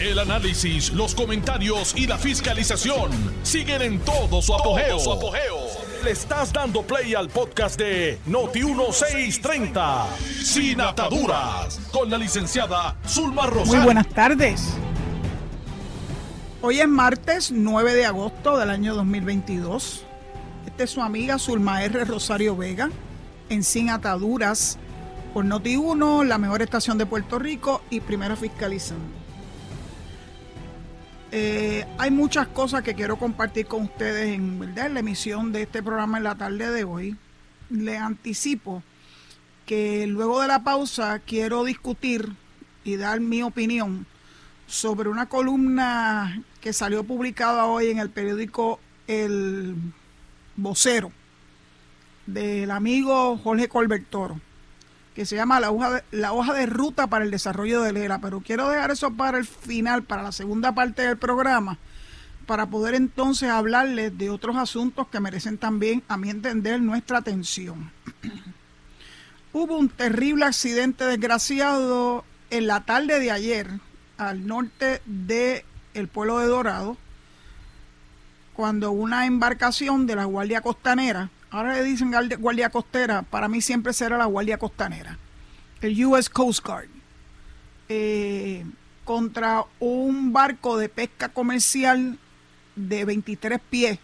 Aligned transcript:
El 0.00 0.16
análisis, 0.20 0.92
los 0.92 1.12
comentarios 1.12 1.92
y 1.96 2.06
la 2.06 2.16
fiscalización 2.18 3.10
siguen 3.42 3.82
en 3.82 3.98
todo 3.98 4.40
su 4.40 4.54
apogeo. 4.54 4.96
Le 6.04 6.12
estás 6.12 6.52
dando 6.52 6.82
play 6.82 7.16
al 7.16 7.28
podcast 7.28 7.76
de 7.76 8.20
Noti1630, 8.28 10.06
Sin 10.44 10.80
Ataduras, 10.80 11.80
con 11.90 12.08
la 12.08 12.16
licenciada 12.16 12.96
Zulma 13.08 13.46
Rosario. 13.46 13.74
Muy 13.74 13.84
buenas 13.84 14.08
tardes. 14.10 14.68
Hoy 16.62 16.78
es 16.78 16.86
martes 16.86 17.50
9 17.50 17.94
de 17.94 18.06
agosto 18.06 18.56
del 18.56 18.70
año 18.70 18.94
2022. 18.94 20.04
Esta 20.64 20.84
es 20.84 20.90
su 20.90 21.02
amiga 21.02 21.40
Zulma 21.40 21.82
R. 21.82 22.04
Rosario 22.04 22.56
Vega 22.56 22.88
en 23.48 23.64
Sin 23.64 23.90
Ataduras 23.90 24.78
por 25.34 25.44
Noti1, 25.44 26.24
la 26.24 26.38
mejor 26.38 26.62
estación 26.62 26.98
de 26.98 27.06
Puerto 27.06 27.40
Rico 27.40 27.82
y 27.90 27.98
Primera 27.98 28.36
Fiscalizando. 28.36 29.17
Eh, 31.30 31.84
hay 31.98 32.10
muchas 32.10 32.48
cosas 32.48 32.82
que 32.82 32.94
quiero 32.94 33.18
compartir 33.18 33.66
con 33.66 33.82
ustedes 33.82 34.34
en, 34.34 34.74
la 34.74 35.00
emisión 35.00 35.52
de 35.52 35.62
este 35.62 35.82
programa 35.82 36.16
en 36.18 36.24
la 36.24 36.36
tarde 36.36 36.70
de 36.70 36.84
hoy. 36.84 37.16
Les 37.68 38.00
anticipo 38.00 38.82
que 39.66 40.06
luego 40.06 40.40
de 40.40 40.48
la 40.48 40.64
pausa 40.64 41.18
quiero 41.18 41.64
discutir 41.64 42.32
y 42.82 42.96
dar 42.96 43.20
mi 43.20 43.42
opinión 43.42 44.06
sobre 44.66 45.10
una 45.10 45.26
columna 45.26 46.42
que 46.62 46.72
salió 46.72 47.04
publicada 47.04 47.66
hoy 47.66 47.88
en 47.88 47.98
el 47.98 48.08
periódico 48.08 48.80
El 49.06 49.76
Vocero 50.56 51.12
del 52.26 52.70
amigo 52.70 53.38
Jorge 53.38 53.68
Colbertoro 53.68 54.40
que 55.18 55.26
se 55.26 55.34
llama 55.34 55.58
la 55.58 55.72
hoja, 55.72 55.90
de, 55.90 56.04
la 56.12 56.32
hoja 56.32 56.54
de 56.54 56.66
ruta 56.66 57.08
para 57.08 57.24
el 57.24 57.32
desarrollo 57.32 57.82
de 57.82 58.04
ERA, 58.04 58.20
pero 58.20 58.38
quiero 58.38 58.70
dejar 58.70 58.92
eso 58.92 59.10
para 59.10 59.38
el 59.38 59.46
final, 59.46 60.04
para 60.04 60.22
la 60.22 60.30
segunda 60.30 60.76
parte 60.76 61.02
del 61.02 61.16
programa, 61.16 61.76
para 62.46 62.66
poder 62.66 62.94
entonces 62.94 63.50
hablarles 63.50 64.16
de 64.16 64.30
otros 64.30 64.54
asuntos 64.54 65.08
que 65.08 65.18
merecen 65.18 65.58
también, 65.58 66.04
a 66.06 66.16
mi 66.16 66.30
entender, 66.30 66.80
nuestra 66.80 67.18
atención. 67.18 67.90
Hubo 69.52 69.76
un 69.76 69.88
terrible 69.88 70.44
accidente 70.44 71.02
desgraciado 71.02 72.24
en 72.50 72.68
la 72.68 72.84
tarde 72.84 73.18
de 73.18 73.32
ayer 73.32 73.68
al 74.18 74.46
norte 74.46 75.02
del 75.04 75.64
el 75.94 76.06
pueblo 76.06 76.38
de 76.38 76.46
Dorado, 76.46 76.96
cuando 78.54 78.92
una 78.92 79.26
embarcación 79.26 80.06
de 80.06 80.14
la 80.14 80.26
Guardia 80.26 80.60
Costanera 80.60 81.28
ahora 81.50 81.74
le 81.74 81.84
dicen 81.84 82.12
guardia 82.38 82.70
costera, 82.70 83.22
para 83.22 83.48
mí 83.48 83.60
siempre 83.60 83.92
será 83.92 84.18
la 84.18 84.26
guardia 84.26 84.58
costanera, 84.58 85.18
el 85.80 86.04
US 86.04 86.28
Coast 86.28 86.64
Guard, 86.64 86.88
eh, 87.88 88.64
contra 89.04 89.64
un 89.80 90.32
barco 90.32 90.76
de 90.76 90.88
pesca 90.88 91.30
comercial 91.30 92.18
de 92.76 93.04
23 93.04 93.60
pies, 93.70 93.98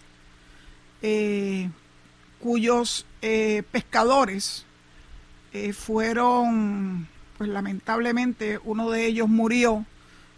eh, 1.03 1.70
cuyos 2.41 3.06
eh, 3.23 3.62
pescadores 3.70 4.67
fueron, 5.73 7.06
pues 7.39 7.48
lamentablemente 7.48 8.58
uno 8.64 8.91
de 8.91 9.06
ellos 9.06 9.29
murió 9.29 9.86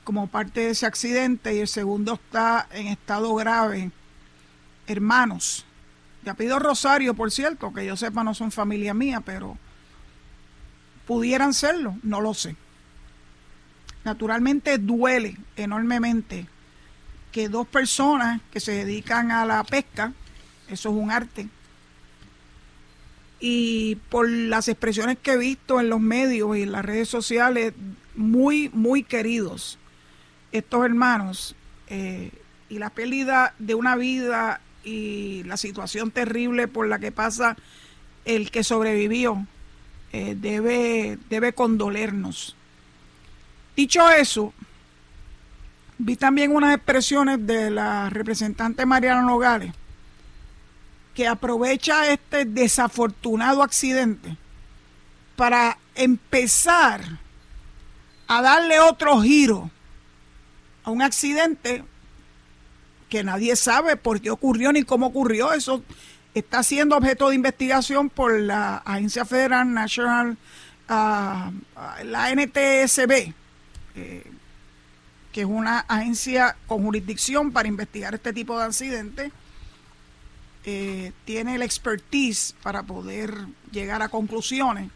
como 0.05 0.27
parte 0.27 0.61
de 0.61 0.71
ese 0.71 0.85
accidente 0.85 1.55
y 1.55 1.61
el 1.61 1.69
segundo 1.69 2.15
está 2.15 2.69
en 2.71 2.89
estado 2.89 3.35
grave, 3.35 3.91
hermanos 4.87 5.66
te 6.27 6.35
pido 6.35 6.59
Rosario, 6.59 7.15
por 7.15 7.31
cierto, 7.31 7.73
que 7.73 7.87
yo 7.87 7.97
sepa 7.97 8.25
no 8.25 8.35
son 8.35 8.51
familia 8.51 8.93
mía, 8.93 9.21
pero 9.21 9.57
pudieran 11.07 11.55
serlo, 11.55 11.99
no 12.03 12.21
lo 12.21 12.35
sé. 12.35 12.57
Naturalmente 14.03 14.79
duele 14.79 15.37
enormemente 15.55 16.49
que 17.31 17.49
dos 17.49 17.69
personas 17.69 18.41
que 18.51 18.59
se 18.59 18.73
dedican 18.73 19.31
a 19.31 19.47
la 19.47 19.63
pesca, 19.63 20.15
eso 20.67 20.89
es 20.89 20.97
un 20.97 21.13
arte, 21.13 21.49
y 23.39 23.95
por 24.11 24.29
las 24.29 24.67
expresiones 24.67 25.19
que 25.23 25.35
he 25.35 25.39
visto 25.39 25.79
en 25.79 25.89
los 25.89 26.01
medios 26.01 26.57
y 26.57 26.63
en 26.63 26.73
las 26.73 26.85
redes 26.85 27.09
sociales, 27.09 27.73
muy, 28.17 28.69
muy 28.71 29.05
queridos 29.05 29.79
estos 30.51 30.85
hermanos, 30.85 31.55
eh, 31.87 32.33
y 32.69 32.81
la 32.81 32.91
pérdida 32.91 33.55
de 33.61 33.77
una 33.77 33.95
vida 33.95 34.61
y 34.87 35.43
la 35.45 35.57
situación 35.57 36.13
terrible 36.13 36.69
por 36.69 36.87
la 36.87 37.01
que 37.01 37.11
pasa 37.11 37.57
el 38.25 38.51
que 38.53 38.63
sobrevivió 38.63 39.45
eh, 40.13 40.37
debe, 40.39 41.19
debe 41.29 41.53
condolernos. 41.53 42.57
Dicho 43.75 44.09
eso, 44.09 44.55
vi 45.99 46.15
también 46.17 46.55
unas 46.55 46.75
expresiones 46.75 47.45
de 47.45 47.71
la 47.71 48.09
representante 48.11 48.87
Mariana 48.87 49.23
Nogales 49.23 49.73
que 51.15 51.27
aprovecha 51.27 52.13
este 52.13 52.45
desafortunado 52.45 53.63
accidente 53.63 54.37
para 55.35 55.79
empezar 55.95 57.03
a 58.29 58.41
darle 58.41 58.79
otro 58.79 59.21
giro 59.21 59.71
a 60.85 60.91
un 60.91 61.03
accidente 61.03 61.83
que 63.17 63.25
nadie 63.25 63.57
sabe 63.57 63.97
por 63.97 64.21
qué 64.21 64.31
ocurrió 64.31 64.73
ni 64.73 64.83
cómo 64.83 65.07
ocurrió. 65.07 65.55
Eso 65.55 65.83
está 66.35 66.63
siendo 66.63 66.99
objeto 66.99 67.31
de 67.31 67.35
investigación 67.35 68.11
por 68.11 68.39
la 68.39 68.77
Agencia 68.85 69.25
Federal 69.25 69.73
National, 69.73 70.37
uh, 70.91 72.05
la 72.05 72.31
NTSB, 72.35 73.33
eh, 73.95 74.31
que 75.33 75.41
es 75.41 75.47
una 75.47 75.79
agencia 75.89 76.57
con 76.67 76.83
jurisdicción 76.83 77.53
para 77.53 77.69
investigar 77.69 78.15
este 78.15 78.35
tipo 78.35 78.59
de 78.59 78.65
accidentes. 78.67 79.33
Eh, 80.67 81.13
tiene 81.25 81.57
la 81.57 81.65
expertise 81.65 82.55
para 82.63 82.83
poder 82.83 83.47
llegar 83.73 84.03
a 84.03 84.11
conclusiones. 84.11 84.91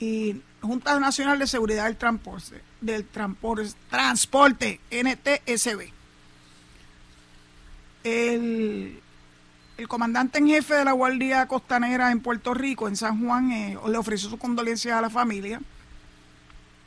Y 0.00 0.40
Junta 0.60 0.98
Nacional 0.98 1.38
de 1.38 1.46
Seguridad 1.46 1.84
del 1.84 1.96
Transporte, 1.98 2.60
del 2.80 3.04
Transporte, 3.04 3.70
Transporte 3.90 4.80
NTSB 4.90 5.94
el, 8.04 9.00
comandante 9.88 10.38
en 10.38 10.48
jefe 10.48 10.74
de 10.74 10.84
la 10.84 10.92
Guardia 10.92 11.46
Costanera 11.46 12.12
en 12.12 12.20
Puerto 12.20 12.54
Rico, 12.54 12.86
en 12.86 12.96
San 12.96 13.24
Juan, 13.24 13.50
eh, 13.50 13.78
le 13.88 13.98
ofreció 13.98 14.28
su 14.28 14.38
condolencia 14.38 14.98
a 14.98 15.02
la 15.02 15.10
familia 15.10 15.60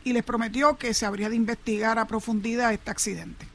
y 0.03 0.13
les 0.13 0.23
prometió 0.23 0.77
que 0.77 0.93
se 0.93 1.05
habría 1.05 1.29
de 1.29 1.35
investigar 1.35 1.99
a 1.99 2.07
profundidad 2.07 2.71
este 2.71 2.91
accidente. 2.91 3.47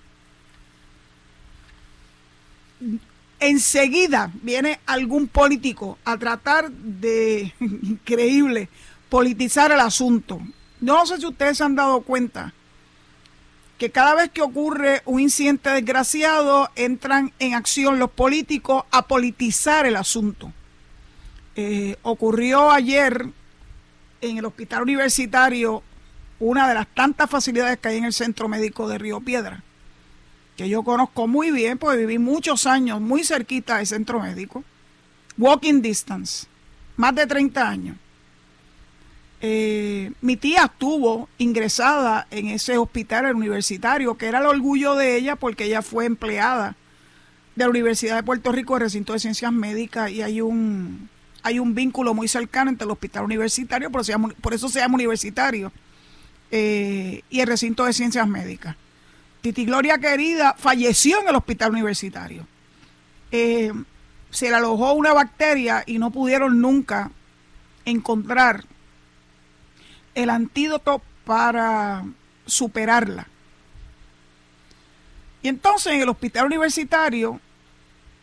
Enseguida 3.39 4.31
viene 4.43 4.81
algún 4.87 5.29
político 5.29 5.99
a 6.05 6.19
tratar 6.19 6.71
de, 6.71 7.55
increíble, 7.61 8.69
politizar 9.09 9.73
el 9.73 9.81
asunto. 9.81 10.41
No 10.81 11.07
sé 11.07 11.19
si 11.19 11.27
ustedes 11.27 11.59
se 11.59 11.65
han 11.65 11.77
dado 11.77 12.01
cuenta 12.03 12.53
que 13.83 13.91
cada 13.91 14.15
vez 14.15 14.31
que 14.31 14.43
ocurre 14.43 15.03
un 15.07 15.19
incidente 15.19 15.69
desgraciado 15.71 16.71
entran 16.77 17.33
en 17.41 17.55
acción 17.55 17.99
los 17.99 18.13
políticos 18.13 18.85
a 18.93 19.09
politizar 19.09 19.87
el 19.87 19.97
asunto. 19.97 20.53
Eh, 21.57 21.97
ocurrió 22.03 22.71
ayer 22.71 23.27
en 24.21 24.39
el 24.39 24.45
hospital 24.45 24.83
universitario 24.83 25.83
una 26.39 26.69
de 26.69 26.75
las 26.75 26.87
tantas 26.95 27.29
facilidades 27.29 27.77
que 27.81 27.89
hay 27.89 27.97
en 27.97 28.05
el 28.05 28.13
centro 28.13 28.47
médico 28.47 28.87
de 28.87 28.99
Río 28.99 29.21
Piedra, 29.21 29.65
que 30.57 30.69
yo 30.69 30.85
conozco 30.85 31.27
muy 31.27 31.51
bien 31.51 31.77
porque 31.77 32.07
viví 32.07 32.19
muchos 32.19 32.67
años 32.67 33.01
muy 33.01 33.25
cerquita 33.25 33.79
del 33.79 33.89
centro 33.89 34.21
médico, 34.21 34.63
walking 35.37 35.83
distance, 35.83 36.47
más 36.97 37.17
de 37.17 37.27
30 37.27 37.69
años. 37.69 37.97
Eh, 39.45 40.13
mi 40.21 40.37
tía 40.37 40.67
estuvo 40.67 41.29
ingresada 41.37 42.29
en 42.31 42.47
ese 42.47 42.79
hospital 42.79 43.35
universitario, 43.35 44.17
que 44.17 44.27
era 44.27 44.39
el 44.39 44.47
orgullo 44.47 44.95
de 44.95 45.17
ella 45.17 45.35
porque 45.35 45.65
ella 45.65 45.83
fue 45.83 46.07
empleada 46.07 46.77
de 47.57 47.65
la 47.65 47.71
Universidad 47.71 48.15
de 48.15 48.23
Puerto 48.23 48.53
Rico, 48.53 48.77
el 48.77 48.83
recinto 48.83 49.13
de 49.13 49.19
ciencias 49.19 49.53
médicas, 49.53 50.13
y 50.13 50.23
hay 50.23 50.41
un, 50.41 51.09
hay 51.43 51.59
un 51.59 51.75
vínculo 51.75 52.15
muy 52.15 52.29
cercano 52.29 52.71
entre 52.71 52.85
el 52.85 52.93
hospital 52.93 53.25
universitario, 53.25 53.91
por, 53.91 54.03
eso 54.03 54.07
se 54.07 54.13
llama, 54.13 54.29
por 54.41 54.55
eso 54.55 54.69
se 54.69 54.79
llama 54.79 54.95
universitario, 54.95 55.73
eh, 56.53 57.23
y 57.29 57.41
el 57.41 57.49
recinto 57.49 57.85
de 57.85 57.93
ciencias 57.93 58.29
médicas. 58.29 58.77
Titi 59.41 59.65
Gloria 59.65 59.99
querida 59.99 60.55
falleció 60.57 61.21
en 61.21 61.29
el 61.29 61.35
hospital 61.35 61.73
universitario. 61.73 62.47
Eh, 63.33 63.73
se 64.31 64.51
le 64.51 64.55
alojó 64.55 64.93
una 64.93 65.13
bacteria 65.13 65.83
y 65.85 65.99
no 65.99 66.13
pudieron 66.13 66.61
nunca 66.61 67.11
encontrar 67.85 68.65
el 70.15 70.31
antídoto 70.31 71.03
para 71.25 72.05
superarla. 72.47 73.29
Y 75.43 75.49
entonces 75.49 75.95
en 75.95 76.03
el 76.03 76.09
hospital 76.09 76.47
universitario 76.47 77.41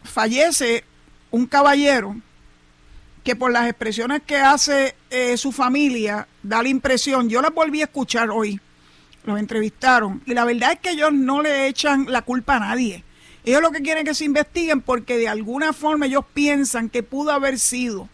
fallece 0.03 0.83
un 1.31 1.45
caballero 1.45 2.15
que 3.23 3.35
por 3.35 3.51
las 3.51 3.67
expresiones 3.67 4.21
que 4.25 4.37
hace 4.37 4.95
eh, 5.09 5.37
su 5.37 5.51
familia 5.51 6.27
da 6.41 6.63
la 6.63 6.69
impresión, 6.69 7.29
yo 7.29 7.41
las 7.41 7.53
volví 7.53 7.81
a 7.81 7.85
escuchar 7.85 8.29
hoy, 8.29 8.59
los 9.25 9.37
entrevistaron, 9.37 10.21
y 10.25 10.33
la 10.33 10.45
verdad 10.45 10.73
es 10.73 10.79
que 10.79 10.91
ellos 10.91 11.11
no 11.11 11.41
le 11.41 11.67
echan 11.67 12.05
la 12.09 12.21
culpa 12.21 12.55
a 12.55 12.59
nadie. 12.59 13.03
Ellos 13.43 13.61
lo 13.61 13.71
que 13.71 13.81
quieren 13.81 14.05
es 14.05 14.11
que 14.11 14.15
se 14.15 14.25
investiguen 14.25 14.81
porque 14.81 15.17
de 15.17 15.27
alguna 15.27 15.73
forma 15.73 16.05
ellos 16.05 16.25
piensan 16.33 16.89
que 16.89 17.03
pudo 17.03 17.31
haber 17.31 17.59
sido 17.59 18.09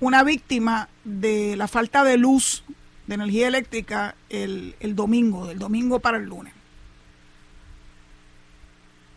una 0.00 0.22
víctima 0.22 0.88
de 1.04 1.56
la 1.56 1.68
falta 1.68 2.04
de 2.04 2.16
luz, 2.16 2.64
de 3.06 3.14
energía 3.14 3.48
eléctrica, 3.48 4.14
el, 4.30 4.74
el 4.80 4.94
domingo, 4.94 5.46
del 5.46 5.58
domingo 5.58 6.00
para 6.00 6.18
el 6.18 6.24
lunes. 6.24 6.54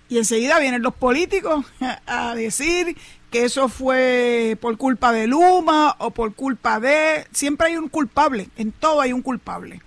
Y 0.10 0.18
enseguida 0.18 0.60
vienen 0.60 0.82
los 0.82 0.96
políticos 0.96 1.66
a 2.06 2.36
decir 2.36 2.98
que 3.32 3.44
eso 3.44 3.68
fue 3.68 4.58
por 4.62 4.78
culpa 4.78 5.12
de 5.12 5.28
Luma 5.28 5.96
o 6.00 6.12
por 6.12 6.34
culpa 6.34 6.80
de... 6.80 7.28
Siempre 7.32 7.68
hay 7.68 7.78
un 7.78 7.90
culpable, 7.90 8.50
en 8.58 8.72
todo 8.72 9.02
hay 9.02 9.12
un 9.12 9.22
culpable. 9.22 9.82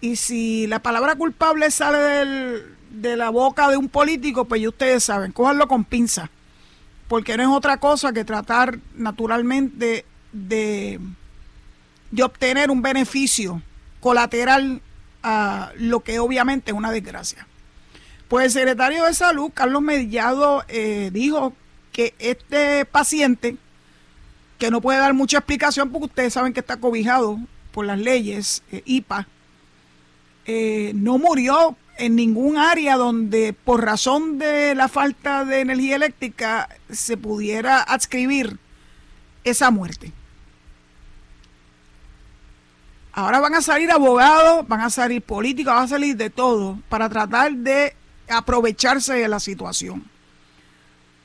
Y 0.00 0.16
si 0.16 0.66
la 0.66 0.80
palabra 0.80 1.16
culpable 1.16 1.70
sale 1.70 2.62
de 2.90 3.16
la 3.16 3.30
boca 3.30 3.68
de 3.68 3.76
un 3.76 3.88
político, 3.88 4.44
pues 4.44 4.62
ya 4.62 4.68
ustedes 4.68 5.02
saben, 5.02 5.32
cójanlo 5.32 5.66
con 5.66 5.84
pinza. 5.84 6.30
Porque 7.08 7.36
no 7.36 7.42
es 7.42 7.48
otra 7.48 7.78
cosa 7.78 8.12
que 8.12 8.24
tratar 8.24 8.78
naturalmente 8.94 10.04
de 10.32 11.00
obtener 12.22 12.70
un 12.70 12.82
beneficio 12.82 13.62
colateral 14.00 14.80
a 15.22 15.72
lo 15.76 16.00
que 16.00 16.18
obviamente 16.18 16.70
es 16.70 16.76
una 16.76 16.92
desgracia. 16.92 17.46
Pues 18.28 18.46
el 18.46 18.50
secretario 18.52 19.04
de 19.04 19.14
Salud, 19.14 19.50
Carlos 19.52 19.82
Mellado, 19.82 20.64
eh, 20.68 21.10
dijo 21.12 21.52
que 21.92 22.14
este 22.18 22.84
paciente, 22.84 23.56
que 24.58 24.70
no 24.70 24.80
puede 24.80 24.98
dar 24.98 25.14
mucha 25.14 25.38
explicación 25.38 25.90
porque 25.90 26.06
ustedes 26.06 26.32
saben 26.32 26.52
que 26.52 26.60
está 26.60 26.76
cobijado 26.76 27.38
por 27.72 27.86
las 27.86 27.98
leyes 27.98 28.62
eh, 28.72 28.82
IPA, 28.84 29.28
eh, 30.46 30.92
no 30.94 31.18
murió 31.18 31.76
en 31.98 32.14
ningún 32.14 32.58
área 32.58 32.96
donde 32.96 33.52
por 33.52 33.84
razón 33.84 34.38
de 34.38 34.74
la 34.74 34.88
falta 34.88 35.44
de 35.44 35.60
energía 35.60 35.96
eléctrica 35.96 36.68
se 36.90 37.16
pudiera 37.16 37.80
adscribir 37.80 38.58
esa 39.44 39.70
muerte. 39.70 40.12
Ahora 43.16 43.40
van 43.40 43.54
a 43.54 43.62
salir 43.62 43.90
abogados, 43.90 44.68
van 44.68 44.82
a 44.82 44.90
salir 44.90 45.22
políticos, 45.22 45.72
van 45.72 45.84
a 45.84 45.88
salir 45.88 46.18
de 46.18 46.28
todo 46.28 46.78
para 46.90 47.08
tratar 47.08 47.50
de 47.50 47.96
aprovecharse 48.28 49.14
de 49.14 49.26
la 49.26 49.40
situación. 49.40 50.04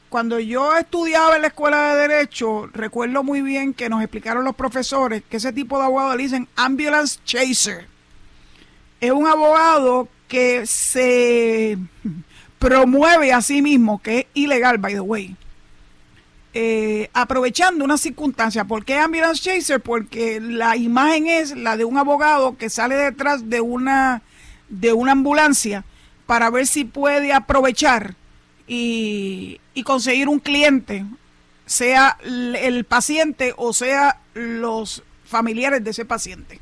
Cuando 0.08 0.40
yo 0.40 0.78
estudiaba 0.78 1.36
en 1.36 1.42
la 1.42 1.50
escuela 1.50 1.94
de 1.94 2.08
Derecho, 2.08 2.68
recuerdo 2.68 3.24
muy 3.24 3.42
bien 3.42 3.74
que 3.74 3.90
nos 3.90 4.02
explicaron 4.02 4.46
los 4.46 4.56
profesores 4.56 5.22
que 5.30 5.36
ese 5.36 5.52
tipo 5.52 5.78
de 5.80 5.84
abogado 5.84 6.16
le 6.16 6.24
dicen 6.24 6.48
ambulance 6.56 7.20
chaser. 7.26 7.90
Es 9.02 9.12
un 9.12 9.28
abogado 9.28 10.08
que 10.30 10.66
se 10.66 11.78
promueve 12.60 13.34
a 13.34 13.42
sí 13.42 13.62
mismo, 13.62 14.02
que 14.02 14.20
es 14.20 14.26
ilegal, 14.34 14.78
by 14.78 14.94
the 14.94 15.02
way. 15.02 15.36
Eh, 16.54 17.10
aprovechando 17.14 17.86
una 17.86 17.98
circunstancia. 17.98 18.66
¿Por 18.66 18.84
qué 18.84 18.98
ambulance 18.98 19.42
chaser? 19.42 19.80
Porque 19.80 20.42
la 20.42 20.76
imagen 20.76 21.28
es 21.28 21.56
la 21.56 21.78
de 21.78 21.86
un 21.86 21.98
abogado 21.98 22.58
que 22.58 22.70
sale 22.70 22.96
detrás 22.96 23.50
de 23.50 23.62
una, 23.62 24.22
de 24.68 24.92
una 24.92 25.14
ambulancia 25.14 25.86
para 26.26 26.50
ver 26.50 26.68
si 26.68 26.84
puede 26.84 27.32
aprovechar 27.32 28.16
y, 28.68 29.60
conseguir 29.86 30.28
un 30.28 30.40
cliente, 30.40 31.06
sea 31.66 32.18
el 32.24 32.86
paciente 32.86 33.54
o 33.58 33.74
sea 33.74 34.20
los 34.34 35.04
familiares 35.26 35.84
de 35.84 35.92
ese 35.92 36.06
paciente. 36.06 36.60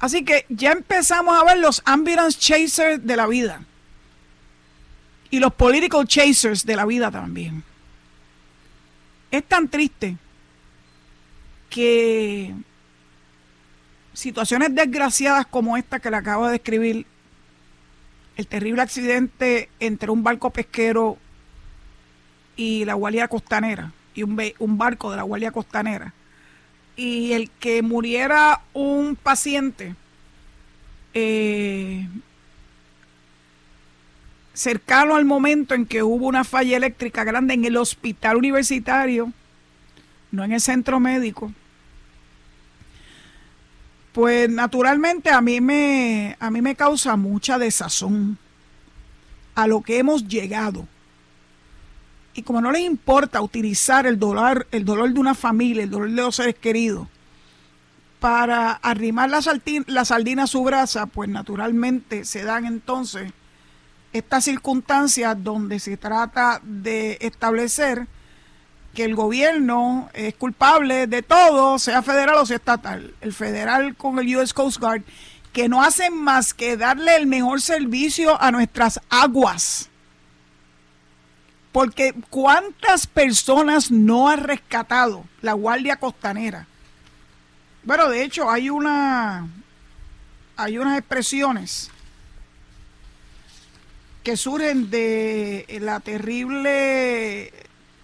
Así 0.00 0.24
que 0.24 0.44
ya 0.48 0.72
empezamos 0.72 1.40
a 1.40 1.44
ver 1.44 1.58
los 1.58 1.80
ambulance 1.84 2.38
chasers 2.38 3.06
de 3.06 3.16
la 3.16 3.28
vida 3.28 3.64
y 5.30 5.38
los 5.38 5.54
political 5.54 6.06
chasers 6.06 6.66
de 6.66 6.74
la 6.74 6.84
vida 6.84 7.10
también. 7.12 7.62
Es 9.32 9.42
tan 9.44 9.66
triste 9.68 10.16
que 11.70 12.54
situaciones 14.12 14.74
desgraciadas 14.74 15.46
como 15.46 15.78
esta 15.78 16.00
que 16.00 16.10
le 16.10 16.18
acabo 16.18 16.46
de 16.46 16.52
describir 16.52 17.06
el 18.36 18.46
terrible 18.46 18.82
accidente 18.82 19.70
entre 19.80 20.10
un 20.10 20.22
barco 20.22 20.50
pesquero 20.50 21.16
y 22.56 22.84
la 22.84 22.92
Guardia 22.92 23.26
Costanera, 23.26 23.92
y 24.14 24.22
un, 24.22 24.38
un 24.58 24.76
barco 24.76 25.10
de 25.10 25.16
la 25.16 25.22
Guardia 25.22 25.50
Costanera, 25.50 26.12
y 26.94 27.32
el 27.32 27.50
que 27.50 27.80
muriera 27.80 28.60
un 28.74 29.16
paciente 29.16 29.94
eh, 31.14 32.06
cercano 34.54 35.16
al 35.16 35.24
momento 35.24 35.74
en 35.74 35.86
que 35.86 36.02
hubo 36.02 36.26
una 36.26 36.44
falla 36.44 36.76
eléctrica 36.76 37.24
grande 37.24 37.54
en 37.54 37.64
el 37.64 37.76
hospital 37.76 38.36
universitario, 38.36 39.32
no 40.30 40.44
en 40.44 40.52
el 40.52 40.60
centro 40.60 41.00
médico, 41.00 41.52
pues 44.12 44.48
naturalmente 44.50 45.30
a 45.30 45.40
mí 45.40 45.60
me 45.60 46.36
a 46.38 46.50
mí 46.50 46.60
me 46.60 46.74
causa 46.74 47.16
mucha 47.16 47.58
desazón 47.58 48.38
a 49.54 49.66
lo 49.66 49.80
que 49.80 49.98
hemos 49.98 50.28
llegado. 50.28 50.86
Y 52.34 52.42
como 52.42 52.62
no 52.62 52.72
les 52.72 52.82
importa 52.82 53.42
utilizar 53.42 54.06
el 54.06 54.18
dolor, 54.18 54.66
el 54.70 54.84
dolor 54.84 55.12
de 55.12 55.20
una 55.20 55.34
familia, 55.34 55.82
el 55.82 55.90
dolor 55.90 56.08
de 56.10 56.16
los 56.16 56.36
seres 56.36 56.54
queridos, 56.54 57.06
para 58.20 58.72
arrimar 58.72 59.28
la, 59.28 59.40
la 59.86 60.04
sardina 60.04 60.44
a 60.44 60.46
su 60.46 60.62
brasa, 60.62 61.06
pues 61.06 61.28
naturalmente 61.28 62.24
se 62.24 62.42
dan 62.42 62.64
entonces 62.64 63.32
estas 64.12 64.44
circunstancias 64.44 65.36
donde 65.42 65.78
se 65.78 65.96
trata 65.96 66.60
de 66.62 67.18
establecer 67.20 68.06
que 68.94 69.04
el 69.04 69.14
gobierno 69.14 70.10
es 70.12 70.34
culpable 70.34 71.06
de 71.06 71.22
todo, 71.22 71.78
sea 71.78 72.02
federal 72.02 72.36
o 72.36 72.46
sea 72.46 72.56
estatal. 72.56 73.14
El 73.20 73.32
federal 73.32 73.96
con 73.96 74.18
el 74.18 74.36
US 74.36 74.52
Coast 74.52 74.78
Guard, 74.78 75.02
que 75.52 75.68
no 75.68 75.82
hacen 75.82 76.14
más 76.14 76.52
que 76.52 76.76
darle 76.76 77.16
el 77.16 77.26
mejor 77.26 77.60
servicio 77.60 78.40
a 78.40 78.50
nuestras 78.50 79.00
aguas. 79.08 79.88
Porque 81.72 82.14
¿cuántas 82.28 83.06
personas 83.06 83.90
no 83.90 84.28
ha 84.28 84.36
rescatado 84.36 85.24
la 85.40 85.54
Guardia 85.54 85.96
Costanera? 85.96 86.66
Bueno, 87.82 88.10
de 88.10 88.22
hecho 88.22 88.50
hay 88.50 88.68
una 88.68 89.48
hay 90.56 90.76
unas 90.76 90.98
expresiones 90.98 91.90
que 94.22 94.36
surgen 94.36 94.90
de 94.90 95.66
la 95.80 96.00
terrible 96.00 97.52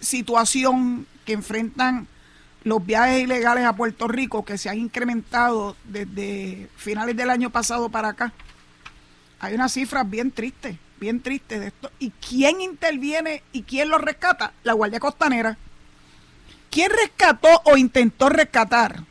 situación 0.00 1.07
que 1.25 1.33
enfrentan 1.33 2.09
los 2.64 2.85
viajes 2.85 3.23
ilegales 3.23 3.64
a 3.64 3.75
Puerto 3.75 4.09
Rico 4.09 4.45
que 4.45 4.59
se 4.59 4.69
han 4.69 4.78
incrementado 4.78 5.76
desde 5.85 6.69
finales 6.76 7.16
del 7.16 7.31
año 7.31 7.50
pasado 7.50 7.88
para 7.88 8.09
acá. 8.09 8.33
Hay 9.40 9.54
unas 9.54 9.73
cifras 9.73 10.09
bien 10.09 10.33
tristes, 10.33 10.76
bien 10.99 11.21
tristes 11.21 11.61
de 11.61 11.69
esto. 11.69 11.90
¿Y 11.99 12.11
quién 12.11 12.61
interviene 12.61 13.43
y 13.52 13.62
quién 13.62 13.88
lo 13.88 13.99
rescata? 13.99 14.52
La 14.64 14.73
Guardia 14.73 14.99
Costanera. 14.99 15.57
¿Quién 16.71 16.90
rescató 16.90 17.49
o 17.64 17.76
intentó 17.76 18.28
rescatar 18.28 19.04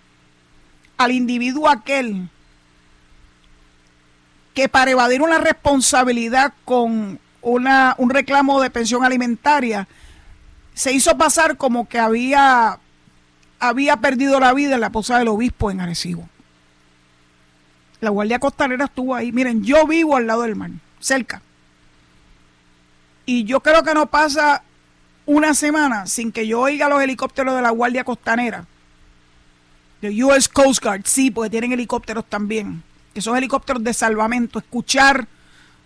al 0.98 1.12
individuo 1.12 1.70
aquel 1.70 2.30
que 4.58 4.70
para 4.70 4.90
evadir 4.90 5.22
una 5.22 5.38
responsabilidad 5.38 6.52
con 6.66 7.20
una, 7.44 7.94
un 8.00 8.10
reclamo 8.10 8.60
de 8.60 8.72
pensión 8.72 9.06
alimentaria 9.06 9.88
se 10.74 10.92
hizo 10.92 11.16
pasar 11.16 11.58
como 11.58 11.88
que 11.88 12.00
había, 12.00 12.80
había 13.60 13.98
perdido 13.98 14.40
la 14.40 14.56
vida 14.56 14.74
en 14.74 14.82
la 14.82 14.90
posada 14.90 15.20
del 15.20 15.28
obispo 15.28 15.70
en 15.70 15.80
Arecibo. 15.80 16.28
La 18.02 18.10
Guardia 18.10 18.40
Costanera 18.40 18.86
estuvo 18.86 19.14
ahí. 19.14 19.32
Miren, 19.32 19.64
yo 19.64 19.86
vivo 19.86 20.16
al 20.16 20.26
lado 20.26 20.42
del 20.42 20.56
mar, 20.56 20.72
cerca. 21.00 21.44
Y 23.28 23.44
yo 23.44 23.60
creo 23.60 23.84
que 23.84 23.94
no 23.94 24.08
pasa 24.08 24.64
una 25.28 25.54
semana 25.54 26.08
sin 26.08 26.32
que 26.32 26.48
yo 26.48 26.62
oiga 26.62 26.90
los 26.90 27.00
helicópteros 27.00 27.56
de 27.56 27.62
la 27.62 27.70
Guardia 27.70 28.04
Costanera. 28.04 28.66
De 30.02 30.24
US 30.24 30.50
Coast 30.50 30.84
Guard, 30.84 31.04
sí, 31.06 31.30
porque 31.30 31.52
tienen 31.52 31.74
helicópteros 31.74 32.26
también. 32.26 32.87
Que 33.18 33.22
son 33.24 33.36
helicópteros 33.36 33.84
de 33.84 33.96
salvamento. 33.96 34.60
Escuchar 34.60 35.28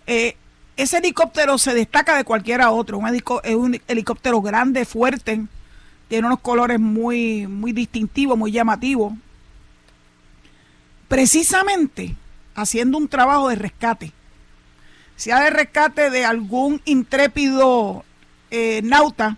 eh, 0.05 0.35
ese 0.75 0.97
helicóptero 0.97 1.57
se 1.57 1.73
destaca 1.73 2.17
de 2.17 2.25
cualquiera 2.25 2.71
otro. 2.71 2.99
es 3.43 3.55
un 3.55 3.79
helicóptero 3.87 4.41
grande, 4.41 4.83
fuerte, 4.83 5.45
tiene 6.09 6.27
unos 6.27 6.41
colores 6.41 6.77
muy, 6.77 7.47
muy 7.47 7.71
distintivos, 7.71 8.37
muy 8.37 8.51
llamativos. 8.51 9.13
Precisamente 11.07 12.17
haciendo 12.53 12.97
un 12.97 13.07
trabajo 13.07 13.47
de 13.47 13.55
rescate. 13.55 14.11
Sea 15.15 15.39
de 15.39 15.51
rescate 15.51 16.09
de 16.09 16.25
algún 16.25 16.81
intrépido 16.83 18.03
eh, 18.49 18.81
nauta 18.83 19.37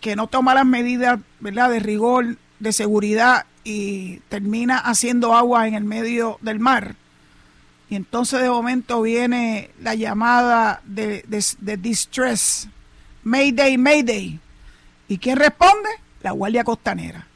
que 0.00 0.14
no 0.14 0.28
toma 0.28 0.54
las 0.54 0.66
medidas 0.66 1.18
¿verdad? 1.40 1.68
de 1.68 1.80
rigor, 1.80 2.36
de 2.60 2.72
seguridad 2.72 3.44
termina 4.28 4.78
haciendo 4.78 5.34
agua 5.34 5.66
en 5.68 5.74
el 5.74 5.84
medio 5.84 6.38
del 6.40 6.60
mar 6.60 6.94
Y 7.88 7.96
entonces 7.96 8.40
de 8.40 8.48
momento 8.48 9.02
viene 9.02 9.70
la 9.80 9.94
llamada 9.94 10.80
de, 10.84 11.24
de, 11.26 11.76
distress, 11.76 12.68
Mayday, 13.24 13.76
Mayday. 13.76 14.38
¿Y 15.08 15.18
quién 15.18 15.38
responde? 15.38 15.88
La 16.22 16.30
Guardia 16.30 16.62
Costanera. 16.62 17.26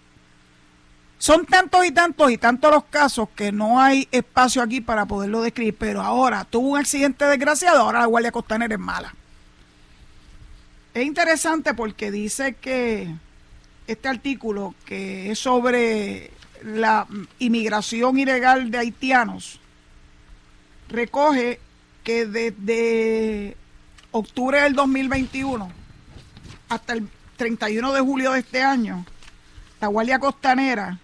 Son 1.18 1.46
tantos 1.46 1.84
y 1.86 1.90
tantos 1.90 2.30
y 2.30 2.38
tantos 2.38 2.70
los 2.70 2.84
casos 2.84 3.28
que 3.34 3.50
no 3.50 3.80
hay 3.80 4.06
espacio 4.12 4.62
aquí 4.62 4.80
para 4.80 5.06
poderlo 5.06 5.42
describir, 5.42 5.74
pero 5.78 6.02
ahora 6.02 6.44
tuvo 6.44 6.68
un 6.70 6.78
accidente 6.78 7.24
desgraciado, 7.24 7.80
ahora 7.80 8.00
la 8.00 8.06
Guardia 8.06 8.30
Costanera 8.30 8.74
es 8.74 8.80
mala. 8.80 9.14
Es 10.92 11.04
interesante 11.04 11.74
porque 11.74 12.12
dice 12.12 12.54
que 12.54 13.12
este 13.86 14.08
artículo, 14.08 14.74
que 14.86 15.30
es 15.30 15.38
sobre 15.38 16.30
la 16.62 17.06
inmigración 17.38 18.18
ilegal 18.18 18.70
de 18.70 18.78
haitianos, 18.78 19.60
recoge 20.88 21.60
que 22.02 22.26
desde 22.26 23.56
octubre 24.10 24.60
del 24.60 24.74
2021 24.74 25.70
hasta 26.68 26.92
el 26.94 27.08
31 27.36 27.92
de 27.92 28.00
julio 28.00 28.32
de 28.32 28.40
este 28.40 28.62
año, 28.62 29.04
la 29.80 29.88
Guardia 29.88 30.18
Costanera 30.18 30.98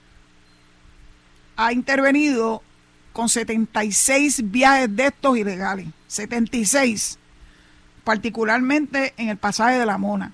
ha 1.56 1.72
intervenido 1.72 2.62
con 3.12 3.28
76 3.28 4.50
viajes 4.50 4.94
de 4.94 5.06
estos 5.08 5.36
ilegales, 5.36 5.88
76, 6.06 7.18
particularmente 8.04 9.12
en 9.16 9.28
el 9.28 9.36
pasaje 9.36 9.78
de 9.78 9.86
la 9.86 9.98
Mona. 9.98 10.32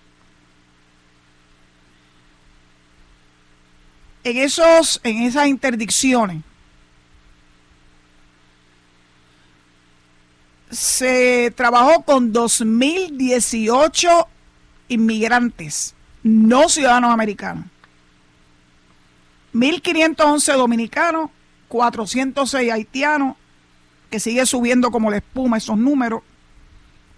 En, 4.27 4.39
esos, 4.39 5.01
en 5.05 5.23
esas 5.23 5.47
interdicciones, 5.47 6.43
se 10.69 11.53
trabajó 11.57 12.03
con 12.03 12.33
2.018 12.33 14.27
inmigrantes, 14.89 15.95
no 16.25 16.69
ciudadanos 16.69 17.13
americanos. 17.13 17.67
1.511 19.55 20.57
dominicanos, 20.57 21.31
406 21.69 22.73
haitianos, 22.73 23.37
que 24.11 24.19
sigue 24.19 24.45
subiendo 24.45 24.91
como 24.91 25.09
la 25.09 25.19
espuma 25.19 25.59
esos 25.59 25.79
números, 25.79 26.23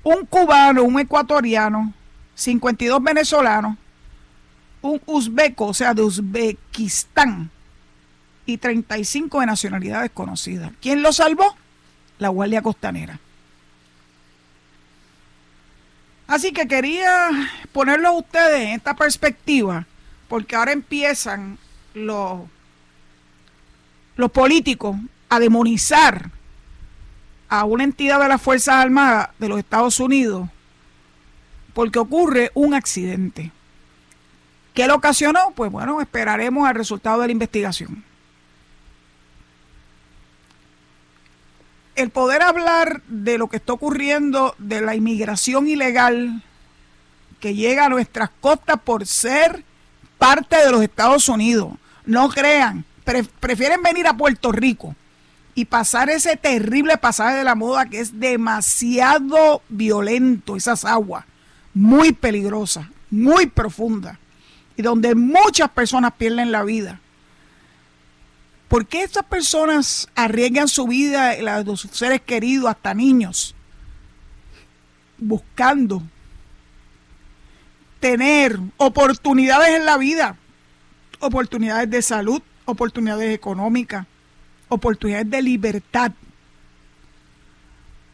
un 0.03 0.27
cubano, 0.27 0.83
un 0.83 1.01
ecuatoriano, 1.01 1.95
52 2.35 3.03
venezolanos, 3.03 3.79
un 4.83 5.01
uzbeco, 5.07 5.67
o 5.67 5.75
sea, 5.75 5.95
de 5.95 6.03
Uzbekistán, 6.03 7.51
y 8.47 8.57
35 8.57 9.41
de 9.41 9.47
nacionalidad 9.47 10.03
desconocida. 10.03 10.73
¿Quién 10.81 11.03
lo 11.03 11.13
salvó? 11.13 11.55
La 12.19 12.29
Guardia 12.29 12.63
Costanera. 12.63 13.21
Así 16.27 16.53
que 16.53 16.67
quería 16.67 17.29
ponerlo 17.73 18.09
a 18.09 18.13
ustedes 18.13 18.63
en 18.63 18.69
esta 18.71 18.95
perspectiva, 18.95 19.87
porque 20.29 20.57
ahora 20.57 20.73
empiezan 20.73 21.59
los, 21.95 22.41
los 24.17 24.31
políticos 24.31 24.97
a 25.29 25.39
demonizar 25.39 26.31
a 27.49 27.65
una 27.65 27.85
entidad 27.85 28.21
de 28.21 28.29
las 28.29 28.41
Fuerzas 28.41 28.77
Armadas 28.77 29.31
de 29.39 29.49
los 29.49 29.59
Estados 29.59 30.01
Unidos 30.01 30.49
porque 31.79 31.99
ocurre 32.01 32.51
un 32.55 32.75
accidente. 32.75 33.53
¿Qué 34.79 34.87
lo 34.87 34.95
ocasionó? 34.95 35.51
Pues 35.57 35.73
bueno, 35.73 36.01
esperaremos 36.01 36.69
al 36.69 36.77
resultado 36.77 37.21
de 37.21 37.27
la 37.27 37.33
investigación. 37.33 38.05
el 41.97 42.11
poder 42.11 42.43
hablar 42.43 43.03
de 43.09 43.39
lo 43.39 43.49
que 43.49 43.57
está 43.57 43.73
ocurriendo 43.73 44.55
de 44.59 44.81
la 44.81 44.95
inmigración 44.95 45.67
ilegal 45.67 46.45
que 47.41 47.57
llega 47.57 47.87
a 47.87 47.89
nuestras 47.89 48.31
costas 48.41 48.79
por 48.85 49.05
ser 49.05 49.65
parte 50.17 50.65
de 50.65 50.71
los 50.71 50.81
Estados 50.81 51.29
Unidos. 51.29 51.73
No 52.07 52.29
crean, 52.29 52.85
prefieren 53.41 53.83
venir 53.83 54.07
a 54.07 54.17
Puerto 54.17 54.53
Rico 54.53 54.95
y 55.57 55.65
pasar 55.65 56.09
ese 56.09 56.37
terrible 56.37 56.99
pasaje 56.99 57.39
de 57.39 57.43
la 57.43 57.57
moda 57.57 57.87
que 57.87 57.99
es 57.99 58.21
demasiado 58.21 59.61
violento, 59.69 60.55
esas 60.55 60.85
aguas, 60.85 61.25
muy 61.75 62.13
peligrosas, 62.13 62.87
muy 63.11 63.47
profundas, 63.47 64.19
y 64.79 64.83
donde 64.83 65.17
muchas 65.17 65.69
personas 65.71 66.13
pierden 66.17 66.53
la 66.53 66.63
vida. 66.63 67.01
¿Por 68.69 68.87
qué 68.87 69.03
estas 69.03 69.25
personas 69.25 70.09
arriesgan 70.15 70.69
su 70.69 70.87
vida, 70.87 71.37
la 71.43 71.65
de 71.65 71.77
sus 71.77 71.91
seres 71.91 72.21
queridos, 72.21 72.71
hasta 72.71 72.95
niños, 72.95 73.57
buscando 75.19 76.01
tener 77.99 78.61
oportunidades 78.77 79.75
en 79.75 79.85
la 79.85 79.97
vida, 79.97 80.37
oportunidades 81.19 81.91
de 81.91 82.01
salud, 82.01 82.41
oportunidades 82.65 83.35
económicas, 83.35 84.07
oportunidades 84.69 85.29
de 85.29 85.43
libertad? 85.43 86.13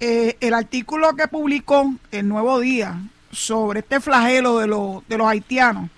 Eh, 0.00 0.38
el 0.40 0.54
artículo 0.54 1.14
que 1.14 1.28
publicó 1.28 1.94
el 2.10 2.26
Nuevo 2.26 2.58
Día 2.58 3.02
sobre 3.30 3.80
este 3.80 4.00
flagelo 4.00 4.60
de, 4.60 5.02
de 5.08 5.18
los 5.18 5.26
haitianos 5.26 5.90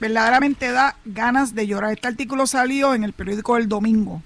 verdaderamente 0.00 0.72
da 0.72 0.96
ganas 1.04 1.54
de 1.54 1.66
llorar. 1.66 1.92
Este 1.92 2.08
artículo 2.08 2.46
salió 2.46 2.94
en 2.94 3.04
el 3.04 3.12
periódico 3.12 3.56
El 3.56 3.68
Domingo 3.68 4.22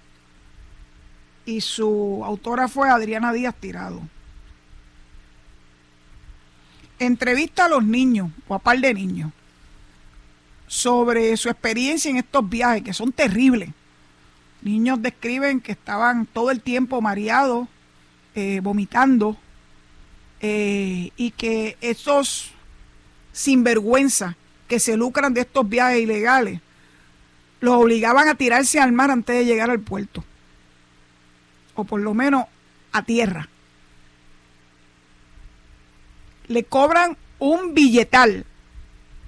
y 1.45 1.61
su 1.61 2.23
autora 2.25 2.69
fue 2.69 2.89
Adriana 2.89 3.33
Díaz 3.33 3.55
Tirado. 3.57 4.01
Entrevista 6.99 7.65
a 7.65 7.69
los 7.69 7.85
niños 7.85 8.31
o 8.47 8.55
a 8.55 8.61
par 8.61 8.79
de 8.79 8.95
niños 8.95 9.33
sobre 10.69 11.37
su 11.37 11.51
experiencia 11.51 12.11
en 12.11 12.17
estos 12.17 12.49
viajes 12.49 12.83
que 12.83 12.95
son 12.95 13.13
terribles. 13.13 13.71
Niños 14.63 15.03
describen 15.03 15.61
que 15.61 15.73
estaban 15.73 16.25
todo 16.25 16.51
el 16.51 16.63
tiempo 16.63 17.03
mareados, 17.03 17.69
eh, 18.35 18.61
vomitando 18.63 19.37
eh, 20.41 21.11
y 21.17 21.33
que 21.33 21.77
esos 21.81 22.53
sinvergüenza 23.33 24.37
que 24.69 24.81
se 24.81 24.97
lucran 24.97 25.35
de 25.35 25.43
estos 25.43 25.69
viajes 25.69 26.01
ilegales, 26.01 26.61
los 27.61 27.75
obligaban 27.75 28.29
a 28.29 28.35
tirarse 28.35 28.79
al 28.79 28.93
mar 28.93 29.11
antes 29.11 29.37
de 29.37 29.45
llegar 29.45 29.71
al 29.71 29.81
puerto, 29.81 30.25
o 31.75 31.85
por 31.85 32.01
lo 32.01 32.15
menos 32.15 32.45
a 32.93 33.03
tierra. 33.03 33.49
Le 36.47 36.65
cobran 36.65 37.17
un 37.39 37.75
billetal 37.75 38.45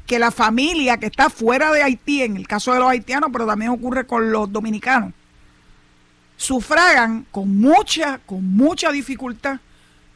que 0.07 0.19
la 0.19 0.31
familia 0.31 0.99
que 0.99 1.07
está 1.07 1.31
fuera 1.31 1.73
de 1.73 1.83
Haití, 1.83 2.23
en 2.23 2.37
el 2.37 2.47
caso 2.47 2.73
de 2.73 2.79
los 2.79 2.89
haitianos, 2.89 3.31
pero 3.33 3.47
también 3.47 3.73
ocurre 3.73 4.07
con 4.07 4.31
los 4.31 4.53
dominicanos, 4.53 5.13
sufragan 6.37 7.27
con 7.31 7.59
mucha, 7.59 8.19
con 8.19 8.45
mucha 8.57 8.93
dificultad 8.93 9.59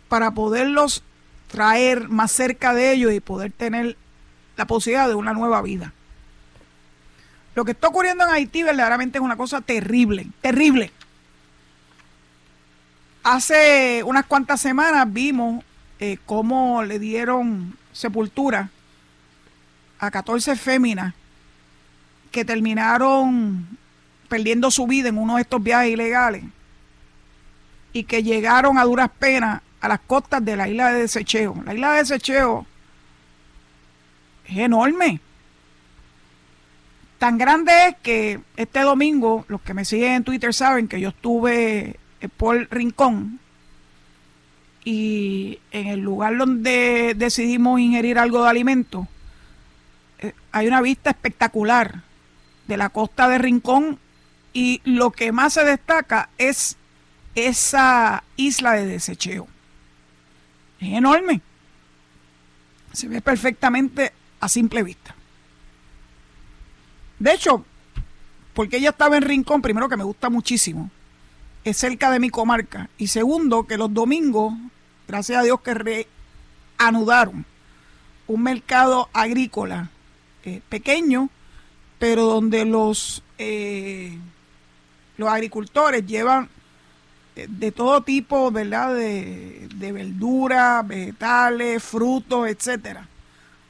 para 0.08 0.32
poderlos 0.32 1.02
traer 1.48 2.08
más 2.08 2.30
cerca 2.30 2.74
de 2.74 2.92
ellos 2.92 3.12
y 3.12 3.20
poder 3.20 3.50
tener 3.50 3.96
la 4.60 4.66
posibilidad 4.66 5.08
de 5.08 5.14
una 5.14 5.32
nueva 5.32 5.62
vida. 5.62 5.94
Lo 7.54 7.64
que 7.64 7.70
está 7.70 7.88
ocurriendo 7.88 8.24
en 8.24 8.30
Haití 8.30 8.62
verdaderamente 8.62 9.16
es 9.16 9.24
una 9.24 9.38
cosa 9.38 9.62
terrible, 9.62 10.26
terrible. 10.42 10.92
Hace 13.22 14.02
unas 14.04 14.26
cuantas 14.26 14.60
semanas 14.60 15.10
vimos 15.10 15.64
eh, 15.98 16.18
cómo 16.26 16.82
le 16.82 16.98
dieron 16.98 17.74
sepultura 17.94 18.68
a 19.98 20.10
14 20.10 20.54
féminas 20.56 21.14
que 22.30 22.44
terminaron 22.44 23.66
perdiendo 24.28 24.70
su 24.70 24.86
vida 24.86 25.08
en 25.08 25.16
uno 25.16 25.36
de 25.36 25.42
estos 25.42 25.62
viajes 25.62 25.90
ilegales 25.90 26.44
y 27.94 28.04
que 28.04 28.22
llegaron 28.22 28.76
a 28.76 28.84
duras 28.84 29.08
penas 29.18 29.62
a 29.80 29.88
las 29.88 30.00
costas 30.00 30.44
de 30.44 30.54
la 30.54 30.68
isla 30.68 30.92
de 30.92 31.00
Desecheo. 31.00 31.62
La 31.64 31.72
isla 31.72 31.92
de 31.92 31.98
Desecheo 32.00 32.66
es 34.50 34.58
enorme. 34.58 35.20
Tan 37.18 37.38
grande 37.38 37.72
es 37.88 37.96
que 38.02 38.40
este 38.56 38.80
domingo, 38.80 39.44
los 39.48 39.60
que 39.60 39.74
me 39.74 39.84
siguen 39.84 40.12
en 40.12 40.24
Twitter 40.24 40.54
saben 40.54 40.88
que 40.88 41.00
yo 41.00 41.10
estuve 41.10 41.96
por 42.36 42.68
Rincón 42.70 43.38
y 44.84 45.58
en 45.70 45.88
el 45.88 46.00
lugar 46.00 46.36
donde 46.36 47.14
decidimos 47.16 47.80
ingerir 47.80 48.18
algo 48.18 48.42
de 48.42 48.48
alimento, 48.48 49.06
eh, 50.18 50.32
hay 50.52 50.66
una 50.66 50.80
vista 50.80 51.10
espectacular 51.10 52.02
de 52.66 52.76
la 52.76 52.88
costa 52.88 53.28
de 53.28 53.38
Rincón 53.38 53.98
y 54.52 54.80
lo 54.84 55.10
que 55.10 55.32
más 55.32 55.52
se 55.52 55.64
destaca 55.64 56.30
es 56.38 56.76
esa 57.34 58.24
isla 58.36 58.72
de 58.72 58.86
desecheo. 58.86 59.46
Es 60.80 60.92
enorme. 60.94 61.42
Se 62.92 63.08
ve 63.08 63.20
perfectamente 63.20 64.12
a 64.40 64.48
simple 64.48 64.82
vista. 64.82 65.14
De 67.18 67.34
hecho, 67.34 67.64
porque 68.54 68.78
ella 68.78 68.90
estaba 68.90 69.16
en 69.16 69.22
Rincón, 69.22 69.62
primero 69.62 69.88
que 69.88 69.96
me 69.96 70.04
gusta 70.04 70.30
muchísimo, 70.30 70.90
es 71.64 71.76
cerca 71.76 72.10
de 72.10 72.18
mi 72.18 72.30
comarca. 72.30 72.88
Y 72.98 73.08
segundo, 73.08 73.66
que 73.66 73.76
los 73.76 73.92
domingos, 73.92 74.54
gracias 75.06 75.38
a 75.38 75.42
Dios 75.42 75.60
que 75.60 76.06
reanudaron 76.78 77.44
un 78.26 78.42
mercado 78.42 79.08
agrícola 79.12 79.90
eh, 80.44 80.62
pequeño, 80.68 81.28
pero 81.98 82.24
donde 82.24 82.64
los, 82.64 83.22
eh, 83.36 84.18
los 85.18 85.28
agricultores 85.28 86.06
llevan 86.06 86.48
eh, 87.36 87.46
de 87.48 87.72
todo 87.72 88.02
tipo, 88.02 88.50
¿verdad? 88.50 88.94
De, 88.94 89.68
de 89.74 89.92
verduras, 89.92 90.86
vegetales, 90.86 91.82
frutos, 91.82 92.48
etcétera. 92.48 93.09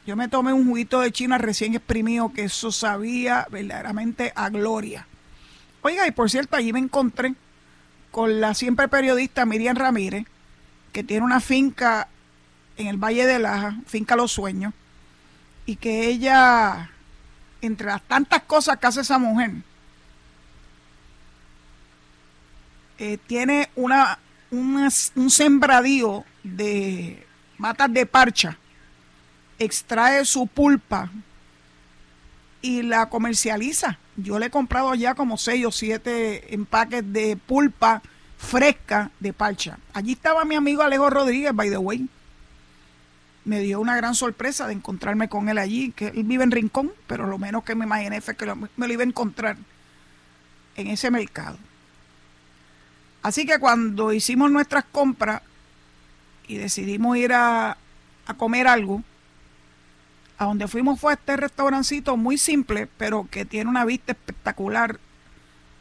Yo 0.06 0.16
me 0.16 0.28
tomé 0.28 0.52
un 0.52 0.66
juguito 0.66 1.00
de 1.00 1.12
China 1.12 1.38
recién 1.38 1.74
exprimido 1.74 2.32
que 2.32 2.44
eso 2.44 2.72
sabía 2.72 3.46
verdaderamente 3.50 4.32
a 4.34 4.48
gloria. 4.48 5.06
Oiga, 5.82 6.06
y 6.06 6.10
por 6.10 6.30
cierto, 6.30 6.56
allí 6.56 6.72
me 6.72 6.78
encontré 6.78 7.34
con 8.10 8.40
la 8.40 8.54
siempre 8.54 8.88
periodista 8.88 9.46
Miriam 9.46 9.76
Ramírez, 9.76 10.26
que 10.92 11.04
tiene 11.04 11.24
una 11.24 11.40
finca 11.40 12.08
en 12.76 12.86
el 12.86 12.96
Valle 12.96 13.26
de 13.26 13.38
Laja, 13.38 13.76
finca 13.86 14.16
Los 14.16 14.32
Sueños, 14.32 14.74
y 15.66 15.76
que 15.76 16.08
ella, 16.08 16.90
entre 17.60 17.86
las 17.86 18.02
tantas 18.02 18.42
cosas 18.42 18.78
que 18.78 18.86
hace 18.86 19.02
esa 19.02 19.18
mujer, 19.18 19.52
eh, 22.98 23.18
tiene 23.26 23.70
una, 23.76 24.18
un 24.50 25.30
sembradío 25.30 26.24
de 26.42 27.26
matas 27.58 27.92
de 27.92 28.06
parcha, 28.06 28.58
extrae 29.60 30.24
su 30.24 30.46
pulpa 30.46 31.10
y 32.62 32.82
la 32.82 33.08
comercializa. 33.08 33.98
Yo 34.16 34.38
le 34.38 34.46
he 34.46 34.50
comprado 34.50 34.94
ya 34.94 35.14
como 35.14 35.36
seis 35.36 35.64
o 35.64 35.70
siete 35.70 36.52
empaques 36.52 37.12
de 37.12 37.36
pulpa 37.36 38.02
fresca 38.38 39.10
de 39.20 39.32
parcha. 39.32 39.78
Allí 39.92 40.12
estaba 40.12 40.44
mi 40.44 40.54
amigo 40.54 40.82
Alejo 40.82 41.10
Rodríguez, 41.10 41.54
by 41.54 41.70
the 41.70 41.76
way. 41.76 42.08
Me 43.44 43.60
dio 43.60 43.80
una 43.80 43.96
gran 43.96 44.14
sorpresa 44.14 44.66
de 44.66 44.74
encontrarme 44.74 45.28
con 45.28 45.48
él 45.48 45.58
allí, 45.58 45.92
que 45.92 46.08
él 46.08 46.24
vive 46.24 46.44
en 46.44 46.50
Rincón, 46.50 46.92
pero 47.06 47.26
lo 47.26 47.38
menos 47.38 47.64
que 47.64 47.74
me 47.74 47.84
imaginé 47.84 48.20
fue 48.20 48.36
que 48.36 48.46
me 48.76 48.86
lo 48.86 48.92
iba 48.92 49.02
a 49.02 49.06
encontrar 49.06 49.56
en 50.76 50.86
ese 50.88 51.10
mercado. 51.10 51.58
Así 53.22 53.44
que 53.44 53.58
cuando 53.58 54.12
hicimos 54.12 54.50
nuestras 54.50 54.84
compras 54.84 55.42
y 56.48 56.56
decidimos 56.56 57.16
ir 57.18 57.34
a, 57.34 57.76
a 58.26 58.34
comer 58.34 58.66
algo, 58.66 59.02
a 60.40 60.46
donde 60.46 60.68
fuimos 60.68 60.98
fue 60.98 61.12
a 61.12 61.16
este 61.16 61.36
restaurancito 61.36 62.16
muy 62.16 62.38
simple, 62.38 62.88
pero 62.96 63.28
que 63.30 63.44
tiene 63.44 63.68
una 63.68 63.84
vista 63.84 64.12
espectacular 64.12 64.98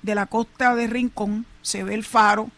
de 0.01 0.15
la 0.15 0.25
costa 0.25 0.75
de 0.75 0.87
Rincón. 0.87 1.45
Se 1.61 1.85
ve 1.85 1.93
el 1.93 2.03
faro, 2.03 2.51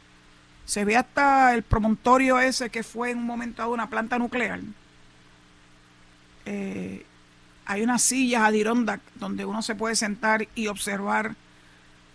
se 0.65 0.83
ve 0.83 0.97
hasta 0.97 1.53
el 1.53 1.61
promontorio 1.61 2.39
ese 2.39 2.71
que 2.71 2.81
fue 2.81 3.11
en 3.11 3.19
un 3.19 3.27
momento 3.27 3.61
dado 3.61 3.73
una 3.75 3.87
planta 3.87 4.17
nuclear. 4.17 4.61
Eh, 6.47 7.05
hay 7.65 7.83
unas 7.83 8.01
sillas 8.01 8.41
Adirondack 8.41 9.01
donde 9.13 9.45
uno 9.45 9.61
se 9.61 9.75
puede 9.75 9.95
sentar 9.95 10.47
y 10.55 10.65
observar 10.65 11.35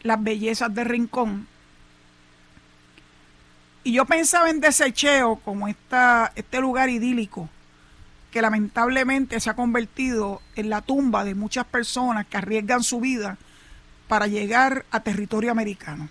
las 0.03 0.21
bellezas 0.21 0.75
de 0.75 0.83
Rincón. 0.83 1.47
Y 3.85 3.93
yo 3.93 4.05
pensaba 4.05 4.51
en 4.51 4.59
Desecheo 4.59 5.37
como 5.37 5.69
esta, 5.69 6.33
este 6.35 6.61
lugar 6.61 6.89
idílico 6.89 7.49
que 8.37 8.43
lamentablemente 8.43 9.41
se 9.41 9.49
ha 9.49 9.57
convertido 9.57 10.43
en 10.57 10.69
la 10.69 10.83
tumba 10.83 11.25
de 11.25 11.35
muchas 11.35 11.65
personas 11.65 12.27
que 12.27 12.37
arriesgan 12.37 12.83
su 12.83 13.01
vida 13.01 13.39
para 14.09 14.27
llegar 14.27 14.85
a 14.91 15.01
territorio 15.01 15.51
americano. 15.51 16.11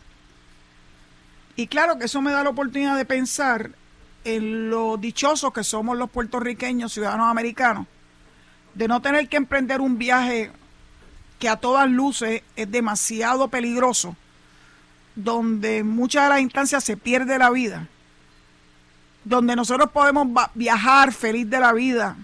Y 1.56 1.68
claro 1.68 2.00
que 2.00 2.06
eso 2.06 2.24
me 2.24 2.32
da 2.32 2.44
la 2.44 2.50
oportunidad 2.50 2.98
de 2.98 3.06
pensar 3.06 3.70
en 4.24 4.72
lo 4.72 4.98
dichosos 4.98 5.54
que 5.54 5.64
somos 5.64 6.00
los 6.00 6.10
puertorriqueños, 6.10 6.94
ciudadanos 6.94 7.28
americanos, 7.30 7.86
de 8.74 8.88
no 8.88 9.04
tener 9.04 9.30
que 9.30 9.38
emprender 9.38 9.80
un 9.80 10.00
viaje 10.00 10.52
que 11.38 11.48
a 11.48 11.58
todas 11.58 11.88
luces 11.88 12.42
es 12.56 12.72
demasiado 12.72 13.50
peligroso, 13.50 14.16
donde 15.14 15.78
en 15.78 15.88
muchas 15.90 16.24
de 16.24 16.30
las 16.30 16.42
instancias 16.42 16.84
se 16.84 16.98
pierde 16.98 17.38
la 17.38 17.52
vida 17.52 17.88
donde 19.26 19.56
nosotros 19.56 19.90
podemos 19.92 20.28
viajar 20.54 21.12
feliz 21.12 21.50
de 21.50 21.60
la 21.60 21.74
vida. 21.74 22.16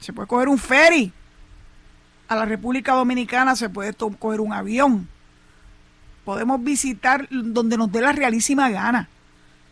Se 0.00 0.12
puede 0.12 0.28
coger 0.28 0.48
un 0.48 0.58
ferry 0.58 1.12
a 2.28 2.36
la 2.36 2.44
República 2.46 2.94
Dominicana, 2.94 3.56
se 3.56 3.68
puede 3.68 3.92
coger 3.92 4.40
un 4.40 4.52
avión. 4.52 5.08
Podemos 6.24 6.62
visitar 6.62 7.26
donde 7.28 7.76
nos 7.76 7.92
dé 7.92 8.00
la 8.00 8.12
realísima 8.12 8.70
gana. 8.70 9.08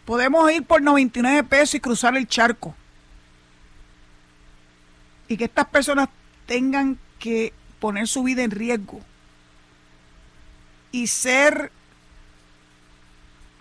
Podemos 0.04 0.50
ir 0.52 0.64
por 0.64 0.82
99 0.82 1.44
pesos 1.44 1.76
y 1.76 1.80
cruzar 1.80 2.16
el 2.16 2.26
charco. 2.26 2.74
Y 5.28 5.36
que 5.36 5.44
estas 5.44 5.66
personas 5.66 6.08
tengan 6.46 6.98
que 7.18 7.54
poner 7.78 8.08
su 8.08 8.24
vida 8.24 8.42
en 8.42 8.50
riesgo 8.50 9.00
y 10.90 11.06
ser 11.06 11.70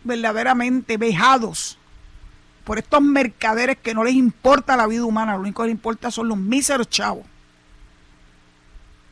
verdaderamente 0.04 0.98
vejados 0.98 1.78
por 2.64 2.78
estos 2.78 3.02
mercaderes 3.02 3.78
que 3.78 3.94
no 3.94 4.04
les 4.04 4.14
importa 4.14 4.78
la 4.78 4.88
vida 4.88 5.04
humana, 5.04 5.34
lo 5.34 5.42
único 5.42 5.64
que 5.64 5.68
les 5.68 5.76
importa 5.76 6.12
son 6.12 6.28
los 6.28 6.38
míseros 6.38 6.90
chavos. 6.90 7.26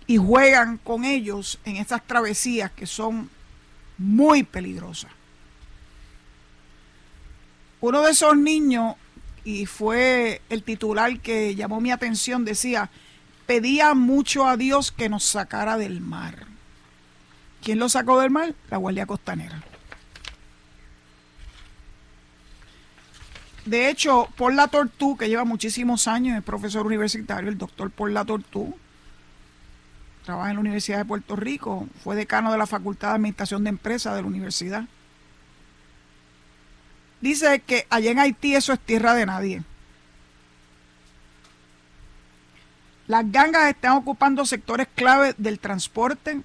Y 0.07 0.17
juegan 0.17 0.77
con 0.77 1.05
ellos 1.05 1.59
en 1.65 1.77
estas 1.77 2.05
travesías 2.05 2.71
que 2.71 2.85
son 2.85 3.29
muy 3.97 4.43
peligrosas. 4.43 5.12
Uno 7.81 8.01
de 8.01 8.12
esos 8.12 8.35
niños, 8.38 8.95
y 9.43 9.65
fue 9.65 10.41
el 10.49 10.63
titular 10.63 11.19
que 11.19 11.55
llamó 11.55 11.79
mi 11.79 11.91
atención, 11.91 12.43
decía, 12.43 12.89
pedía 13.45 13.93
mucho 13.93 14.47
a 14.47 14.57
Dios 14.57 14.91
que 14.91 15.09
nos 15.09 15.23
sacara 15.23 15.77
del 15.77 16.01
mar. 16.01 16.45
¿Quién 17.63 17.79
lo 17.79 17.89
sacó 17.89 18.19
del 18.19 18.31
mar? 18.31 18.53
La 18.69 18.77
Guardia 18.77 19.05
Costanera. 19.05 19.63
De 23.69 23.88
hecho, 23.88 24.27
Paul 24.36 24.55
Latortú, 24.55 25.15
que 25.15 25.29
lleva 25.29 25.45
muchísimos 25.45 26.08
años, 26.08 26.36
es 26.36 26.43
profesor 26.43 26.88
universitario, 26.88 27.49
el 27.51 27.58
doctor 27.60 27.91
Paul 27.91 28.15
Latortú, 28.15 28.75
trabaja 30.25 30.49
en 30.49 30.55
la 30.55 30.62
Universidad 30.62 30.97
de 30.97 31.05
Puerto 31.05 31.36
Rico, 31.36 31.88
fue 32.03 32.15
decano 32.15 32.51
de 32.51 32.58
la 32.58 32.65
Facultad 32.65 33.10
de 33.10 33.15
Administración 33.15 33.63
de 33.63 33.69
Empresas 33.69 34.15
de 34.15 34.23
la 34.23 34.27
universidad. 34.27 34.86
Dice 37.21 37.60
que 37.60 37.86
allá 37.91 38.10
en 38.10 38.17
Haití 38.17 38.55
eso 38.55 38.73
es 38.73 38.79
tierra 38.79 39.13
de 39.13 39.27
nadie. 39.27 39.62
Las 43.05 43.32
gangas 43.32 43.69
están 43.69 43.97
ocupando 43.97 44.47
sectores 44.47 44.88
clave 44.95 45.36
del 45.38 45.60
transporte 45.60 46.41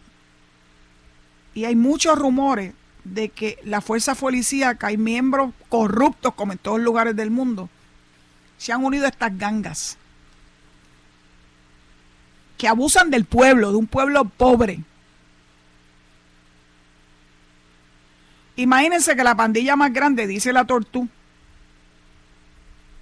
y 1.54 1.64
hay 1.64 1.74
muchos 1.74 2.18
rumores 2.18 2.74
de 3.04 3.28
que 3.28 3.58
la 3.64 3.80
fuerza 3.80 4.14
policíaca 4.14 4.88
hay 4.88 4.96
miembros 4.96 5.52
corruptos, 5.68 6.34
como 6.34 6.52
en 6.52 6.58
todos 6.58 6.80
lugares 6.80 7.14
del 7.14 7.30
mundo, 7.30 7.68
se 8.58 8.72
han 8.72 8.84
unido 8.84 9.04
a 9.04 9.10
estas 9.10 9.36
gangas 9.36 9.98
que 12.56 12.68
abusan 12.68 13.10
del 13.10 13.24
pueblo, 13.24 13.70
de 13.70 13.76
un 13.76 13.86
pueblo 13.86 14.24
pobre. 14.24 14.80
Imagínense 18.56 19.16
que 19.16 19.24
la 19.24 19.34
pandilla 19.34 19.76
más 19.76 19.92
grande, 19.92 20.26
dice 20.26 20.52
la 20.52 20.64
Tortú, 20.64 21.08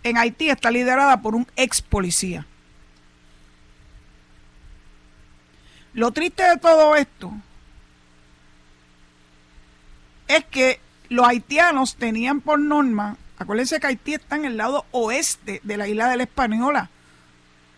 en 0.03 0.17
Haití 0.17 0.49
está 0.49 0.71
liderada 0.71 1.21
por 1.21 1.35
un 1.35 1.47
ex 1.55 1.83
policía. 1.83 2.47
Lo 5.95 6.11
triste 6.11 6.43
de 6.43 6.57
todo 6.57 6.97
esto 6.97 7.33
es 10.33 10.45
que 10.45 10.81
los 11.13 11.27
haitianos 11.27 11.97
tenían 11.97 12.41
por 12.41 12.59
norma, 12.59 13.17
acuérdense 13.39 13.79
que 13.81 13.87
Haití 13.87 14.15
está 14.15 14.37
en 14.37 14.47
el 14.47 14.57
lado 14.57 14.87
oeste 14.93 15.61
de 15.63 15.77
la 15.77 15.87
isla 15.87 16.09
de 16.09 16.17
la 16.17 16.23
Española, 16.23 16.91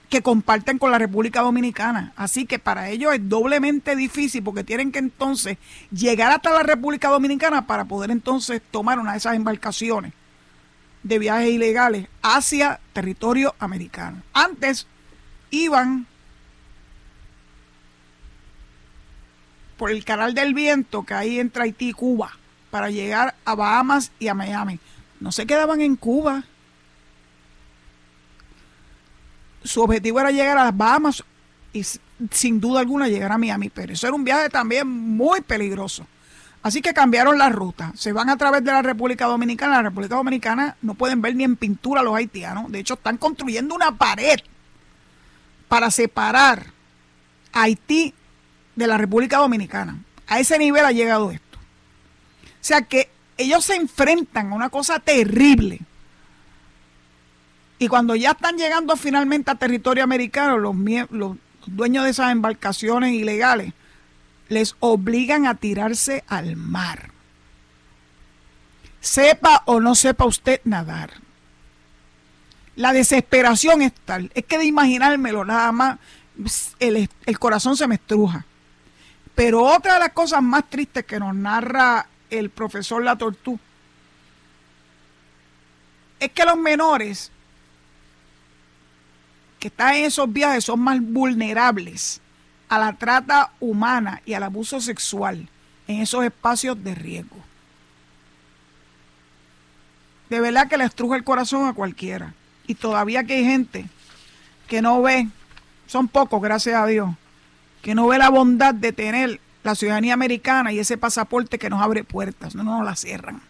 que 0.09 0.23
comparten 0.23 0.79
con 0.79 0.93
la 0.93 0.99
República 0.99 1.43
Dominicana. 1.43 2.13
Así 2.15 2.47
que 2.47 2.61
para 2.61 2.91
ellos 2.91 3.13
es 3.13 3.29
doblemente 3.29 3.97
difícil 3.97 4.45
porque 4.45 4.63
tienen 4.63 4.93
que 4.93 5.01
entonces 5.01 5.59
llegar 5.91 6.31
hasta 6.31 6.53
la 6.53 6.63
República 6.63 7.09
Dominicana 7.09 7.67
para 7.67 7.87
poder 7.87 8.13
entonces 8.13 8.63
tomar 8.71 9.01
una 9.01 9.13
de 9.13 9.19
esas 9.19 9.35
embarcaciones 9.35 10.13
de 11.03 11.19
viajes 11.19 11.51
ilegales 11.51 12.07
hacia 12.23 12.79
territorio 12.93 13.55
americano. 13.59 14.23
Antes 14.33 14.87
iban 15.51 16.07
por 19.77 19.91
el 19.91 20.05
canal 20.05 20.35
del 20.35 20.55
viento 20.55 21.03
que 21.03 21.15
hay 21.15 21.41
entre 21.41 21.65
Haití 21.65 21.89
y 21.89 21.93
Cuba 21.93 22.39
para 22.75 22.91
llegar 22.91 23.37
a 23.45 23.55
Bahamas 23.55 24.11
y 24.19 24.27
a 24.27 24.35
Miami. 24.35 24.81
No 25.21 25.31
se 25.31 25.47
quedaban 25.47 25.81
en 25.81 25.95
Cuba. 25.95 26.43
Su 29.63 29.81
objetivo 29.81 30.19
era 30.19 30.33
llegar 30.33 30.59
a 30.59 30.65
las 30.65 30.77
Bahamas 30.77 31.23
y 31.73 31.85
sin 32.33 32.59
duda 32.61 32.81
alguna 32.81 33.07
llegar 33.07 33.31
a 33.31 33.39
Miami, 33.39 33.71
pero 33.71 33.93
eso 33.93 34.09
era 34.09 34.17
un 34.17 34.25
viaje 34.25 34.49
también 34.49 34.89
muy 34.89 35.41
peligroso. 35.41 36.05
Así 36.65 36.83
que 36.83 36.93
cambiaron 36.93 37.39
la 37.39 37.49
ruta. 37.49 37.93
Se 37.95 38.11
van 38.11 38.29
a 38.29 38.37
través 38.37 38.65
de 38.65 38.73
la 38.73 38.83
República 38.83 39.27
Dominicana. 39.27 39.77
La 39.77 39.83
República 39.83 40.17
Dominicana 40.17 40.77
no 40.83 40.95
pueden 40.95 41.23
ver 41.23 41.37
ni 41.37 41.45
en 41.45 41.55
pintura 41.55 42.01
a 42.01 42.03
los 42.03 42.17
haitianos. 42.17 42.73
De 42.73 42.81
hecho, 42.81 42.95
están 42.95 43.19
construyendo 43.19 43.77
una 43.77 43.97
pared 43.97 44.41
para 45.69 45.93
separar 45.93 46.73
Haití 47.53 48.13
de 48.75 48.87
la 48.89 48.99
República 48.99 49.37
Dominicana. 49.37 49.97
A 50.27 50.41
ese 50.41 50.59
nivel 50.59 50.85
ha 50.85 50.91
llegado 50.91 51.31
esto. 51.31 51.44
O 52.65 52.67
sea 52.67 52.81
que 52.81 53.11
ellos 53.37 53.63
se 53.67 53.75
enfrentan 53.75 54.51
a 54.51 54.55
una 54.55 54.71
cosa 54.71 54.99
terrible. 54.99 55.81
Y 57.79 57.89
cuando 57.89 58.17
ya 58.17 58.31
están 58.31 58.57
llegando 58.57 58.97
finalmente 58.97 59.51
a 59.51 59.57
territorio 59.57 60.03
americano, 60.03 60.57
los, 60.57 60.75
dueños 61.67 62.05
de 62.05 62.11
esas 62.11 62.33
embarcaciones 62.33 63.13
ilegales 63.13 63.75
les 64.49 64.77
obligan 64.81 65.47
a 65.47 65.57
tirarse 65.57 66.25
al 66.27 66.57
mar. 66.57 67.11
Sepa 68.99 69.63
o 69.67 69.79
no 69.79 69.95
sepa 69.95 70.25
usted 70.25 70.63
nadar. 70.65 71.11
La 72.77 72.95
desesperación 72.95 73.83
es 73.83 73.93
tal, 74.07 74.31
es 74.35 74.47
que 74.47 74.57
de 74.57 74.65
imaginármelo 74.65 75.45
nada 75.45 75.71
más, 75.71 75.99
el, 76.79 77.11
el 77.27 77.39
corazón 77.39 77.77
se 77.77 77.87
me 77.87 77.97
estruja. 77.97 78.47
Pero 79.35 79.65
otra 79.65 79.95
de 79.95 80.01
las 80.01 80.13
cosas 80.15 80.43
más 80.43 80.71
tristes 80.71 81.05
que 81.05 81.21
nos 81.21 81.35
narra 81.35 82.07
el 82.31 82.51
profesor 82.51 83.03
La 83.03 83.17
Tortú 83.17 83.59
es 86.21 86.31
que 86.31 86.45
los 86.45 86.57
menores 86.57 87.31
que 89.59 89.69
están 89.69 89.95
en 89.95 90.05
esos 90.05 90.33
viajes 90.33 90.65
son 90.65 90.81
más 90.81 91.01
vulnerables 91.01 92.21
a 92.69 92.79
la 92.79 92.93
trata 92.95 93.53
humana 93.61 94.23
y 94.25 94.35
al 94.35 94.43
abuso 94.43 94.81
sexual 94.81 95.49
en 95.87 96.01
esos 96.01 96.25
espacios 96.25 96.83
de 96.83 96.95
riesgo. 96.95 97.37
De 100.31 100.41
verdad 100.41 100.69
que 100.69 100.79
le 100.79 100.85
estruja 100.85 101.17
el 101.17 101.25
corazón 101.25 101.69
a 101.69 101.75
cualquiera. 101.75 102.35
Y 102.67 102.75
todavía 102.75 103.25
que 103.25 103.35
hay 103.35 103.45
gente 103.45 103.87
que 104.67 104.81
no 104.81 105.03
ve, 105.03 105.29
son 105.87 106.09
pocos, 106.09 106.41
gracias 106.41 106.77
a 106.77 106.87
Dios, 106.87 107.11
que 107.83 107.95
no 107.95 108.07
ve 108.07 108.19
la 108.19 108.31
bondad 108.31 108.75
de 108.75 108.93
tener 108.93 109.41
la 109.65 109.75
ciudadanía 109.75 110.15
americana 110.15 110.73
y 110.73 110.79
ese 110.79 110.97
pasaporte 110.97 111.59
que 111.59 111.69
nos 111.69 111.83
abre 111.83 112.05
puertas, 112.05 112.55
no 112.55 112.63
nos 112.63 112.85
la 112.85 112.95
cierran. 112.95 113.43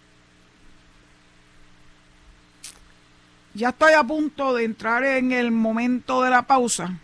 Ya 3.52 3.68
estoy 3.68 3.92
a 3.92 4.02
punto 4.02 4.54
de 4.54 4.64
entrar 4.64 5.04
en 5.04 5.32
el 5.32 5.50
momento 5.50 6.22
de 6.22 6.30
la 6.30 6.42
pausa 6.42 6.98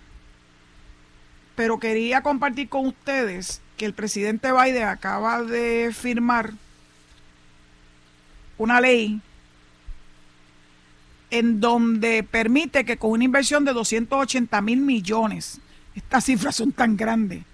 pero 1.60 1.78
quería 1.78 2.22
compartir 2.22 2.70
con 2.70 2.86
ustedes 2.86 3.60
que 3.76 3.84
el 3.84 3.92
presidente 3.92 4.50
Biden 4.50 4.84
acaba 4.84 5.42
de 5.42 5.90
firmar 5.92 6.54
una 8.56 8.80
ley 8.80 9.20
en 11.30 11.60
donde 11.60 12.22
permite 12.22 12.86
que 12.86 12.96
con 12.96 13.10
una 13.10 13.24
inversión 13.24 13.66
de 13.66 13.74
280 13.74 14.58
mil 14.62 14.80
millones, 14.80 15.60
estas 15.94 16.24
cifras 16.24 16.56
son 16.56 16.72
tan 16.72 16.96
grandes, 16.96 17.44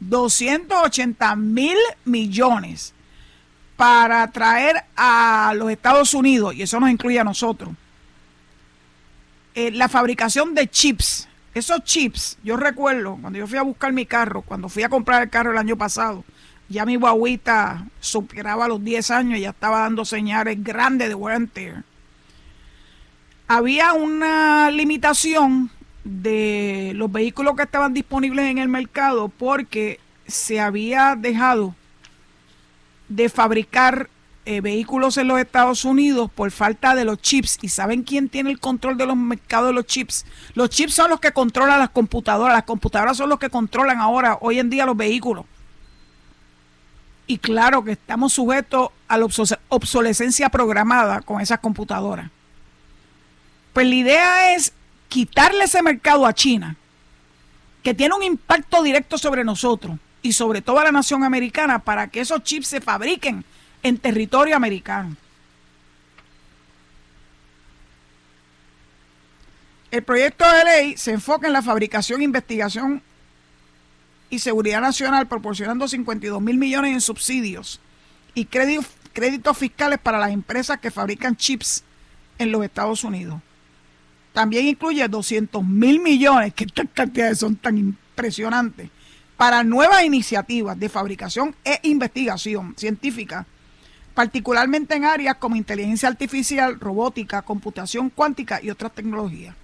280 0.00 1.36
mil 1.36 1.76
millones 2.04 2.94
para 3.76 4.30
traer 4.30 4.84
a 4.96 5.52
los 5.56 5.70
Estados 5.70 6.14
Unidos, 6.14 6.54
y 6.54 6.62
eso 6.62 6.80
nos 6.80 6.90
incluye 6.90 7.20
a 7.20 7.24
nosotros, 7.24 7.74
eh, 9.54 9.70
la 9.70 9.88
fabricación 9.88 10.54
de 10.54 10.68
chips 10.68 11.28
esos 11.56 11.84
chips, 11.84 12.36
yo 12.44 12.58
recuerdo 12.58 13.16
cuando 13.18 13.38
yo 13.38 13.46
fui 13.46 13.56
a 13.56 13.62
buscar 13.62 13.90
mi 13.90 14.04
carro, 14.04 14.42
cuando 14.42 14.68
fui 14.68 14.82
a 14.82 14.90
comprar 14.90 15.22
el 15.22 15.30
carro 15.30 15.52
el 15.52 15.56
año 15.56 15.74
pasado, 15.74 16.22
ya 16.68 16.84
mi 16.84 16.96
guaguita 16.96 17.86
superaba 17.98 18.68
los 18.68 18.84
10 18.84 19.10
años 19.10 19.38
y 19.38 19.42
ya 19.42 19.50
estaba 19.50 19.80
dando 19.80 20.04
señales 20.04 20.62
grandes 20.62 21.08
de 21.08 21.14
wear 21.14 21.36
and. 21.36 21.84
Había 23.48 23.94
una 23.94 24.70
limitación 24.70 25.70
de 26.06 26.92
los 26.94 27.10
vehículos 27.10 27.56
que 27.56 27.64
estaban 27.64 27.92
disponibles 27.92 28.46
en 28.46 28.58
el 28.58 28.68
mercado 28.68 29.28
porque 29.28 29.98
se 30.26 30.60
había 30.60 31.16
dejado 31.16 31.74
de 33.08 33.28
fabricar 33.28 34.08
eh, 34.44 34.60
vehículos 34.60 35.16
en 35.16 35.26
los 35.26 35.40
Estados 35.40 35.84
Unidos 35.84 36.30
por 36.32 36.52
falta 36.52 36.94
de 36.94 37.04
los 37.04 37.20
chips. 37.20 37.58
¿Y 37.60 37.68
saben 37.68 38.04
quién 38.04 38.28
tiene 38.28 38.50
el 38.50 38.60
control 38.60 38.96
de 38.96 39.06
los 39.06 39.16
mercados 39.16 39.68
de 39.68 39.72
los 39.74 39.86
chips? 39.86 40.24
Los 40.54 40.70
chips 40.70 40.94
son 40.94 41.10
los 41.10 41.18
que 41.18 41.32
controlan 41.32 41.80
las 41.80 41.90
computadoras. 41.90 42.54
Las 42.54 42.64
computadoras 42.64 43.16
son 43.16 43.28
los 43.28 43.40
que 43.40 43.50
controlan 43.50 43.98
ahora, 43.98 44.38
hoy 44.40 44.60
en 44.60 44.70
día, 44.70 44.86
los 44.86 44.96
vehículos. 44.96 45.44
Y 47.26 47.38
claro 47.38 47.82
que 47.82 47.92
estamos 47.92 48.32
sujetos 48.32 48.90
a 49.08 49.18
la 49.18 49.26
obsolescencia 49.68 50.48
programada 50.50 51.20
con 51.22 51.40
esas 51.40 51.58
computadoras. 51.58 52.30
Pues 53.72 53.88
la 53.88 53.94
idea 53.96 54.54
es 54.54 54.72
quitarle 55.08 55.64
ese 55.64 55.82
mercado 55.82 56.26
a 56.26 56.34
China, 56.34 56.76
que 57.82 57.94
tiene 57.94 58.14
un 58.14 58.22
impacto 58.22 58.82
directo 58.82 59.18
sobre 59.18 59.44
nosotros 59.44 59.98
y 60.22 60.32
sobre 60.32 60.60
toda 60.60 60.84
la 60.84 60.92
nación 60.92 61.22
americana 61.22 61.78
para 61.78 62.08
que 62.08 62.20
esos 62.20 62.42
chips 62.42 62.66
se 62.66 62.80
fabriquen 62.80 63.44
en 63.82 63.98
territorio 63.98 64.56
americano. 64.56 65.16
El 69.90 70.02
proyecto 70.02 70.44
de 70.50 70.64
ley 70.64 70.96
se 70.96 71.12
enfoca 71.12 71.46
en 71.46 71.52
la 71.52 71.62
fabricación, 71.62 72.20
investigación 72.20 73.02
y 74.28 74.40
seguridad 74.40 74.80
nacional, 74.80 75.28
proporcionando 75.28 75.86
52 75.86 76.42
mil 76.42 76.58
millones 76.58 76.92
en 76.92 77.00
subsidios 77.00 77.80
y 78.34 78.46
créditos, 78.46 79.56
fiscales 79.56 79.98
para 79.98 80.18
las 80.18 80.32
empresas 80.32 80.80
que 80.80 80.90
fabrican 80.90 81.36
chips 81.36 81.84
en 82.38 82.52
los 82.52 82.64
Estados 82.64 83.04
Unidos. 83.04 83.40
También 84.36 84.68
incluye 84.68 85.08
200 85.08 85.64
mil 85.64 85.98
millones, 85.98 86.52
que 86.52 86.64
estas 86.64 86.84
cantidades 86.92 87.38
son 87.38 87.56
tan 87.56 87.78
impresionantes, 87.78 88.90
para 89.34 89.64
nuevas 89.64 90.04
iniciativas 90.04 90.78
de 90.78 90.90
fabricación 90.90 91.56
e 91.64 91.80
investigación 91.84 92.74
científica 92.76 93.46
particularmente 94.12 94.94
en 94.94 95.06
áreas 95.06 95.36
como 95.36 95.56
inteligencia 95.56 96.10
artificial, 96.10 96.78
robótica, 96.78 97.40
computación 97.40 98.10
cuántica 98.10 98.60
y 98.62 98.68
otras 98.68 98.92
tecnologías. 98.92 99.56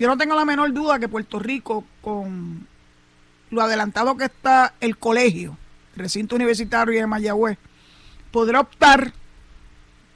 Yo 0.00 0.08
no 0.08 0.18
tengo 0.18 0.34
la 0.34 0.44
menor 0.44 0.72
duda 0.72 0.98
que 0.98 1.08
Puerto 1.08 1.38
Rico, 1.38 1.84
con 2.00 2.66
lo 3.52 3.62
adelantado 3.62 4.16
que 4.16 4.24
está 4.24 4.74
el 4.80 4.96
colegio, 4.96 5.56
el 5.94 6.02
recinto 6.02 6.34
universitario 6.34 7.00
de 7.00 7.06
Mayagüez, 7.06 7.56
podrá 8.32 8.58
optar 8.58 9.12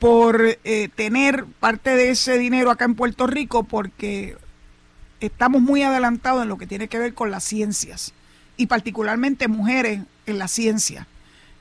por 0.05 0.59
eh, 0.65 0.91
tener 0.95 1.47
parte 1.61 1.97
de 1.97 2.11
ese 2.11 2.37
dinero 2.37 2.71
acá 2.71 2.85
en 2.85 2.95
Puerto 2.95 3.27
Rico 3.27 3.65
porque 3.65 4.37
estamos 5.19 5.63
muy 5.63 5.83
adelantados 5.83 6.43
en 6.43 6.51
lo 6.51 6.59
que 6.59 6.67
tiene 6.67 6.89
que 6.89 6.99
ver 6.99 7.15
con 7.15 7.31
las 7.31 7.43
ciencias 7.43 8.13
y 8.59 8.67
particularmente 8.67 9.49
mujeres 9.49 10.03
en 10.27 10.39
la 10.39 10.47
ciencia. 10.47 11.07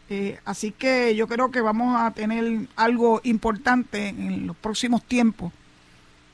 Eh, 0.10 0.42
así 0.44 0.72
que 0.72 1.16
yo 1.16 1.26
creo 1.30 1.52
que 1.52 1.62
vamos 1.62 1.96
a 1.98 2.12
tener 2.12 2.68
algo 2.76 3.22
importante 3.24 4.10
en 4.10 4.46
los 4.46 4.58
próximos 4.58 5.02
tiempos 5.06 5.54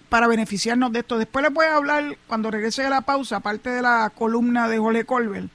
para 0.10 0.26
beneficiarnos 0.26 0.92
de 0.92 1.02
esto. 1.02 1.20
Después 1.20 1.44
les 1.44 1.54
voy 1.54 1.68
a 1.68 1.76
hablar, 1.76 2.18
cuando 2.26 2.50
regrese 2.50 2.82
de 2.82 2.90
la 2.90 3.02
pausa, 3.02 3.36
aparte 3.36 3.70
de 3.70 3.84
la 3.84 4.12
columna 4.16 4.68
de 4.68 4.80
Jorge 4.80 5.06
Colbert, 5.06 5.52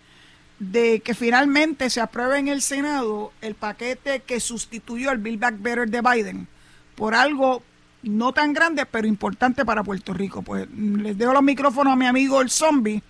de 0.71 1.01
que 1.01 1.15
finalmente 1.15 1.91
se 1.91 2.01
apruebe 2.01 2.39
en 2.39 2.49
el 2.49 2.63
Senado 2.63 3.33
el 3.41 3.55
paquete 3.55 4.21
que 4.21 4.41
sustituyó 4.41 5.11
el 5.11 5.19
Build 5.19 5.41
Back 5.41 5.55
Better 5.59 5.89
de 5.89 6.01
Biden 6.01 6.49
por 6.95 7.15
algo 7.15 7.63
no 8.03 8.33
tan 8.33 8.53
grande, 8.53 8.85
pero 8.87 9.07
importante 9.07 9.65
para 9.65 9.83
Puerto 9.83 10.13
Rico. 10.13 10.43
Pues 10.43 10.69
les 10.71 11.17
dejo 11.17 11.33
los 11.33 11.43
micrófonos 11.43 11.93
a 11.93 11.97
mi 11.97 12.07
amigo 12.07 12.41
el 12.41 12.51
zombie 12.51 13.03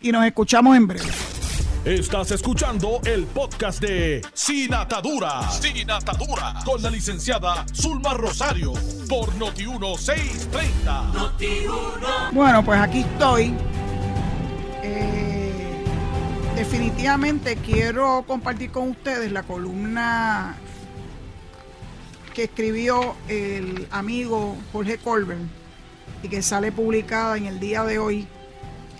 y 0.00 0.12
nos 0.12 0.24
escuchamos 0.26 0.76
en 0.76 0.86
breve. 0.86 1.10
Estás 1.84 2.30
escuchando 2.30 3.00
el 3.04 3.24
podcast 3.24 3.80
de 3.80 4.24
Sin 4.34 4.72
Atadura. 4.72 5.50
Sin 5.50 5.90
Atadura. 5.90 6.54
Con 6.64 6.80
la 6.80 6.90
licenciada 6.90 7.66
Zulma 7.74 8.14
Rosario. 8.14 8.72
Por 9.08 9.32
Noti1630. 9.34 12.32
Bueno, 12.32 12.64
pues 12.64 12.80
aquí 12.80 13.00
estoy. 13.00 13.52
Eh, 14.84 15.31
definitivamente 16.62 17.56
quiero 17.56 18.22
compartir 18.24 18.70
con 18.70 18.90
ustedes 18.90 19.32
la 19.32 19.42
columna 19.42 20.54
que 22.34 22.44
escribió 22.44 23.16
el 23.26 23.88
amigo 23.90 24.56
Jorge 24.70 24.96
Colbert 24.98 25.40
y 26.22 26.28
que 26.28 26.40
sale 26.40 26.70
publicada 26.70 27.36
en 27.36 27.46
el 27.46 27.58
día 27.58 27.82
de 27.82 27.98
hoy 27.98 28.28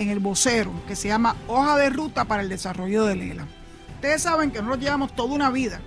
en 0.01 0.09
el 0.11 0.19
vocero 0.19 0.73
que 0.89 0.97
se 0.97 1.07
llama 1.07 1.37
Hoja 1.47 1.77
de 1.77 1.91
Ruta 1.91 2.25
para 2.25 2.43
el 2.43 2.49
Desarrollo 2.49 3.05
de 3.05 3.15
Lela. 3.15 3.47
Ustedes 3.95 4.23
saben 4.23 4.51
que 4.51 4.59
nosotros 4.59 4.83
llevamos 4.83 5.15
toda 5.15 5.33
una 5.33 5.51
vida 5.53 5.81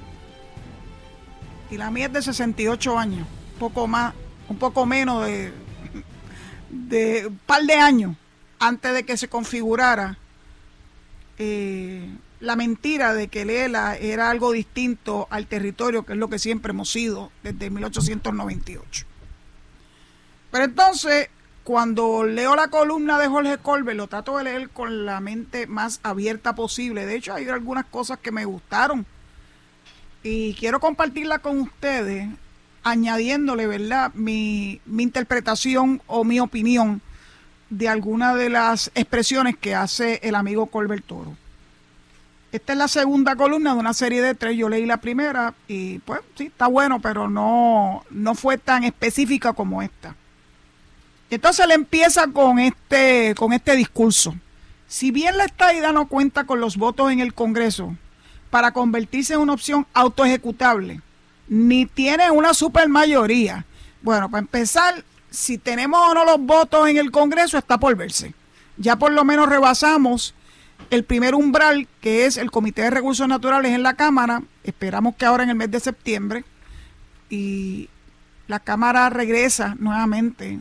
y 1.70 1.76
la 1.76 1.92
mía 1.92 2.06
es 2.06 2.14
de 2.14 2.22
68 2.22 2.98
años, 2.98 3.28
un 3.52 3.60
poco 3.60 3.86
más, 3.86 4.14
un 4.48 4.58
poco 4.58 4.86
menos 4.86 5.26
de, 5.26 5.52
de 6.70 7.28
un 7.28 7.38
par 7.46 7.64
de 7.64 7.74
años 7.74 8.16
antes 8.60 8.94
de 8.94 9.04
que 9.04 9.18
se 9.18 9.28
configurara 9.28 10.18
eh, 11.38 12.10
la 12.40 12.56
mentira 12.56 13.14
de 13.14 13.28
que 13.28 13.46
Lela 13.46 13.96
era 13.98 14.30
algo 14.30 14.52
distinto 14.52 15.28
al 15.30 15.48
territorio, 15.48 16.06
que 16.06 16.14
es 16.14 16.20
lo 16.20 16.30
que 16.30 16.40
siempre 16.40 16.72
hemos 16.72 16.92
sido 16.92 17.32
desde 17.44 17.70
1898. 17.70 19.06
Pero 20.52 20.64
entonces, 20.64 21.30
cuando 21.64 22.24
leo 22.24 22.56
la 22.56 22.68
columna 22.68 23.18
de 23.18 23.28
Jorge 23.28 23.58
Colbert, 23.58 23.98
lo 23.98 24.08
trato 24.08 24.38
de 24.38 24.46
leer 24.46 24.70
con 24.70 25.06
la 25.06 25.20
mente 25.20 25.68
más 25.68 26.00
abierta 26.04 26.56
posible. 26.56 27.06
De 27.06 27.16
hecho, 27.16 27.34
hay 27.34 27.48
algunas 27.50 27.86
cosas 27.86 28.20
que 28.20 28.32
me 28.32 28.46
gustaron 28.46 29.06
y 30.24 30.54
quiero 30.56 30.80
compartirla 30.80 31.40
con 31.40 31.60
ustedes, 31.60 32.30
añadiéndole, 32.84 33.68
¿verdad?, 33.68 34.12
mi, 34.14 34.82
mi 34.86 35.04
interpretación 35.04 36.02
o 36.08 36.24
mi 36.24 36.40
opinión 36.40 37.02
de 37.70 37.90
algunas 37.90 38.38
de 38.38 38.50
las 38.50 38.92
expresiones 38.96 39.58
que 39.58 39.76
hace 39.76 40.20
el 40.24 40.36
amigo 40.36 40.68
Colbert 40.68 41.06
Toro. 41.06 41.36
Esta 42.52 42.74
es 42.74 42.80
la 42.80 42.88
segunda 42.88 43.36
columna 43.36 43.74
de 43.74 43.80
una 43.80 43.94
serie 43.94 44.22
de 44.22 44.34
tres. 44.34 44.56
Yo 44.56 44.70
leí 44.70 44.86
la 44.86 44.98
primera 44.98 45.54
y 45.68 46.00
pues 46.00 46.22
sí, 46.36 46.46
está 46.46 46.68
bueno, 46.68 47.02
pero 47.02 47.30
no, 47.30 48.06
no 48.10 48.36
fue 48.36 48.58
tan 48.58 48.84
específica 48.86 49.52
como 49.54 49.82
esta. 49.82 50.16
Entonces 51.30 51.68
le 51.68 51.74
empieza 51.74 52.28
con 52.28 52.60
este, 52.60 53.36
con 53.36 53.52
este 53.52 53.76
discurso. 53.76 54.36
Si 54.88 55.12
bien 55.12 55.38
la 55.38 55.46
estadidad 55.46 55.92
no 55.92 56.08
cuenta 56.08 56.46
con 56.46 56.62
los 56.62 56.78
votos 56.78 57.12
en 57.12 57.20
el 57.20 57.34
Congreso 57.34 57.96
para 58.50 58.72
convertirse 58.72 59.34
en 59.34 59.42
una 59.42 59.54
opción 59.54 59.86
autoejecutable, 59.94 61.02
ni 61.48 61.86
tiene 61.86 62.32
una 62.32 62.54
supermayoría. 62.54 63.66
Bueno, 64.02 64.30
para 64.30 64.42
empezar, 64.42 65.04
si 65.36 65.58
tenemos 65.58 66.00
o 66.10 66.14
no 66.14 66.26
los 66.26 66.40
votos 66.40 66.88
en 66.88 66.98
el 66.98 67.12
Congreso, 67.12 67.58
está 67.58 67.78
por 67.78 67.96
verse. 67.96 68.34
Ya 68.78 68.96
por 68.96 69.12
lo 69.12 69.24
menos 69.24 69.50
rebasamos 69.50 70.34
el 70.90 71.04
primer 71.04 71.36
umbral, 71.36 71.88
que 72.02 72.26
es 72.26 72.38
el 72.38 72.52
Comité 72.52 72.84
de 72.84 72.90
Recursos 72.90 73.28
Naturales 73.28 73.72
en 73.72 73.84
la 73.84 73.96
Cámara, 73.96 74.42
esperamos 74.64 75.16
que 75.16 75.26
ahora 75.26 75.44
en 75.44 75.50
el 75.50 75.56
mes 75.56 75.72
de 75.72 75.80
septiembre, 75.80 76.44
y 77.30 77.90
la 78.48 78.60
Cámara 78.60 79.10
regresa 79.10 79.76
nuevamente 79.80 80.60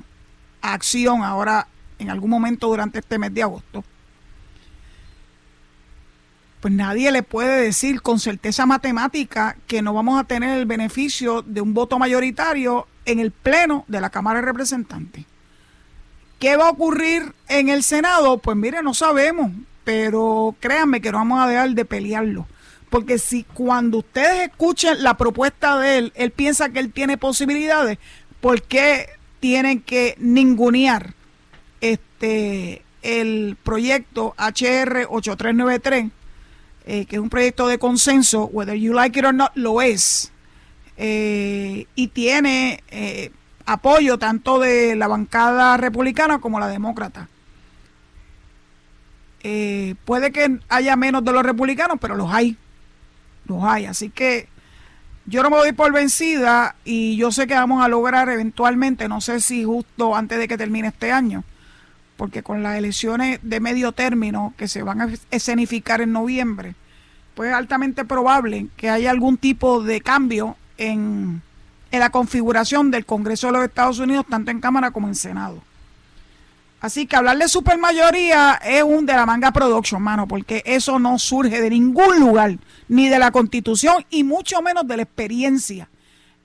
a 0.63 0.75
acción 0.75 1.23
ahora 1.23 1.67
en 1.99 2.11
algún 2.11 2.31
momento 2.31 2.69
durante 2.69 2.99
este 2.99 3.19
mes 3.19 3.33
de 3.35 3.43
agosto. 3.43 3.85
Pues 6.61 6.73
nadie 6.73 7.13
le 7.13 7.23
puede 7.23 7.61
decir 7.61 8.01
con 8.01 8.19
certeza 8.19 8.65
matemática 8.65 9.57
que 9.67 9.83
no 9.83 9.93
vamos 9.93 10.19
a 10.19 10.25
tener 10.25 10.59
el 10.59 10.65
beneficio 10.65 11.43
de 11.43 11.61
un 11.61 11.75
voto 11.75 11.99
mayoritario 11.99 12.89
en 13.07 13.19
el 13.19 13.31
Pleno 13.31 13.85
de 13.89 14.01
la 14.01 14.11
Cámara 14.11 14.41
de 14.41 14.47
Representantes. 14.47 15.25
¿Qué 16.39 16.57
va 16.57 16.69
a 16.69 16.71
ocurrir 16.71 17.35
en 17.49 17.69
el 17.69 17.83
Senado? 17.83 18.39
Pues 18.39 18.57
mire, 18.57 18.83
no 18.83 18.95
sabemos 18.95 19.51
pero 19.85 20.57
créanme 20.61 21.01
que 21.01 21.13
no 21.13 21.19
vamos 21.19 21.41
a 21.41 21.47
dejar 21.47 21.71
de 21.71 21.85
pelearlo. 21.85 22.47
Porque 22.91 23.19
si 23.19 23.45
cuando 23.45 23.99
ustedes 23.99 24.49
escuchen 24.49 25.03
la 25.03 25.17
propuesta 25.17 25.79
de 25.79 25.99
él, 25.99 26.13
él 26.17 26.31
piensa 26.31 26.71
que 26.71 26.81
él 26.81 26.93
tiene 26.93 27.19
posibilidades, 27.19 27.99
¿por 28.41 28.63
qué 28.63 29.11
tienen 29.41 29.83
que 29.83 30.17
ningunear 30.19 31.13
este 31.81 32.83
el 33.03 33.59
proyecto 33.63 34.35
HR 34.39 35.07
8393, 35.11 36.11
eh, 36.87 37.05
que 37.05 37.17
es 37.17 37.21
un 37.21 37.29
proyecto 37.29 37.67
de 37.67 37.79
consenso, 37.79 38.47
whether 38.47 38.75
you 38.75 38.95
like 38.95 39.19
it 39.19 39.27
or 39.27 39.35
not, 39.35 39.51
lo 39.55 39.83
es. 39.83 40.33
Eh, 40.97 41.87
y 41.95 42.09
tiene 42.09 42.83
eh, 42.89 43.33
apoyo 43.67 44.19
tanto 44.19 44.59
de 44.59 44.95
la 44.97 45.09
bancada 45.09 45.77
republicana 45.77 46.39
como 46.39 46.61
la 46.61 46.69
demócrata. 46.69 47.29
Eh, 49.43 49.95
puede 50.05 50.33
que 50.33 50.59
haya 50.69 50.97
menos 50.97 51.25
de 51.25 51.33
los 51.33 51.43
republicanos, 51.43 51.99
pero 52.01 52.17
los 52.17 52.33
hay. 52.33 52.57
Los 53.47 53.63
hay. 53.63 53.87
Así 53.87 54.09
que 54.09 54.49
yo 55.27 55.43
no 55.43 55.51
me 55.51 55.57
doy 55.57 55.73
por 55.73 55.93
vencida 55.93 56.77
y 56.85 57.17
yo 57.17 57.33
sé 57.33 57.47
que 57.47 57.55
vamos 57.55 57.85
a 57.85 57.89
lograr 57.89 58.29
eventualmente, 58.29 59.09
no 59.09 59.21
sé 59.21 59.41
si 59.41 59.65
justo 59.65 60.15
antes 60.15 60.39
de 60.39 60.49
que 60.49 60.59
termine 60.59 60.89
este 60.89 61.13
año, 61.13 61.45
porque 62.17 62.43
con 62.43 62.63
las 62.63 62.77
elecciones 62.77 63.39
de 63.43 63.61
medio 63.61 63.93
término 63.93 64.55
que 64.57 64.69
se 64.69 64.83
van 64.83 65.01
a 65.01 65.09
escenificar 65.31 66.01
en 66.01 66.13
noviembre, 66.13 66.75
pues 67.35 67.51
es 67.51 67.55
altamente 67.55 68.05
probable 68.05 68.69
que 68.77 68.91
haya 68.91 69.11
algún 69.11 69.39
tipo 69.39 69.83
de 69.83 70.01
cambio 70.01 70.57
en, 70.79 71.43
la 71.91 72.11
configuración 72.11 72.91
del 72.91 73.07
Congreso 73.07 73.47
de 73.47 73.53
los 73.53 73.65
Estados 73.65 73.99
Unidos, 74.01 74.27
tanto 74.29 74.51
en 74.51 74.61
Cámara 74.61 74.91
como 74.91 75.07
en 75.07 75.15
Senado. 75.15 75.63
Así 76.81 77.07
que 77.07 77.17
hablar 77.17 77.39
de 77.39 77.49
supermayoría 77.49 78.61
es 78.65 78.83
un 78.83 79.07
de 79.07 79.15
la 79.15 79.25
manga 79.25 79.53
production, 79.53 80.03
mano, 80.03 80.27
porque 80.27 80.63
eso 80.67 80.99
no 80.99 81.19
surge 81.19 81.61
de 81.61 81.71
ningún 81.71 82.19
lugar, 82.19 82.59
ni 82.89 83.09
de 83.09 83.19
la 83.19 83.31
constitución 83.31 84.05
y 84.11 84.25
mucho 84.25 84.61
menos 84.61 84.87
de 84.89 84.97
la 84.97 85.05
experiencia 85.05 85.89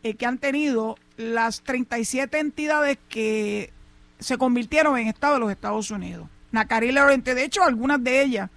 eh, 0.04 0.14
que 0.14 0.26
han 0.26 0.38
tenido 0.38 0.98
las 1.18 1.62
37 1.62 2.40
entidades 2.40 2.98
que 3.10 3.74
se 4.20 4.38
convirtieron 4.38 4.98
en 4.98 5.08
Estado 5.08 5.34
de 5.34 5.40
los 5.40 5.52
Estados 5.52 5.92
Unidos. 5.92 6.28
Nacaril 6.52 6.98
Oriente, 6.98 7.36
de 7.36 7.44
hecho, 7.44 7.64
algunas 7.64 8.04
de 8.04 8.22
ellas 8.22 8.50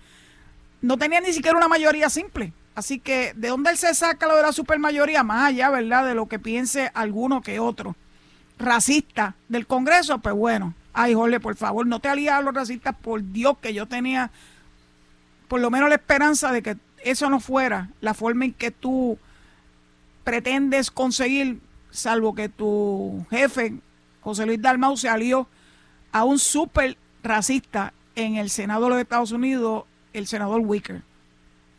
no 0.82 0.98
tenían 0.98 1.24
ni 1.24 1.32
siquiera 1.32 1.56
una 1.56 1.68
mayoría 1.68 2.11
simple. 2.11 2.52
Así 2.74 2.98
que, 2.98 3.32
¿de 3.35 3.48
dónde 3.48 3.70
él 3.70 3.76
se 3.76 3.94
saca 3.94 4.26
lo 4.26 4.37
de 4.37 4.42
la 4.42 4.52
supermayoría? 4.52 5.22
Más 5.22 5.48
allá, 5.48 5.70
¿verdad?, 5.70 6.06
de 6.06 6.14
lo 6.14 6.26
que 6.26 6.38
piense 6.38 6.90
alguno 6.94 7.42
que 7.42 7.61
otro 7.61 7.96
racista 8.58 9.35
del 9.48 9.66
Congreso, 9.66 10.18
pues 10.18 10.35
bueno, 10.35 10.74
Ay, 10.94 11.14
Jorge, 11.14 11.40
por 11.40 11.56
favor, 11.56 11.87
no 11.87 12.00
te 12.00 12.08
alías 12.08 12.35
a 12.35 12.42
los 12.42 12.54
racistas, 12.54 12.94
por 12.94 13.22
Dios, 13.32 13.56
que 13.58 13.72
yo 13.72 13.87
tenía 13.87 14.30
por 15.48 15.61
lo 15.61 15.70
menos 15.70 15.88
la 15.88 15.96
esperanza 15.96 16.52
de 16.52 16.62
que 16.62 16.76
eso 17.02 17.30
no 17.30 17.40
fuera 17.40 17.90
la 18.00 18.14
forma 18.14 18.44
en 18.44 18.52
que 18.52 18.70
tú 18.70 19.18
pretendes 20.24 20.90
conseguir, 20.90 21.61
salvo 21.90 22.35
que 22.35 22.48
tu 22.48 23.24
jefe, 23.30 23.74
José 24.20 24.46
Luis 24.46 24.61
Dalmau, 24.61 24.96
se 24.96 25.08
alió 25.08 25.48
a 26.12 26.24
un 26.24 26.38
súper 26.38 26.96
racista 27.22 27.92
en 28.14 28.37
el 28.37 28.50
Senado 28.50 28.85
de 28.85 28.90
los 28.90 29.00
Estados 29.00 29.32
Unidos, 29.32 29.85
el 30.12 30.26
senador 30.26 30.61
Wicker. 30.61 31.02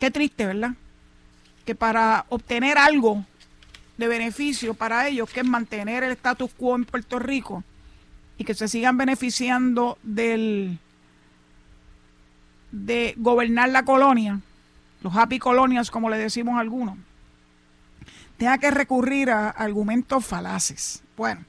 Qué 0.00 0.10
triste, 0.10 0.46
¿verdad? 0.46 0.72
Que 1.64 1.74
para 1.74 2.26
obtener 2.28 2.78
algo 2.78 3.24
de 3.96 4.08
beneficio 4.08 4.74
para 4.74 5.08
ellos, 5.08 5.30
que 5.30 5.40
es 5.40 5.46
mantener 5.46 6.02
el 6.04 6.12
status 6.12 6.50
quo 6.56 6.74
en 6.74 6.84
Puerto 6.84 7.18
Rico, 7.18 7.62
y 8.38 8.44
que 8.44 8.54
se 8.54 8.68
sigan 8.68 8.96
beneficiando 8.96 9.98
del 10.02 10.78
de 12.72 13.14
gobernar 13.16 13.68
la 13.68 13.84
colonia, 13.84 14.40
los 15.02 15.14
happy 15.14 15.38
colonias 15.38 15.90
como 15.92 16.10
le 16.10 16.18
decimos 16.18 16.56
a 16.56 16.60
algunos, 16.60 16.96
tenga 18.36 18.58
que 18.58 18.70
recurrir 18.70 19.30
a 19.30 19.50
argumentos 19.50 20.26
falaces. 20.26 21.02
Bueno, 21.16 21.44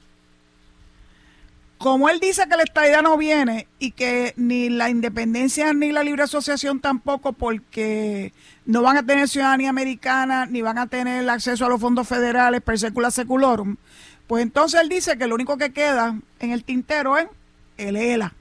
como 1.78 2.08
él 2.08 2.20
dice 2.20 2.48
que 2.48 2.56
la 2.56 2.62
estadía 2.62 3.02
no 3.02 3.16
viene 3.16 3.66
y 3.78 3.90
que 3.90 4.34
ni 4.36 4.70
la 4.70 4.88
independencia 4.88 5.72
ni 5.72 5.90
la 5.92 6.04
libre 6.04 6.22
asociación 6.22 6.80
tampoco 6.80 7.32
porque 7.32 8.32
no 8.66 8.82
van 8.82 8.96
a 8.96 9.06
tener 9.06 9.28
ciudadanía 9.28 9.70
americana 9.70 10.46
ni 10.46 10.60
van 10.60 10.78
a 10.78 10.88
tener 10.88 11.28
acceso 11.30 11.64
a 11.64 11.68
los 11.68 11.80
fondos 11.80 12.06
federales 12.06 12.60
per 12.60 12.78
secula 12.78 13.10
seculorum, 13.10 13.76
pues 14.26 14.42
entonces 14.42 14.80
él 14.80 14.88
dice 14.88 15.16
que 15.16 15.26
lo 15.26 15.36
único 15.36 15.56
que 15.56 15.72
queda 15.72 16.18
en 16.40 16.50
el 16.50 16.64
tintero 16.64 17.16
es 17.16 17.28
el 17.78 17.96
ELA. 17.96 18.34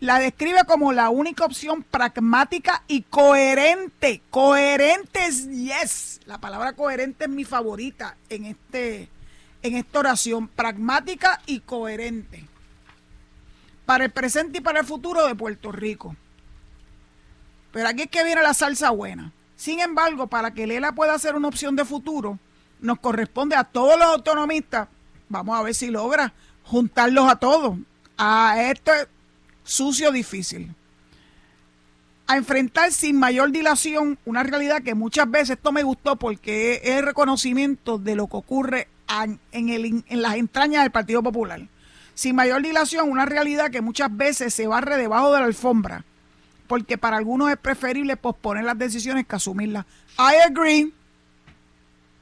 La 0.00 0.18
describe 0.18 0.64
como 0.66 0.92
la 0.92 1.10
única 1.10 1.44
opción 1.44 1.82
pragmática 1.82 2.84
y 2.88 3.02
coherente. 3.02 4.22
Coherente 4.30 5.26
es 5.26 5.46
yes. 5.50 6.20
La 6.24 6.38
palabra 6.38 6.72
coherente 6.72 7.24
es 7.24 7.30
mi 7.30 7.44
favorita 7.44 8.16
en, 8.30 8.46
este, 8.46 9.10
en 9.62 9.76
esta 9.76 9.98
oración. 9.98 10.48
Pragmática 10.48 11.42
y 11.44 11.60
coherente. 11.60 12.46
Para 13.84 14.04
el 14.06 14.10
presente 14.10 14.58
y 14.58 14.60
para 14.62 14.80
el 14.80 14.86
futuro 14.86 15.26
de 15.26 15.34
Puerto 15.34 15.70
Rico. 15.70 16.16
Pero 17.72 17.88
aquí 17.88 18.02
es 18.02 18.08
que 18.08 18.24
viene 18.24 18.42
la 18.42 18.54
salsa 18.54 18.90
buena. 18.90 19.32
Sin 19.56 19.80
embargo, 19.80 20.26
para 20.26 20.52
que 20.52 20.64
el 20.64 20.70
ELA 20.70 20.92
pueda 20.92 21.18
ser 21.18 21.34
una 21.34 21.48
opción 21.48 21.76
de 21.76 21.84
futuro, 21.84 22.38
nos 22.80 22.98
corresponde 22.98 23.56
a 23.56 23.64
todos 23.64 23.98
los 23.98 24.08
autonomistas, 24.08 24.88
vamos 25.28 25.58
a 25.58 25.62
ver 25.62 25.74
si 25.74 25.90
logra 25.90 26.32
juntarlos 26.64 27.28
a 27.30 27.36
todos, 27.36 27.76
a 28.16 28.62
este 28.70 28.92
sucio 29.64 30.12
difícil. 30.12 30.74
A 32.26 32.36
enfrentar 32.36 32.92
sin 32.92 33.18
mayor 33.18 33.50
dilación 33.50 34.18
una 34.24 34.44
realidad 34.44 34.82
que 34.82 34.94
muchas 34.94 35.30
veces 35.30 35.50
esto 35.50 35.72
me 35.72 35.82
gustó 35.82 36.16
porque 36.16 36.80
es 36.84 36.96
el 36.96 37.04
reconocimiento 37.04 37.98
de 37.98 38.14
lo 38.14 38.28
que 38.28 38.36
ocurre 38.36 38.88
en, 39.52 40.04
en 40.06 40.22
las 40.22 40.36
entrañas 40.36 40.82
del 40.82 40.92
Partido 40.92 41.22
Popular. 41.22 41.60
Sin 42.14 42.36
mayor 42.36 42.62
dilación, 42.62 43.10
una 43.10 43.26
realidad 43.26 43.70
que 43.70 43.80
muchas 43.80 44.16
veces 44.16 44.54
se 44.54 44.66
barre 44.66 44.96
debajo 44.96 45.32
de 45.32 45.40
la 45.40 45.46
alfombra, 45.46 46.04
porque 46.70 46.96
para 46.96 47.16
algunos 47.16 47.50
es 47.50 47.56
preferible 47.56 48.16
posponer 48.16 48.62
las 48.62 48.78
decisiones 48.78 49.26
que 49.26 49.34
asumirlas. 49.34 49.86
I 50.16 50.36
agree. 50.48 50.92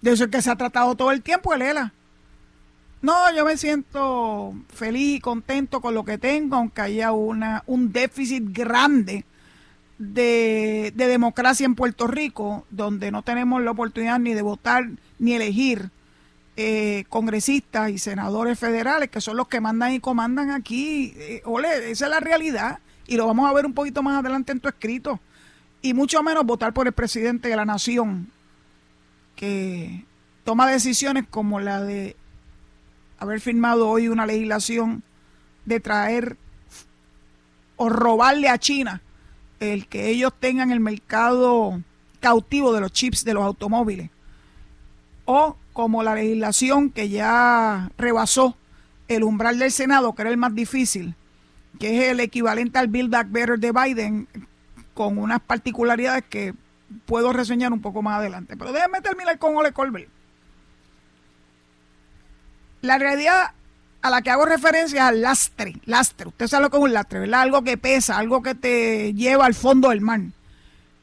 De 0.00 0.12
eso 0.12 0.24
es 0.24 0.30
que 0.30 0.40
se 0.40 0.50
ha 0.50 0.56
tratado 0.56 0.94
todo 0.94 1.10
el 1.12 1.20
tiempo, 1.20 1.52
Elela. 1.52 1.92
No, 3.02 3.30
yo 3.36 3.44
me 3.44 3.58
siento 3.58 4.54
feliz 4.72 5.16
y 5.16 5.20
contento 5.20 5.82
con 5.82 5.92
lo 5.92 6.06
que 6.06 6.16
tengo, 6.16 6.56
aunque 6.56 6.80
haya 6.80 7.12
una, 7.12 7.62
un 7.66 7.92
déficit 7.92 8.42
grande 8.48 9.26
de, 9.98 10.94
de, 10.96 11.06
democracia 11.08 11.66
en 11.66 11.74
Puerto 11.74 12.06
Rico, 12.06 12.64
donde 12.70 13.10
no 13.10 13.20
tenemos 13.20 13.62
la 13.62 13.72
oportunidad 13.72 14.18
ni 14.18 14.32
de 14.32 14.40
votar 14.40 14.88
ni 15.18 15.34
elegir 15.34 15.90
eh, 16.56 17.04
congresistas 17.10 17.90
y 17.90 17.98
senadores 17.98 18.58
federales, 18.58 19.10
que 19.10 19.20
son 19.20 19.36
los 19.36 19.46
que 19.46 19.60
mandan 19.60 19.92
y 19.92 20.00
comandan 20.00 20.52
aquí. 20.52 21.12
Eh, 21.16 21.42
ole, 21.44 21.90
esa 21.90 22.06
es 22.06 22.10
la 22.10 22.20
realidad 22.20 22.78
y 23.08 23.16
lo 23.16 23.26
vamos 23.26 23.50
a 23.50 23.54
ver 23.54 23.66
un 23.66 23.72
poquito 23.72 24.02
más 24.02 24.20
adelante 24.20 24.52
en 24.52 24.60
tu 24.60 24.68
escrito. 24.68 25.18
Y 25.80 25.94
mucho 25.94 26.22
menos 26.22 26.44
votar 26.44 26.72
por 26.72 26.86
el 26.86 26.92
presidente 26.92 27.48
de 27.48 27.56
la 27.56 27.64
nación, 27.64 28.30
que 29.34 30.04
toma 30.44 30.70
decisiones 30.70 31.24
como 31.28 31.58
la 31.58 31.82
de 31.82 32.16
haber 33.18 33.40
firmado 33.40 33.88
hoy 33.88 34.08
una 34.08 34.26
legislación 34.26 35.02
de 35.64 35.80
traer 35.80 36.36
o 37.76 37.88
robarle 37.88 38.48
a 38.48 38.58
China 38.58 39.00
el 39.60 39.88
que 39.88 40.08
ellos 40.08 40.32
tengan 40.38 40.70
el 40.70 40.80
mercado 40.80 41.80
cautivo 42.20 42.72
de 42.72 42.80
los 42.80 42.92
chips 42.92 43.24
de 43.24 43.34
los 43.34 43.44
automóviles. 43.44 44.10
O 45.24 45.56
como 45.72 46.02
la 46.02 46.14
legislación 46.14 46.90
que 46.90 47.08
ya 47.08 47.90
rebasó 47.96 48.56
el 49.08 49.22
umbral 49.22 49.58
del 49.58 49.72
Senado, 49.72 50.14
que 50.14 50.22
era 50.22 50.30
el 50.30 50.36
más 50.36 50.54
difícil, 50.54 51.14
que 51.78 51.98
es 51.98 52.10
el 52.10 52.20
equivalente 52.20 52.78
al 52.78 52.88
Build 52.88 53.10
Back 53.10 53.28
Better 53.30 53.58
de 53.58 53.72
Biden, 53.72 54.28
con 54.94 55.18
unas 55.18 55.40
particularidades 55.40 56.24
que 56.28 56.54
puedo 57.06 57.32
reseñar 57.32 57.72
un 57.72 57.80
poco 57.80 58.02
más 58.02 58.18
adelante. 58.18 58.56
Pero 58.56 58.72
déjenme 58.72 59.00
terminar 59.00 59.38
con 59.38 59.56
Ole 59.56 59.72
Colbert. 59.72 60.08
La 62.80 62.98
realidad 62.98 63.52
a 64.02 64.10
la 64.10 64.22
que 64.22 64.30
hago 64.30 64.44
referencia 64.44 65.02
es 65.02 65.08
al 65.08 65.22
lastre, 65.22 65.74
lastre. 65.84 66.28
Usted 66.28 66.46
sabe 66.46 66.64
lo 66.64 66.70
que 66.70 66.76
es 66.76 66.82
un 66.82 66.92
lastre, 66.92 67.20
¿verdad? 67.20 67.42
Algo 67.42 67.62
que 67.62 67.76
pesa, 67.76 68.18
algo 68.18 68.42
que 68.42 68.54
te 68.54 69.14
lleva 69.14 69.46
al 69.46 69.54
fondo 69.54 69.88
del 69.90 70.00
mar, 70.00 70.20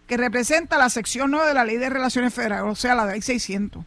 que 0.07 0.17
representa 0.17 0.77
la 0.77 0.89
sección 0.89 1.31
9 1.31 1.47
de 1.47 1.53
la 1.53 1.65
Ley 1.65 1.77
de 1.77 1.89
Relaciones 1.89 2.33
Federales, 2.33 2.71
o 2.71 2.75
sea, 2.75 2.95
la 2.95 3.05
ley 3.05 3.21
600 3.21 3.83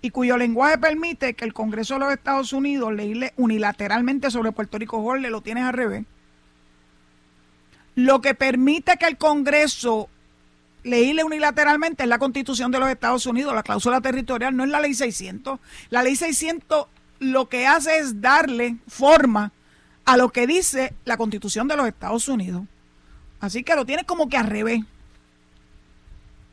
y 0.00 0.10
cuyo 0.10 0.36
lenguaje 0.36 0.78
permite 0.78 1.34
que 1.34 1.44
el 1.44 1.52
Congreso 1.52 1.94
de 1.94 2.00
los 2.00 2.12
Estados 2.12 2.52
Unidos 2.52 2.92
leíle 2.92 3.32
unilateralmente 3.36 4.30
sobre 4.30 4.52
Puerto 4.52 4.78
Rico, 4.78 5.02
Jorge, 5.02 5.30
lo 5.30 5.40
tienes 5.40 5.64
al 5.64 5.72
revés. 5.72 6.04
Lo 7.94 8.20
que 8.20 8.34
permite 8.34 8.96
que 8.96 9.06
el 9.06 9.16
Congreso 9.16 10.08
leíle 10.84 11.24
unilateralmente 11.24 12.04
es 12.04 12.08
la 12.08 12.18
Constitución 12.18 12.70
de 12.70 12.78
los 12.78 12.88
Estados 12.88 13.26
Unidos, 13.26 13.54
la 13.54 13.64
cláusula 13.64 14.00
territorial, 14.00 14.56
no 14.56 14.64
es 14.64 14.70
la 14.70 14.80
ley 14.80 14.94
600. 14.94 15.58
La 15.90 16.02
ley 16.02 16.14
600 16.14 16.86
lo 17.18 17.48
que 17.48 17.66
hace 17.66 17.98
es 17.98 18.20
darle 18.20 18.76
forma 18.86 19.52
a 20.04 20.16
lo 20.16 20.30
que 20.30 20.46
dice 20.46 20.94
la 21.04 21.16
Constitución 21.16 21.66
de 21.66 21.76
los 21.76 21.88
Estados 21.88 22.28
Unidos. 22.28 22.62
Así 23.40 23.62
que 23.62 23.74
lo 23.74 23.84
tienes 23.84 24.04
como 24.06 24.28
que 24.28 24.36
al 24.36 24.46
revés. 24.46 24.80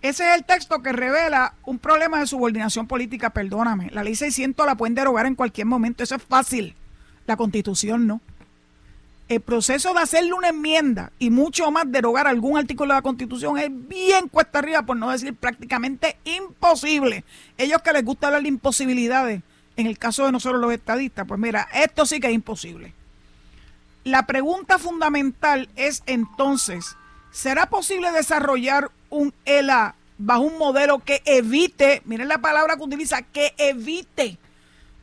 Ese 0.05 0.29
es 0.29 0.35
el 0.35 0.45
texto 0.45 0.83
que 0.83 0.93
revela 0.93 1.55
un 1.63 1.79
problema 1.79 2.19
de 2.19 2.27
subordinación 2.27 2.85
política, 2.85 3.31
perdóname. 3.31 3.89
La 3.89 4.03
ley 4.03 4.13
600 4.13 4.63
la 4.63 4.75
pueden 4.75 4.93
derogar 4.93 5.25
en 5.25 5.33
cualquier 5.33 5.65
momento, 5.65 6.03
eso 6.03 6.13
es 6.13 6.21
fácil. 6.21 6.75
La 7.25 7.35
constitución 7.35 8.05
no. 8.05 8.21
El 9.29 9.41
proceso 9.41 9.95
de 9.95 10.01
hacerle 10.01 10.33
una 10.33 10.49
enmienda 10.49 11.11
y 11.17 11.31
mucho 11.31 11.71
más 11.71 11.91
derogar 11.91 12.27
algún 12.27 12.55
artículo 12.55 12.93
de 12.93 12.99
la 12.99 13.01
constitución 13.01 13.57
es 13.57 13.69
bien 13.71 14.27
cuesta 14.27 14.59
arriba, 14.59 14.83
por 14.83 14.95
no 14.95 15.09
decir 15.09 15.33
prácticamente 15.33 16.17
imposible. 16.23 17.23
Ellos 17.57 17.81
que 17.81 17.91
les 17.91 18.05
gusta 18.05 18.27
hablar 18.27 18.43
de 18.43 18.49
imposibilidades, 18.49 19.41
en 19.75 19.87
el 19.87 19.97
caso 19.97 20.27
de 20.27 20.31
nosotros 20.31 20.61
los 20.61 20.71
estadistas, 20.71 21.25
pues 21.27 21.39
mira, 21.39 21.67
esto 21.73 22.05
sí 22.05 22.19
que 22.19 22.27
es 22.27 22.33
imposible. 22.33 22.93
La 24.03 24.27
pregunta 24.27 24.77
fundamental 24.77 25.67
es 25.75 26.03
entonces, 26.05 26.95
¿será 27.35 27.65
posible 27.65 28.13
desarrollar 28.13 28.91
un 29.09 29.33
ELA 29.43 29.95
bajo 30.17 30.43
un 30.43 30.57
modelo 30.57 30.99
que 30.99 31.21
evite, 31.25 32.01
miren 32.05 32.29
la 32.29 32.37
palabra 32.37 32.77
que 32.77 32.83
utiliza, 32.83 33.23
que 33.23 33.53
evite, 33.57 34.37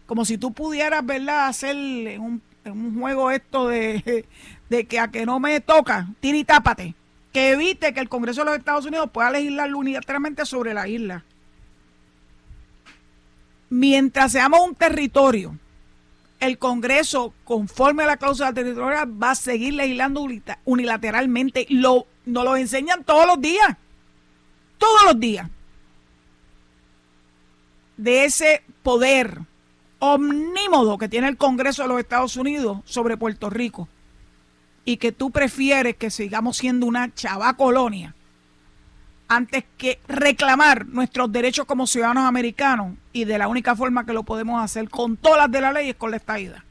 como 0.07 0.25
si 0.25 0.39
tú 0.39 0.55
pudieras, 0.55 1.05
¿verdad?, 1.05 1.49
hacer 1.49 1.77
un, 2.19 2.41
juego 2.99 3.31
esto 3.31 3.69
de, 3.69 4.25
de, 4.71 4.87
que 4.87 4.99
a 4.99 5.09
que 5.09 5.27
no 5.27 5.41
me 5.41 5.61
toca, 5.61 6.09
tira 6.21 6.39
y 6.39 6.45
tápate, 6.45 6.95
que 7.35 7.51
evite 7.51 7.93
que 7.93 8.01
el 8.01 8.09
Congreso 8.09 8.41
de 8.41 8.47
los 8.47 8.59
Estados 8.59 8.87
Unidos 8.87 9.11
pueda 9.13 9.31
legislar 9.31 9.75
unilateralmente 9.75 10.47
sobre 10.47 10.73
la 10.73 10.89
isla. 10.89 11.25
Mientras 13.69 14.33
seamos 14.33 14.61
un 14.67 14.75
territorio, 14.75 15.59
el 16.41 16.57
Congreso, 16.57 17.35
conforme 17.45 18.05
a 18.05 18.07
la 18.07 18.17
cláusula 18.17 18.55
territorial, 18.55 19.23
va 19.23 19.33
a 19.33 19.35
seguir 19.35 19.75
legislando 19.75 20.27
unilateralmente. 20.65 21.67
Lo, 21.69 22.07
nos 22.25 22.45
lo 22.45 22.57
enseñan 22.57 23.05
todos 23.05 23.27
los 23.27 23.41
días 23.41 23.77
todos 24.79 25.05
los 25.05 25.21
días 25.21 25.49
de 27.97 28.25
ese 28.25 28.63
poder 28.83 29.41
omnímodo 29.99 30.99
que 30.99 31.09
tiene 31.09 31.29
el 31.29 31.37
Congreso 31.37 31.83
de 31.83 31.89
los 31.89 32.01
Estados 32.01 32.37
Unidos 32.37 32.79
sobre 32.85 33.17
Puerto 33.17 33.49
Rico 33.49 33.89
y 34.85 34.97
que 34.97 35.13
tú 35.13 35.31
prefieres 35.31 35.97
que 35.97 36.11
sigamos 36.11 36.57
siendo 36.57 36.87
una 36.87 37.15
chava 37.15 37.55
colonia 37.55 38.15
antes 39.29 39.65
que 39.79 40.01
reclamar 40.09 40.87
nuestros 40.87 41.31
derechos 41.33 41.65
como 41.65 41.87
ciudadanos 41.87 42.25
americanos 42.25 42.97
y 43.13 43.25
de 43.25 43.39
la 43.39 43.49
única 43.49 43.75
forma 43.75 44.05
que 44.05 44.13
lo 44.13 44.25
podemos 44.25 44.63
hacer 44.63 44.91
con 44.91 45.17
todas 45.17 45.39
las 45.39 45.51
de 45.51 45.61
la 45.61 45.73
ley 45.73 45.91
es 45.91 45.97
con 45.97 46.11
la 46.11 46.19
estaída. 46.19 46.65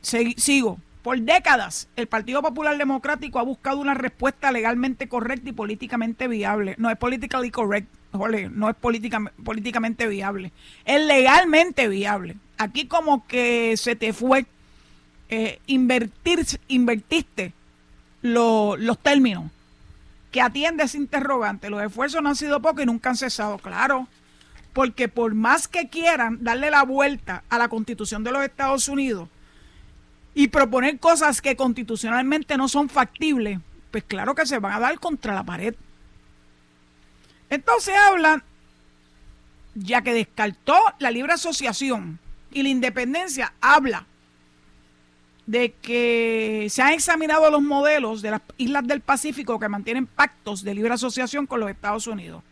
Sigo. 0.00 0.78
Por 1.02 1.20
décadas, 1.20 1.88
el 1.96 2.06
Partido 2.06 2.42
Popular 2.42 2.78
Democrático 2.78 3.40
ha 3.40 3.42
buscado 3.42 3.80
una 3.80 3.94
respuesta 3.94 4.52
legalmente 4.52 5.08
correcta 5.08 5.50
y 5.50 5.52
políticamente 5.52 6.28
viable. 6.28 6.76
No 6.78 6.90
es 6.90 6.96
politically 6.96 7.50
correct, 7.50 7.88
no 8.12 8.68
es 8.70 8.76
políticamente 8.76 10.06
viable. 10.06 10.52
Es 10.84 11.04
legalmente 11.04 11.88
viable. 11.88 12.36
Aquí 12.56 12.86
como 12.86 13.26
que 13.26 13.76
se 13.76 13.96
te 13.96 14.12
fue 14.12 14.46
eh, 15.28 15.58
invertir, 15.66 16.46
invertiste 16.68 17.52
los 18.22 18.98
términos 19.00 19.50
que 20.30 20.40
atiende 20.40 20.84
ese 20.84 20.98
interrogante. 20.98 21.68
Los 21.68 21.82
esfuerzos 21.82 22.22
no 22.22 22.28
han 22.28 22.36
sido 22.36 22.62
pocos 22.62 22.84
y 22.84 22.86
nunca 22.86 23.10
han 23.10 23.16
cesado, 23.16 23.58
claro. 23.58 24.06
Porque 24.72 25.08
por 25.08 25.34
más 25.34 25.66
que 25.66 25.88
quieran 25.88 26.44
darle 26.44 26.70
la 26.70 26.84
vuelta 26.84 27.42
a 27.50 27.58
la 27.58 27.68
constitución 27.68 28.22
de 28.22 28.30
los 28.30 28.44
Estados 28.44 28.88
Unidos, 28.88 29.28
y 30.34 30.48
proponer 30.48 30.98
cosas 30.98 31.42
que 31.42 31.56
constitucionalmente 31.56 32.56
no 32.56 32.68
son 32.68 32.88
factibles, 32.88 33.58
pues 33.90 34.04
claro 34.04 34.34
que 34.34 34.46
se 34.46 34.58
van 34.58 34.72
a 34.72 34.80
dar 34.80 34.98
contra 34.98 35.34
la 35.34 35.44
pared. 35.44 35.74
Entonces 37.50 37.94
hablan, 37.94 38.42
ya 39.74 40.02
que 40.02 40.14
descartó 40.14 40.74
la 40.98 41.10
libre 41.10 41.34
asociación 41.34 42.18
y 42.50 42.62
la 42.62 42.70
independencia, 42.70 43.52
habla 43.60 44.06
de 45.46 45.72
que 45.72 46.68
se 46.70 46.80
han 46.82 46.92
examinado 46.92 47.50
los 47.50 47.62
modelos 47.62 48.22
de 48.22 48.30
las 48.30 48.42
islas 48.56 48.86
del 48.86 49.00
Pacífico 49.00 49.58
que 49.58 49.68
mantienen 49.68 50.06
pactos 50.06 50.62
de 50.62 50.74
libre 50.74 50.94
asociación 50.94 51.46
con 51.46 51.60
los 51.60 51.68
Estados 51.68 52.06
Unidos, 52.06 52.42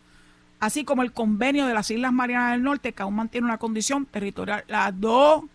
así 0.59 0.83
como 0.83 1.01
el 1.01 1.13
convenio 1.13 1.65
de 1.65 1.73
las 1.73 1.89
Islas 1.89 2.13
Marianas 2.13 2.51
del 2.51 2.63
Norte 2.63 2.93
que 2.93 3.01
aún 3.01 3.15
mantiene 3.15 3.45
una 3.45 3.57
condición 3.57 4.05
territorial. 4.05 4.65
Las 4.67 4.99
dos 4.99 5.45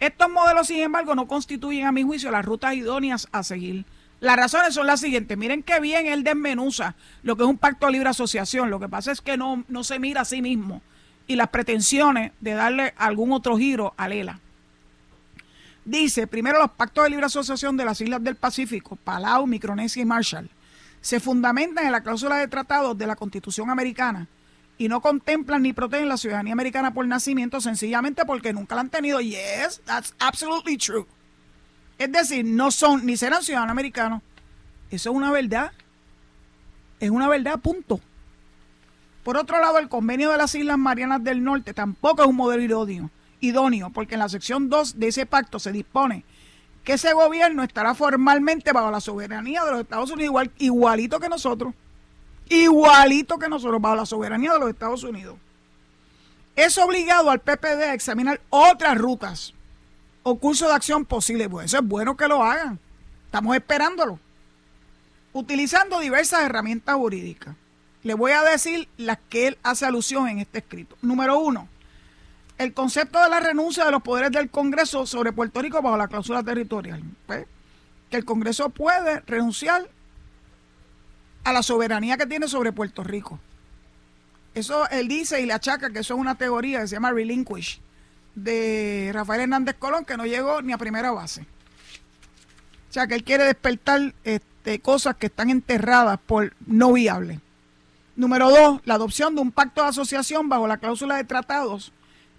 estos 0.00 0.30
modelos, 0.30 0.66
sin 0.66 0.80
embargo, 0.80 1.14
no 1.14 1.28
constituyen, 1.28 1.86
a 1.86 1.92
mi 1.92 2.02
juicio, 2.02 2.30
las 2.30 2.44
rutas 2.44 2.74
idóneas 2.74 3.28
a 3.32 3.42
seguir. 3.42 3.84
Las 4.18 4.36
razones 4.36 4.74
son 4.74 4.86
las 4.86 5.00
siguientes. 5.00 5.36
Miren 5.36 5.62
qué 5.62 5.78
bien 5.78 6.06
él 6.06 6.24
desmenuza 6.24 6.94
lo 7.22 7.36
que 7.36 7.42
es 7.42 7.48
un 7.48 7.58
pacto 7.58 7.86
de 7.86 7.92
libre 7.92 8.08
asociación. 8.08 8.70
Lo 8.70 8.80
que 8.80 8.88
pasa 8.88 9.12
es 9.12 9.20
que 9.20 9.36
no, 9.36 9.64
no 9.68 9.84
se 9.84 9.98
mira 9.98 10.22
a 10.22 10.24
sí 10.24 10.40
mismo 10.40 10.80
y 11.26 11.36
las 11.36 11.48
pretensiones 11.48 12.32
de 12.40 12.54
darle 12.54 12.94
algún 12.96 13.32
otro 13.32 13.56
giro 13.56 13.94
a 13.96 14.08
Lela. 14.08 14.40
Dice, 15.84 16.26
primero 16.26 16.58
los 16.58 16.70
pactos 16.72 17.04
de 17.04 17.10
libre 17.10 17.26
asociación 17.26 17.76
de 17.76 17.84
las 17.84 18.00
islas 18.00 18.22
del 18.22 18.36
Pacífico, 18.36 18.96
Palau, 18.96 19.46
Micronesia 19.46 20.02
y 20.02 20.06
Marshall, 20.06 20.50
se 21.00 21.20
fundamentan 21.20 21.86
en 21.86 21.92
la 21.92 22.02
cláusula 22.02 22.36
de 22.36 22.48
tratados 22.48 22.96
de 22.96 23.06
la 23.06 23.16
Constitución 23.16 23.70
americana 23.70 24.28
y 24.80 24.88
no 24.88 25.02
contemplan 25.02 25.60
ni 25.60 25.74
protegen 25.74 26.08
la 26.08 26.16
ciudadanía 26.16 26.54
americana 26.54 26.94
por 26.94 27.06
nacimiento 27.06 27.60
sencillamente 27.60 28.24
porque 28.24 28.54
nunca 28.54 28.74
la 28.74 28.80
han 28.80 28.88
tenido. 28.88 29.20
Yes, 29.20 29.82
that's 29.84 30.14
absolutely 30.18 30.78
true. 30.78 31.04
Es 31.98 32.10
decir, 32.10 32.46
no 32.46 32.70
son 32.70 33.04
ni 33.04 33.18
serán 33.18 33.42
ciudadanos 33.42 33.72
americanos. 33.72 34.22
Eso 34.90 35.10
es 35.10 35.16
una 35.16 35.30
verdad. 35.32 35.72
Es 36.98 37.10
una 37.10 37.28
verdad, 37.28 37.60
punto. 37.60 38.00
Por 39.22 39.36
otro 39.36 39.60
lado, 39.60 39.78
el 39.78 39.90
convenio 39.90 40.30
de 40.30 40.38
las 40.38 40.54
Islas 40.54 40.78
Marianas 40.78 41.22
del 41.22 41.44
Norte 41.44 41.74
tampoco 41.74 42.22
es 42.22 42.28
un 42.28 42.36
modelo 42.36 42.86
idóneo, 43.40 43.90
porque 43.90 44.14
en 44.14 44.20
la 44.20 44.30
sección 44.30 44.70
2 44.70 44.98
de 44.98 45.08
ese 45.08 45.26
pacto 45.26 45.58
se 45.58 45.72
dispone 45.72 46.24
que 46.84 46.94
ese 46.94 47.12
gobierno 47.12 47.62
estará 47.64 47.94
formalmente 47.94 48.72
bajo 48.72 48.90
la 48.90 49.02
soberanía 49.02 49.62
de 49.62 49.72
los 49.72 49.80
Estados 49.82 50.10
Unidos 50.10 50.30
igual, 50.30 50.50
igualito 50.56 51.20
que 51.20 51.28
nosotros 51.28 51.74
igualito 52.50 53.38
que 53.38 53.48
nosotros, 53.48 53.80
bajo 53.80 53.96
la 53.96 54.06
soberanía 54.06 54.52
de 54.52 54.58
los 54.58 54.68
Estados 54.68 55.02
Unidos. 55.04 55.36
Es 56.56 56.76
obligado 56.76 57.30
al 57.30 57.40
PPD 57.40 57.82
a 57.84 57.94
examinar 57.94 58.40
otras 58.50 58.98
rutas 58.98 59.54
o 60.22 60.36
cursos 60.38 60.68
de 60.68 60.74
acción 60.74 61.06
posibles. 61.06 61.48
Pues 61.48 61.66
eso 61.66 61.78
es 61.78 61.86
bueno 61.86 62.16
que 62.16 62.28
lo 62.28 62.42
hagan. 62.42 62.78
Estamos 63.24 63.56
esperándolo. 63.56 64.18
utilizando 65.32 66.00
diversas 66.00 66.42
herramientas 66.42 66.96
jurídicas. 66.96 67.54
Le 68.02 68.14
voy 68.14 68.32
a 68.32 68.42
decir 68.42 68.88
las 68.96 69.18
que 69.28 69.46
él 69.46 69.58
hace 69.62 69.86
alusión 69.86 70.28
en 70.28 70.40
este 70.40 70.58
escrito. 70.58 70.96
Número 71.02 71.38
uno, 71.38 71.68
el 72.58 72.74
concepto 72.74 73.22
de 73.22 73.28
la 73.28 73.38
renuncia 73.38 73.84
de 73.84 73.92
los 73.92 74.02
poderes 74.02 74.32
del 74.32 74.50
Congreso 74.50 75.06
sobre 75.06 75.32
Puerto 75.32 75.62
Rico 75.62 75.80
bajo 75.80 75.96
la 75.96 76.08
cláusula 76.08 76.42
territorial. 76.42 77.00
Pues, 77.26 77.46
que 78.10 78.16
el 78.16 78.24
Congreso 78.24 78.70
puede 78.70 79.20
renunciar 79.20 79.88
a 81.44 81.52
la 81.52 81.62
soberanía 81.62 82.16
que 82.16 82.26
tiene 82.26 82.48
sobre 82.48 82.72
Puerto 82.72 83.02
Rico. 83.02 83.38
Eso 84.54 84.88
él 84.90 85.08
dice 85.08 85.40
y 85.40 85.46
le 85.46 85.52
achaca 85.52 85.90
que 85.90 86.00
eso 86.00 86.14
es 86.14 86.20
una 86.20 86.34
teoría 86.34 86.80
que 86.80 86.88
se 86.88 86.96
llama 86.96 87.12
relinquish 87.12 87.80
de 88.34 89.10
Rafael 89.12 89.42
Hernández 89.42 89.76
Colón 89.78 90.04
que 90.04 90.16
no 90.16 90.26
llegó 90.26 90.62
ni 90.62 90.72
a 90.72 90.78
primera 90.78 91.12
base. 91.12 91.42
O 92.88 92.92
sea 92.92 93.06
que 93.06 93.14
él 93.14 93.22
quiere 93.22 93.44
despertar 93.44 94.14
este, 94.24 94.80
cosas 94.80 95.16
que 95.16 95.26
están 95.26 95.50
enterradas 95.50 96.18
por 96.26 96.54
no 96.66 96.92
viables. 96.92 97.38
Número 98.16 98.50
dos, 98.50 98.80
la 98.84 98.94
adopción 98.94 99.34
de 99.34 99.40
un 99.40 99.52
pacto 99.52 99.82
de 99.82 99.88
asociación 99.88 100.48
bajo 100.48 100.66
la 100.66 100.78
cláusula 100.78 101.16
de 101.16 101.24
tratados, 101.24 101.92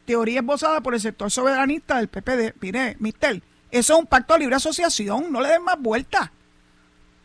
teoría 0.06 0.42
esbozada 0.42 0.82
por 0.82 0.94
el 0.94 1.00
sector 1.00 1.32
soberanista 1.32 1.98
del 1.98 2.10
PPD. 2.10 2.54
Mire, 2.60 2.98
Mister, 3.00 3.42
eso 3.72 3.94
es 3.94 4.00
un 4.00 4.06
pacto 4.06 4.34
de 4.34 4.42
libre 4.42 4.58
asociación, 4.58 5.32
no 5.32 5.40
le 5.40 5.50
den 5.50 5.64
más 5.64 5.80
vueltas. 5.80 6.30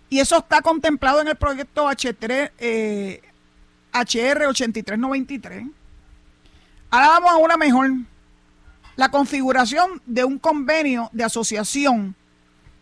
Y 0.09 0.21
eso 0.21 0.39
está 0.39 0.63
contemplado 0.63 1.21
en 1.21 1.29
el 1.29 1.37
proyecto 1.37 1.89
H3, 1.89 2.53
eh, 2.59 3.23
HR 3.93 4.47
8393. 4.47 5.67
Ahora 6.91 7.09
vamos 7.09 7.31
a 7.33 7.37
una 7.37 7.57
mejor. 7.57 7.91
La 8.95 9.11
configuración 9.11 10.01
de 10.07 10.25
un 10.25 10.39
convenio 10.39 11.11
de 11.13 11.25
asociación 11.25 12.15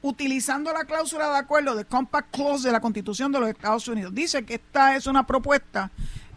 utilizando 0.03 0.73
la 0.73 0.85
cláusula 0.85 1.31
de 1.31 1.39
acuerdo 1.39 1.75
de 1.75 1.87
Compact 1.87 2.31
Clause 2.31 2.67
de 2.67 2.73
la 2.73 2.81
Constitución 2.81 3.33
de 3.33 3.41
los 3.41 3.49
Estados 3.49 3.89
Unidos. 3.89 4.15
Dice 4.15 4.45
que 4.45 4.57
esta 4.57 4.97
es 4.97 5.07
una 5.07 5.27
propuesta 5.27 5.91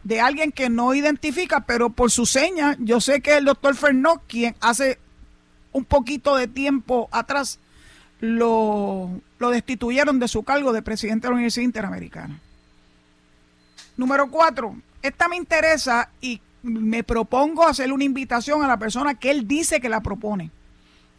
de 0.06 0.22
alguien 0.22 0.54
que 0.54 0.70
no 0.70 0.94
identifica, 0.94 1.66
pero 1.66 1.90
por 1.90 2.10
su 2.10 2.26
seña, 2.26 2.78
yo 2.80 3.02
sé 3.02 3.22
que 3.22 3.36
el 3.36 3.44
doctor 3.44 3.76
Fernó, 3.76 4.22
quien 4.26 4.56
hace 4.62 5.00
un 5.74 5.84
poquito 5.84 6.38
de 6.38 6.48
tiempo 6.48 7.10
atrás 7.12 7.60
lo, 8.20 9.22
destituyeron 9.40 10.20
de 10.20 10.28
su 10.28 10.44
cargo 10.44 10.74
de 10.74 10.82
presidente 10.82 11.28
de 11.28 11.32
la 11.32 11.36
Universidad 11.36 11.66
Interamericana. 11.66 12.40
Número 13.96 14.30
cuatro, 14.30 14.76
esta 15.02 15.28
me 15.28 15.38
interesa 15.38 16.10
y 16.22 16.42
me 16.64 17.04
propongo 17.04 17.66
hacerle 17.66 17.94
una 17.94 18.04
invitación 18.04 18.64
a 18.64 18.68
la 18.68 18.78
persona 18.78 19.16
que 19.16 19.32
él 19.32 19.48
dice 19.48 19.80
que 19.80 19.90
la 19.90 20.02
propone. 20.02 20.52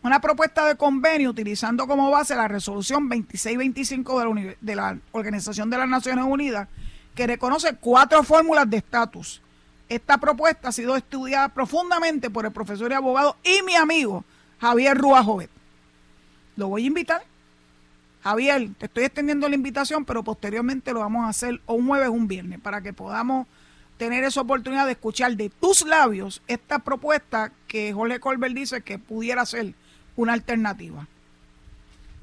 Una 0.03 0.21
propuesta 0.21 0.67
de 0.67 0.77
convenio 0.77 1.31
utilizando 1.31 1.87
como 1.89 2.11
base 2.11 2.37
la 2.37 2.47
resolución 2.47 3.09
2625 3.09 4.21
de 4.21 4.25
la, 4.25 4.55
de 4.61 4.77
la 4.77 4.99
Organización 5.11 5.71
de 5.71 5.79
las 5.79 5.89
Naciones 5.89 6.25
Unidas, 6.25 6.69
que 7.17 7.27
reconoce 7.27 7.75
cuatro 7.75 8.23
fórmulas 8.23 8.71
de 8.71 8.77
estatus. 8.77 9.43
Esta 9.89 10.19
propuesta 10.19 10.69
ha 10.69 10.73
sido 10.73 10.95
estudiada 10.97 11.49
profundamente 11.49 12.31
por 12.31 12.45
el 12.47 12.53
profesor 12.53 12.93
y 12.93 12.95
abogado 12.95 13.37
y 13.43 13.63
mi 13.63 13.75
amigo 13.75 14.25
Javier 14.61 14.97
Rúa 14.97 15.25
Jovet. 15.25 15.58
Lo 16.59 16.69
voy 16.69 16.85
a 16.85 16.87
invitar 16.89 17.23
Javier, 18.23 18.69
te 18.79 18.87
estoy 18.87 19.05
extendiendo 19.05 19.49
la 19.49 19.55
invitación, 19.55 20.05
pero 20.05 20.23
posteriormente 20.23 20.93
lo 20.93 21.01
vamos 21.01 21.25
a 21.25 21.29
hacer 21.29 21.61
o 21.67 21.75
un 21.75 21.87
jueves 21.87 22.09
o 22.09 22.13
un 22.13 22.29
viernes 22.29 22.61
para 22.61 22.83
que 22.83 22.93
podamos 22.93 23.47
tener 23.97 24.25
esa 24.25 24.41
oportunidad 24.41 24.87
de 24.87 24.93
escuchar 24.93 25.37
de 25.37 25.51
tus 25.51 25.87
labios 25.87 26.43
esta 26.47 26.81
propuesta 26.81 27.53
que 27.67 27.93
Jorge 27.93 28.21
Colbert 28.21 28.55
dice 28.55 28.83
que 28.83 28.99
pudiera 28.99 29.47
ser 29.47 29.75
una 30.17 30.33
alternativa. 30.33 31.07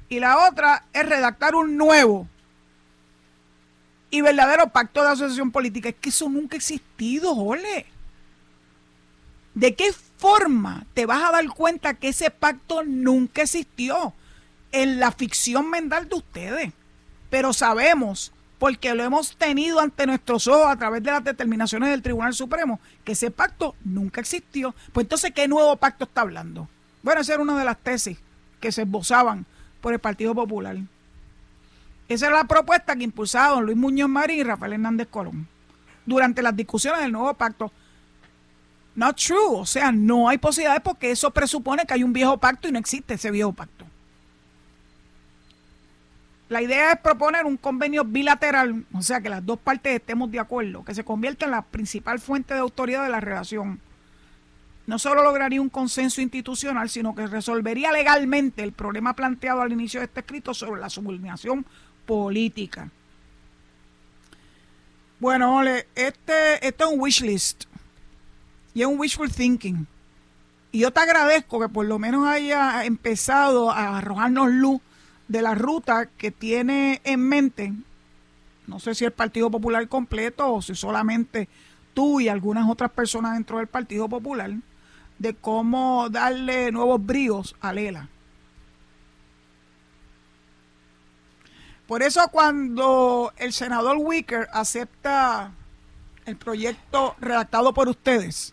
Y 0.08 0.20
la 0.20 0.46
otra 0.48 0.84
es 0.92 1.08
redactar 1.08 1.54
un 1.54 1.76
nuevo 1.76 2.28
y 4.10 4.20
verdadero 4.20 4.68
pacto 4.68 5.02
de 5.02 5.08
asociación 5.08 5.50
política. 5.50 5.88
Es 5.88 5.96
que 5.96 6.10
eso 6.10 6.28
nunca 6.28 6.54
ha 6.54 6.58
existido, 6.58 7.34
Jorge. 7.34 7.86
¿De 9.54 9.74
qué 9.74 9.92
forma 10.18 10.86
te 10.94 11.06
vas 11.06 11.24
a 11.24 11.32
dar 11.32 11.48
cuenta 11.48 11.94
que 11.94 12.08
ese 12.08 12.30
pacto 12.30 12.84
nunca 12.84 13.42
existió? 13.42 14.14
En 14.82 15.00
la 15.00 15.10
ficción 15.10 15.70
mental 15.70 16.06
de 16.08 16.16
ustedes. 16.16 16.72
Pero 17.30 17.54
sabemos, 17.54 18.30
porque 18.58 18.94
lo 18.94 19.02
hemos 19.02 19.34
tenido 19.36 19.80
ante 19.80 20.06
nuestros 20.06 20.46
ojos 20.48 20.66
a 20.68 20.76
través 20.76 21.02
de 21.02 21.10
las 21.10 21.24
determinaciones 21.24 21.88
del 21.88 22.02
Tribunal 22.02 22.34
Supremo, 22.34 22.78
que 23.02 23.12
ese 23.12 23.30
pacto 23.30 23.74
nunca 23.84 24.20
existió. 24.20 24.74
Pues 24.92 25.04
entonces, 25.04 25.32
¿qué 25.32 25.48
nuevo 25.48 25.76
pacto 25.76 26.04
está 26.04 26.20
hablando? 26.20 26.68
Bueno, 27.02 27.22
esa 27.22 27.34
era 27.34 27.42
una 27.42 27.58
de 27.58 27.64
las 27.64 27.78
tesis 27.78 28.18
que 28.60 28.70
se 28.70 28.82
esbozaban 28.82 29.46
por 29.80 29.94
el 29.94 29.98
Partido 29.98 30.34
Popular. 30.34 30.76
Esa 32.08 32.26
era 32.26 32.36
la 32.36 32.44
propuesta 32.44 32.94
que 32.94 33.04
impulsaron 33.04 33.64
Luis 33.64 33.78
Muñoz 33.78 34.10
Marín 34.10 34.40
y 34.40 34.44
Rafael 34.44 34.74
Hernández 34.74 35.08
Colón 35.08 35.48
durante 36.04 36.42
las 36.42 36.54
discusiones 36.54 37.00
del 37.00 37.12
nuevo 37.12 37.32
pacto. 37.32 37.72
Not 38.94 39.16
true, 39.16 39.60
o 39.60 39.66
sea, 39.66 39.90
no 39.90 40.28
hay 40.28 40.36
posibilidades 40.36 40.82
porque 40.82 41.10
eso 41.10 41.30
presupone 41.30 41.86
que 41.86 41.94
hay 41.94 42.02
un 42.02 42.12
viejo 42.12 42.36
pacto 42.36 42.68
y 42.68 42.72
no 42.72 42.78
existe 42.78 43.14
ese 43.14 43.30
viejo 43.30 43.52
pacto. 43.52 43.85
La 46.48 46.62
idea 46.62 46.92
es 46.92 47.00
proponer 47.00 47.44
un 47.44 47.56
convenio 47.56 48.04
bilateral, 48.04 48.84
o 48.92 49.02
sea, 49.02 49.20
que 49.20 49.28
las 49.28 49.44
dos 49.44 49.58
partes 49.58 49.96
estemos 49.96 50.30
de 50.30 50.38
acuerdo, 50.38 50.84
que 50.84 50.94
se 50.94 51.04
convierta 51.04 51.44
en 51.44 51.50
la 51.50 51.62
principal 51.62 52.20
fuente 52.20 52.54
de 52.54 52.60
autoridad 52.60 53.02
de 53.02 53.10
la 53.10 53.20
relación. 53.20 53.80
No 54.86 55.00
solo 55.00 55.24
lograría 55.24 55.60
un 55.60 55.68
consenso 55.68 56.20
institucional, 56.20 56.88
sino 56.88 57.16
que 57.16 57.26
resolvería 57.26 57.90
legalmente 57.90 58.62
el 58.62 58.72
problema 58.72 59.16
planteado 59.16 59.60
al 59.60 59.72
inicio 59.72 59.98
de 59.98 60.06
este 60.06 60.20
escrito 60.20 60.54
sobre 60.54 60.80
la 60.80 60.88
subordinación 60.88 61.66
política. 62.06 62.88
Bueno, 65.18 65.56
Ole, 65.56 65.88
este, 65.96 66.64
es 66.64 66.74
un 66.88 67.00
wish 67.00 67.22
list 67.22 67.64
y 68.74 68.82
es 68.82 68.86
un 68.86 69.00
wishful 69.00 69.32
thinking. 69.32 69.86
Y 70.70 70.80
yo 70.80 70.92
te 70.92 71.00
agradezco 71.00 71.58
que 71.58 71.68
por 71.68 71.86
lo 71.86 71.98
menos 71.98 72.28
haya 72.28 72.84
empezado 72.84 73.70
a 73.70 73.98
arrojarnos 73.98 74.50
luz 74.50 74.80
de 75.28 75.42
la 75.42 75.54
ruta 75.54 76.06
que 76.06 76.30
tiene 76.30 77.00
en 77.04 77.20
mente, 77.20 77.72
no 78.66 78.80
sé 78.80 78.94
si 78.94 79.04
el 79.04 79.12
Partido 79.12 79.50
Popular 79.50 79.88
completo 79.88 80.52
o 80.52 80.62
si 80.62 80.74
solamente 80.74 81.48
tú 81.94 82.20
y 82.20 82.28
algunas 82.28 82.68
otras 82.68 82.90
personas 82.90 83.34
dentro 83.34 83.58
del 83.58 83.66
Partido 83.66 84.08
Popular, 84.08 84.52
de 85.18 85.34
cómo 85.34 86.08
darle 86.10 86.70
nuevos 86.72 87.04
bríos 87.04 87.56
a 87.60 87.72
Lela. 87.72 88.08
Por 91.86 92.02
eso 92.02 92.20
cuando 92.32 93.32
el 93.36 93.52
senador 93.52 93.96
Wicker 93.98 94.48
acepta 94.52 95.52
el 96.24 96.36
proyecto 96.36 97.14
redactado 97.20 97.72
por 97.72 97.88
ustedes, 97.88 98.52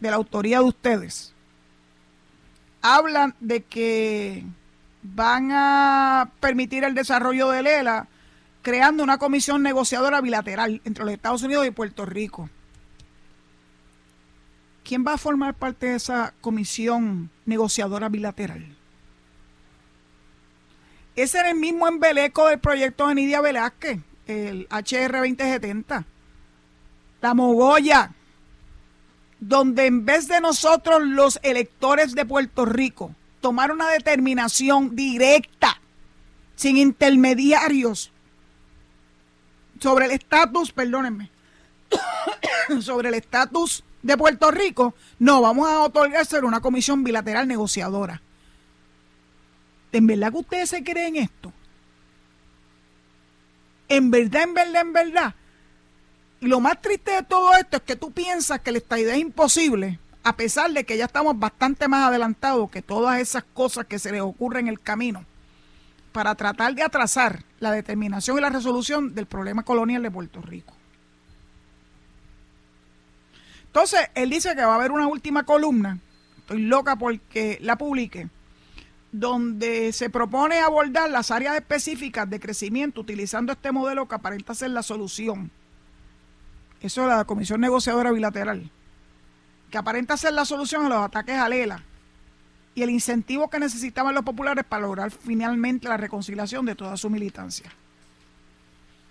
de 0.00 0.10
la 0.10 0.16
autoría 0.16 0.58
de 0.58 0.64
ustedes, 0.64 1.34
hablan 2.82 3.34
de 3.40 3.62
que 3.62 4.44
van 5.14 5.50
a 5.52 6.30
permitir 6.40 6.84
el 6.84 6.94
desarrollo 6.94 7.50
de 7.50 7.62
Lela 7.62 8.08
creando 8.62 9.04
una 9.04 9.18
comisión 9.18 9.62
negociadora 9.62 10.20
bilateral 10.20 10.80
entre 10.84 11.04
los 11.04 11.14
Estados 11.14 11.42
Unidos 11.42 11.66
y 11.66 11.70
Puerto 11.70 12.04
Rico. 12.04 12.50
¿Quién 14.82 15.04
va 15.06 15.14
a 15.14 15.18
formar 15.18 15.54
parte 15.54 15.86
de 15.86 15.96
esa 15.96 16.34
comisión 16.40 17.30
negociadora 17.44 18.08
bilateral? 18.08 18.76
Ese 21.14 21.38
era 21.38 21.50
el 21.50 21.56
mismo 21.56 21.88
embeleco 21.88 22.48
del 22.48 22.58
proyecto 22.58 23.08
de 23.08 23.14
Nidia 23.14 23.40
Velázquez, 23.40 24.00
el 24.26 24.66
HR 24.70 25.18
2070. 25.18 26.04
La 27.20 27.34
Mogoya, 27.34 28.12
donde 29.40 29.86
en 29.86 30.04
vez 30.04 30.28
de 30.28 30.40
nosotros 30.40 31.02
los 31.02 31.40
electores 31.42 32.14
de 32.14 32.26
Puerto 32.26 32.64
Rico 32.64 33.14
tomar 33.46 33.70
una 33.70 33.88
determinación 33.90 34.96
directa, 34.96 35.80
sin 36.56 36.76
intermediarios, 36.76 38.10
sobre 39.78 40.06
el 40.06 40.10
estatus, 40.10 40.72
perdónenme, 40.72 41.30
sobre 42.80 43.10
el 43.10 43.14
estatus 43.14 43.84
de 44.02 44.16
Puerto 44.16 44.50
Rico, 44.50 44.96
no, 45.20 45.40
vamos 45.42 45.68
a 45.68 45.82
otorgarse 45.82 46.40
una 46.40 46.58
comisión 46.58 47.04
bilateral 47.04 47.46
negociadora. 47.46 48.20
¿En 49.92 50.08
verdad 50.08 50.32
que 50.32 50.38
ustedes 50.38 50.70
se 50.70 50.82
creen 50.82 51.14
esto? 51.14 51.52
En 53.88 54.10
verdad, 54.10 54.42
en 54.42 54.54
verdad, 54.54 54.80
en 54.80 54.92
verdad. 54.92 55.34
Y 56.40 56.46
lo 56.46 56.58
más 56.58 56.82
triste 56.82 57.12
de 57.12 57.22
todo 57.22 57.54
esto 57.54 57.76
es 57.76 57.84
que 57.84 57.94
tú 57.94 58.10
piensas 58.10 58.58
que 58.58 58.70
esta 58.70 58.98
idea 58.98 59.14
es 59.14 59.20
imposible 59.20 60.00
a 60.26 60.36
pesar 60.36 60.72
de 60.72 60.82
que 60.82 60.96
ya 60.96 61.04
estamos 61.04 61.38
bastante 61.38 61.86
más 61.86 62.08
adelantados 62.08 62.68
que 62.68 62.82
todas 62.82 63.20
esas 63.20 63.44
cosas 63.54 63.86
que 63.86 64.00
se 64.00 64.10
les 64.10 64.22
ocurren 64.22 64.66
en 64.66 64.72
el 64.72 64.80
camino, 64.80 65.24
para 66.10 66.34
tratar 66.34 66.74
de 66.74 66.82
atrasar 66.82 67.44
la 67.60 67.70
determinación 67.70 68.36
y 68.36 68.40
la 68.40 68.50
resolución 68.50 69.14
del 69.14 69.26
problema 69.26 69.62
colonial 69.62 70.02
de 70.02 70.10
Puerto 70.10 70.42
Rico. 70.42 70.74
Entonces, 73.66 74.00
él 74.16 74.30
dice 74.30 74.56
que 74.56 74.64
va 74.64 74.72
a 74.72 74.74
haber 74.74 74.90
una 74.90 75.06
última 75.06 75.44
columna, 75.44 76.00
estoy 76.38 76.62
loca 76.62 76.96
porque 76.96 77.58
la 77.60 77.78
publique, 77.78 78.28
donde 79.12 79.92
se 79.92 80.10
propone 80.10 80.58
abordar 80.58 81.08
las 81.08 81.30
áreas 81.30 81.54
específicas 81.54 82.28
de 82.28 82.40
crecimiento 82.40 83.00
utilizando 83.00 83.52
este 83.52 83.70
modelo 83.70 84.08
que 84.08 84.16
aparenta 84.16 84.56
ser 84.56 84.70
la 84.70 84.82
solución. 84.82 85.52
Eso 86.80 87.02
es 87.02 87.08
la 87.16 87.24
Comisión 87.26 87.60
Negociadora 87.60 88.10
Bilateral, 88.10 88.72
aparenta 89.76 90.16
ser 90.16 90.32
la 90.32 90.44
solución 90.44 90.86
a 90.86 90.88
los 90.88 91.04
ataques 91.04 91.36
a 91.36 91.48
Lela 91.48 91.82
y 92.74 92.82
el 92.82 92.90
incentivo 92.90 93.48
que 93.48 93.58
necesitaban 93.58 94.14
los 94.14 94.24
populares 94.24 94.64
para 94.64 94.82
lograr 94.82 95.10
finalmente 95.10 95.88
la 95.88 95.96
reconciliación 95.96 96.66
de 96.66 96.74
toda 96.74 96.96
su 96.98 97.08
militancia. 97.08 97.72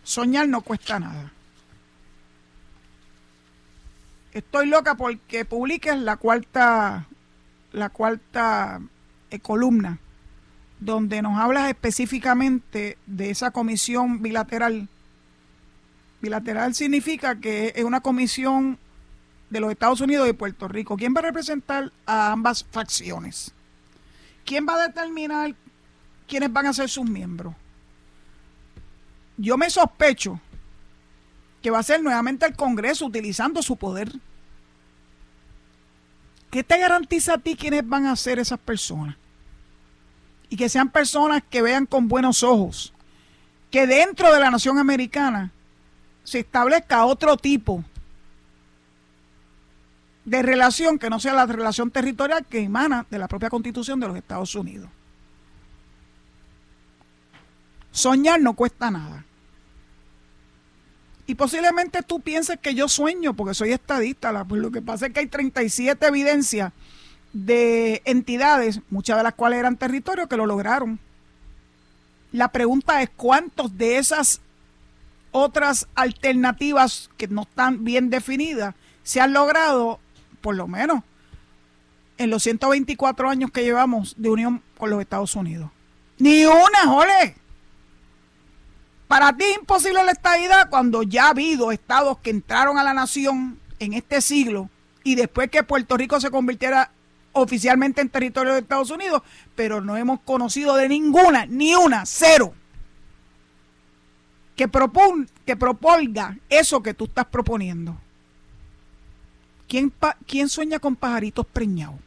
Soñar 0.04 0.48
no 0.48 0.62
cuesta 0.62 1.00
nada. 1.00 1.32
Estoy 4.34 4.68
loca 4.68 4.96
porque 4.96 5.46
publiques 5.46 5.98
la 5.98 6.18
cuarta, 6.18 7.08
la 7.72 7.90
cuarta 7.90 8.82
eh, 9.32 9.40
columna, 9.40 9.98
donde 10.80 11.24
nos 11.24 11.40
hablas 11.40 11.70
específicamente 11.70 13.00
de 13.08 13.32
esa 13.32 13.50
comisión 13.50 14.22
bilateral. 14.22 14.90
Bilateral 16.22 16.76
significa 16.76 17.40
que 17.40 17.74
es 17.76 17.84
una 17.84 18.02
comisión 18.02 18.78
de 19.56 19.62
los 19.62 19.72
Estados 19.72 20.02
Unidos 20.02 20.28
y 20.28 20.34
Puerto 20.34 20.68
Rico. 20.68 20.98
¿Quién 20.98 21.14
va 21.16 21.20
a 21.20 21.24
representar 21.24 21.90
a 22.06 22.34
ambas 22.34 22.66
facciones? 22.70 23.54
¿Quién 24.44 24.68
va 24.68 24.76
a 24.76 24.88
determinar 24.88 25.56
quiénes 26.28 26.52
van 26.52 26.68
a 26.68 26.74
ser 26.74 26.90
sus 26.90 27.10
miembros? 27.10 27.56
Yo 29.38 29.58
me 29.58 29.70
sospecho 29.70 30.42
que 31.62 31.72
va 31.72 31.80
a 31.80 31.84
ser 31.84 32.04
nuevamente 32.04 32.46
el 32.46 32.56
Congreso 32.56 33.06
utilizando 33.06 33.62
su 33.62 33.78
poder. 33.78 34.12
¿Qué 36.52 36.62
te 36.64 36.78
garantiza 36.78 37.36
a 37.36 37.38
ti 37.38 37.56
quiénes 37.56 37.88
van 37.88 38.08
a 38.08 38.16
ser 38.18 38.40
esas 38.40 38.60
personas? 38.60 39.16
Y 40.50 40.58
que 40.58 40.68
sean 40.68 40.90
personas 40.90 41.44
que 41.50 41.62
vean 41.62 41.86
con 41.86 42.10
buenos 42.10 42.44
ojos 42.44 42.94
que 43.72 43.88
dentro 43.88 44.34
de 44.34 44.40
la 44.40 44.52
nación 44.52 44.78
americana 44.80 45.52
se 46.26 46.40
establezca 46.40 47.06
otro 47.06 47.38
tipo 47.38 47.86
de 50.26 50.42
relación 50.42 50.98
que 50.98 51.10
no 51.10 51.20
sea 51.20 51.34
la 51.34 51.46
relación 51.46 51.92
territorial 51.92 52.46
que 52.46 52.60
emana 52.60 53.06
de 53.10 53.20
la 53.20 53.28
propia 53.28 53.50
constitución 53.50 54.00
de 54.00 54.08
los 54.08 54.18
Estados 54.18 54.56
Unidos. 54.56 54.90
Soñar 57.92 58.42
no 58.42 58.54
cuesta 58.54 58.92
nada. 58.92 59.24
Y 61.28 61.36
posiblemente 61.36 62.04
tú 62.04 62.20
pienses 62.20 62.60
que 62.60 62.76
yo 62.76 62.88
sueño 62.88 63.34
porque 63.36 63.54
soy 63.54 63.72
estadista. 63.72 64.44
Pues 64.46 64.62
lo 64.62 64.72
que 64.72 64.82
pasa 64.82 65.08
es 65.08 65.14
que 65.14 65.22
hay 65.22 65.28
37 65.28 66.06
evidencias 66.06 66.74
de 67.34 68.02
entidades, 68.06 68.82
muchas 68.90 69.18
de 69.18 69.24
las 69.24 69.34
cuales 69.34 69.60
eran 69.60 69.78
territorios, 69.78 70.28
que 70.28 70.38
lo 70.38 70.46
lograron. 70.46 71.00
La 72.32 72.50
pregunta 72.50 73.02
es 73.02 73.10
cuántos 73.16 73.78
de 73.78 73.98
esas 73.98 74.42
otras 75.32 75.88
alternativas 75.96 77.10
que 77.18 77.28
no 77.28 77.44
están 77.44 77.84
bien 77.84 78.10
definidas 78.10 78.76
se 79.04 79.22
han 79.22 79.34
logrado 79.34 80.00
por 80.46 80.56
lo 80.56 80.68
menos 80.68 81.02
en 82.20 82.30
los 82.30 82.44
124 82.44 83.28
años 83.28 83.50
que 83.50 83.64
llevamos 83.64 84.14
de 84.16 84.30
unión 84.30 84.62
con 84.78 84.92
los 84.92 85.02
Estados 85.02 85.36
Unidos. 85.36 85.72
Ni 86.20 86.46
una, 86.46 86.86
jole. 86.86 87.36
Para 89.08 89.36
ti 89.36 89.44
es 89.44 89.58
imposible 89.58 90.04
la 90.04 90.12
estadidad 90.12 90.70
cuando 90.70 91.02
ya 91.02 91.26
ha 91.26 91.30
habido 91.30 91.72
estados 91.72 92.20
que 92.20 92.30
entraron 92.30 92.78
a 92.78 92.84
la 92.84 92.94
nación 92.94 93.60
en 93.80 93.94
este 93.94 94.22
siglo 94.22 94.70
y 95.04 95.16
después 95.16 95.50
que 95.50 95.64
Puerto 95.64 95.98
Rico 95.98 96.22
se 96.22 96.30
convirtiera 96.30 96.92
oficialmente 97.32 98.02
en 98.02 98.10
territorio 98.10 98.54
de 98.54 98.60
Estados 98.60 98.92
Unidos, 98.92 99.24
pero 99.56 99.82
no 99.82 99.98
hemos 99.98 100.20
conocido 100.20 100.76
de 100.76 100.88
ninguna, 100.88 101.48
ni 101.48 101.74
una, 101.74 102.06
cero, 102.06 102.54
que, 104.56 104.68
propon, 104.68 105.28
que 105.44 105.58
eso 106.50 106.84
que 106.84 106.94
tú 106.94 107.06
estás 107.06 107.26
proponiendo. 107.26 108.00
¿Quién, 109.68 110.50
sueña 110.50 110.80
con 110.80 110.96
pajaritos 110.96 111.46
preñados? 111.46 112.00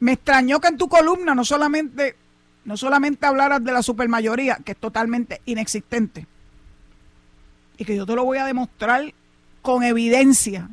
Me 0.00 0.12
extrañó 0.12 0.60
que 0.60 0.68
en 0.68 0.78
tu 0.78 0.88
columna 0.88 1.34
no 1.34 1.44
solamente, 1.44 2.16
no 2.64 2.76
solamente 2.76 3.26
hablaras 3.26 3.62
de 3.62 3.72
la 3.72 3.82
supermayoría, 3.82 4.58
que 4.64 4.72
es 4.72 4.78
totalmente 4.78 5.40
inexistente, 5.44 6.26
y 7.76 7.84
que 7.84 7.96
yo 7.96 8.06
te 8.06 8.14
lo 8.14 8.24
voy 8.24 8.38
a 8.38 8.46
demostrar 8.46 9.12
con 9.62 9.82
evidencia 9.82 10.68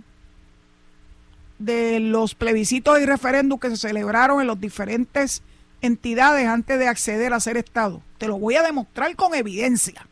de 1.60 2.00
los 2.00 2.36
plebiscitos 2.36 3.00
y 3.00 3.06
referéndums 3.06 3.62
que 3.62 3.70
se 3.70 3.78
celebraron 3.78 4.42
en 4.42 4.48
las 4.48 4.60
diferentes 4.60 5.44
entidades 5.82 6.48
antes 6.48 6.80
de 6.80 6.88
acceder 6.88 7.34
a 7.34 7.40
ser 7.40 7.58
Estado. 7.58 8.02
Te 8.18 8.28
lo 8.28 8.38
voy 8.38 8.56
a 8.56 8.64
demostrar 8.64 9.16
con 9.16 9.36
evidencia. 9.36 10.06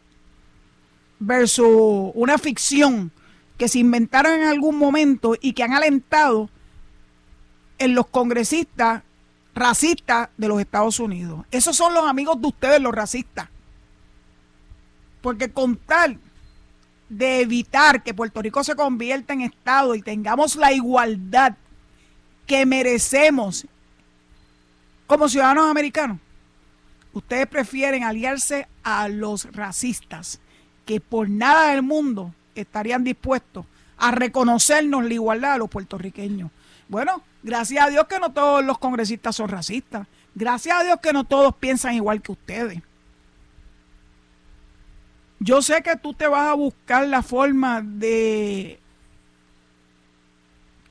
Versus 1.19 2.11
una 2.13 2.37
ficción 2.37 3.11
que 3.59 3.67
se 3.67 3.79
inventaron 3.79 4.39
en 4.39 4.47
algún 4.47 4.77
momento 4.77 5.35
y 5.39 5.51
que 5.51 5.63
han 5.63 5.73
alentado 5.73 6.49
en 7.77 7.93
los 7.93 8.07
congresistas 8.07 9.03
racistas 9.53 10.29
de 10.37 10.47
los 10.47 10.61
Estados 10.61 10.97
Unidos. 11.01 11.45
Esos 11.51 11.75
son 11.75 11.93
los 11.93 12.07
amigos 12.07 12.39
de 12.39 12.47
ustedes, 12.47 12.81
los 12.81 12.95
racistas. 12.95 13.49
Porque 15.21 15.51
con 15.51 15.75
tal 15.75 16.17
de 17.09 17.41
evitar 17.41 18.01
que 18.01 18.13
Puerto 18.13 18.41
Rico 18.41 18.63
se 18.63 18.75
convierta 18.75 19.33
en 19.33 19.41
Estado 19.41 19.93
y 19.93 20.01
tengamos 20.01 20.55
la 20.55 20.71
igualdad 20.71 21.57
que 22.47 22.65
merecemos 22.65 23.67
como 25.05 25.27
ciudadanos 25.27 25.69
americanos, 25.69 26.19
ustedes 27.11 27.47
prefieren 27.47 28.03
aliarse 28.05 28.69
a 28.83 29.09
los 29.09 29.51
racistas 29.51 30.39
que 30.85 31.01
por 31.01 31.29
nada 31.29 31.71
del 31.71 31.81
mundo 31.81 32.33
estarían 32.61 33.03
dispuestos 33.03 33.65
a 33.97 34.11
reconocernos 34.11 35.03
la 35.03 35.13
igualdad 35.13 35.53
a 35.53 35.57
los 35.57 35.69
puertorriqueños. 35.69 36.51
Bueno, 36.87 37.21
gracias 37.43 37.85
a 37.85 37.89
Dios 37.89 38.07
que 38.07 38.19
no 38.19 38.31
todos 38.31 38.63
los 38.63 38.79
congresistas 38.79 39.35
son 39.35 39.49
racistas. 39.49 40.07
Gracias 40.33 40.79
a 40.79 40.83
Dios 40.83 40.99
que 41.01 41.13
no 41.13 41.23
todos 41.23 41.55
piensan 41.55 41.93
igual 41.93 42.21
que 42.21 42.31
ustedes. 42.31 42.81
Yo 45.39 45.61
sé 45.61 45.81
que 45.81 45.95
tú 45.95 46.13
te 46.13 46.27
vas 46.27 46.49
a 46.49 46.53
buscar 46.53 47.07
la 47.07 47.21
forma 47.21 47.81
de 47.81 48.79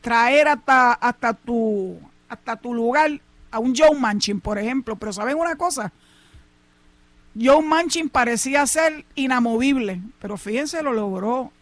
traer 0.01 0.49
hasta, 0.49 0.93
hasta, 0.93 1.35
tu, 1.35 1.99
hasta 2.29 2.57
tu 2.57 2.73
lugar 2.73 3.21
a 3.51 3.59
un 3.59 3.75
Joe 3.77 3.99
Manchin, 3.99 4.41
por 4.41 4.59
ejemplo. 4.59 4.97
Pero 4.97 5.13
¿saben 5.13 5.37
una 5.37 5.57
cosa? 5.57 5.93
Joe 7.39 7.63
Manchin 7.63 8.09
parecía 8.09 8.67
ser 8.67 9.05
inamovible, 9.15 10.01
pero 10.19 10.37
fíjense, 10.37 10.83
lo 10.83 10.93
logró 10.93 11.53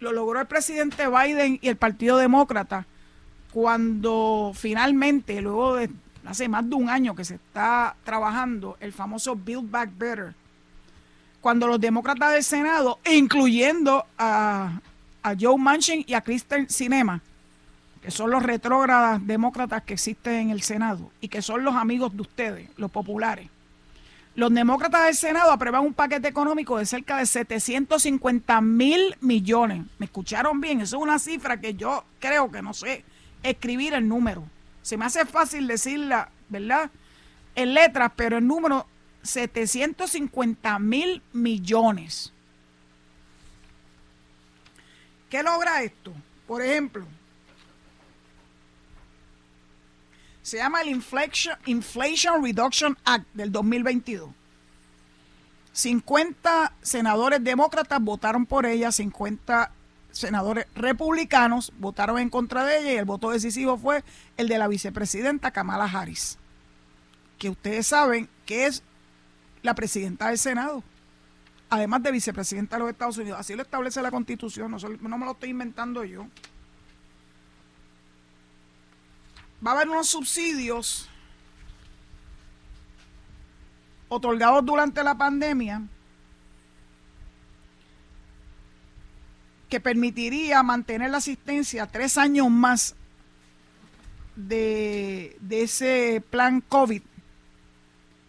lo 0.00 0.12
logró 0.12 0.40
el 0.40 0.46
presidente 0.46 1.08
Biden 1.08 1.58
y 1.60 1.68
el 1.68 1.76
Partido 1.76 2.16
Demócrata 2.16 2.86
cuando 3.52 4.52
finalmente, 4.54 5.40
luego 5.40 5.76
de 5.76 5.90
hace 6.26 6.48
más 6.48 6.68
de 6.68 6.74
un 6.74 6.90
año 6.90 7.14
que 7.14 7.24
se 7.24 7.36
está 7.36 7.96
trabajando 8.04 8.76
el 8.80 8.92
famoso 8.92 9.34
Build 9.34 9.70
Back 9.70 9.90
Better, 9.96 10.34
cuando 11.40 11.66
los 11.66 11.80
demócratas 11.80 12.32
del 12.32 12.44
Senado, 12.44 12.98
incluyendo 13.10 14.04
a, 14.18 14.80
a 15.22 15.34
Joe 15.38 15.56
Manchin 15.56 16.04
y 16.06 16.14
a 16.14 16.20
Kristen 16.20 16.68
Sinema, 16.68 17.22
que 18.02 18.10
son 18.10 18.30
los 18.30 18.42
retrógradas 18.42 19.26
demócratas 19.26 19.82
que 19.84 19.94
existen 19.94 20.34
en 20.34 20.50
el 20.50 20.62
Senado 20.62 21.10
y 21.20 21.28
que 21.28 21.40
son 21.40 21.64
los 21.64 21.74
amigos 21.74 22.14
de 22.14 22.22
ustedes, 22.22 22.70
los 22.76 22.90
populares, 22.90 23.48
los 24.38 24.54
demócratas 24.54 25.04
del 25.04 25.16
Senado 25.16 25.50
aprueban 25.50 25.84
un 25.84 25.92
paquete 25.92 26.28
económico 26.28 26.78
de 26.78 26.86
cerca 26.86 27.16
de 27.16 27.26
750 27.26 28.60
mil 28.60 29.16
millones. 29.20 29.84
¿Me 29.98 30.06
escucharon 30.06 30.60
bien? 30.60 30.80
Eso 30.80 30.96
es 30.96 31.02
una 31.02 31.18
cifra 31.18 31.60
que 31.60 31.74
yo 31.74 32.04
creo 32.20 32.48
que 32.48 32.62
no 32.62 32.72
sé 32.72 33.02
escribir 33.42 33.94
el 33.94 34.06
número. 34.06 34.44
Se 34.82 34.96
me 34.96 35.06
hace 35.06 35.26
fácil 35.26 35.66
decirla, 35.66 36.28
¿verdad? 36.48 36.88
En 37.56 37.74
letras, 37.74 38.12
pero 38.14 38.38
el 38.38 38.46
número 38.46 38.86
750 39.24 40.78
mil 40.78 41.20
millones. 41.32 42.32
¿Qué 45.28 45.42
logra 45.42 45.82
esto? 45.82 46.12
Por 46.46 46.62
ejemplo, 46.62 47.04
Se 50.48 50.56
llama 50.56 50.80
el 50.80 50.88
Inflation, 50.88 52.42
Reduction 52.42 52.96
Act 53.04 53.26
del 53.34 53.52
2022. 53.52 54.30
50 55.72 56.72
senadores 56.80 57.44
demócratas 57.44 58.00
votaron 58.00 58.46
por 58.46 58.64
ella, 58.64 58.90
50 58.90 59.70
senadores 60.10 60.66
republicanos 60.74 61.70
votaron 61.78 62.18
en 62.18 62.30
contra 62.30 62.64
de 62.64 62.78
ella 62.78 62.92
y 62.94 62.96
el 62.96 63.04
voto 63.04 63.28
decisivo 63.30 63.76
fue 63.76 64.02
el 64.38 64.48
de 64.48 64.56
la 64.56 64.68
vicepresidenta 64.68 65.50
Kamala 65.50 65.84
Harris, 65.84 66.38
que 67.36 67.50
ustedes 67.50 67.86
saben 67.86 68.26
que 68.46 68.64
es 68.64 68.82
la 69.60 69.74
presidenta 69.74 70.28
del 70.28 70.38
Senado, 70.38 70.82
además 71.68 72.02
de 72.02 72.10
vicepresidenta 72.10 72.76
de 72.76 72.80
los 72.84 72.90
Estados 72.90 73.18
Unidos. 73.18 73.38
Así 73.38 73.54
lo 73.54 73.60
establece 73.60 74.00
la 74.00 74.10
Constitución, 74.10 74.70
no, 74.70 74.78
no 74.78 75.18
me 75.18 75.26
lo 75.26 75.32
estoy 75.32 75.50
inventando 75.50 76.04
yo. 76.04 76.26
Va 79.64 79.72
a 79.72 79.74
haber 79.74 79.88
unos 79.88 80.08
subsidios 80.08 81.08
otorgados 84.08 84.64
durante 84.64 85.02
la 85.02 85.16
pandemia 85.16 85.82
que 89.68 89.80
permitiría 89.80 90.62
mantener 90.62 91.10
la 91.10 91.18
asistencia 91.18 91.86
tres 91.86 92.16
años 92.16 92.48
más 92.50 92.94
de, 94.34 95.36
ese 95.50 96.22
plan 96.30 96.60
COVID, 96.60 97.02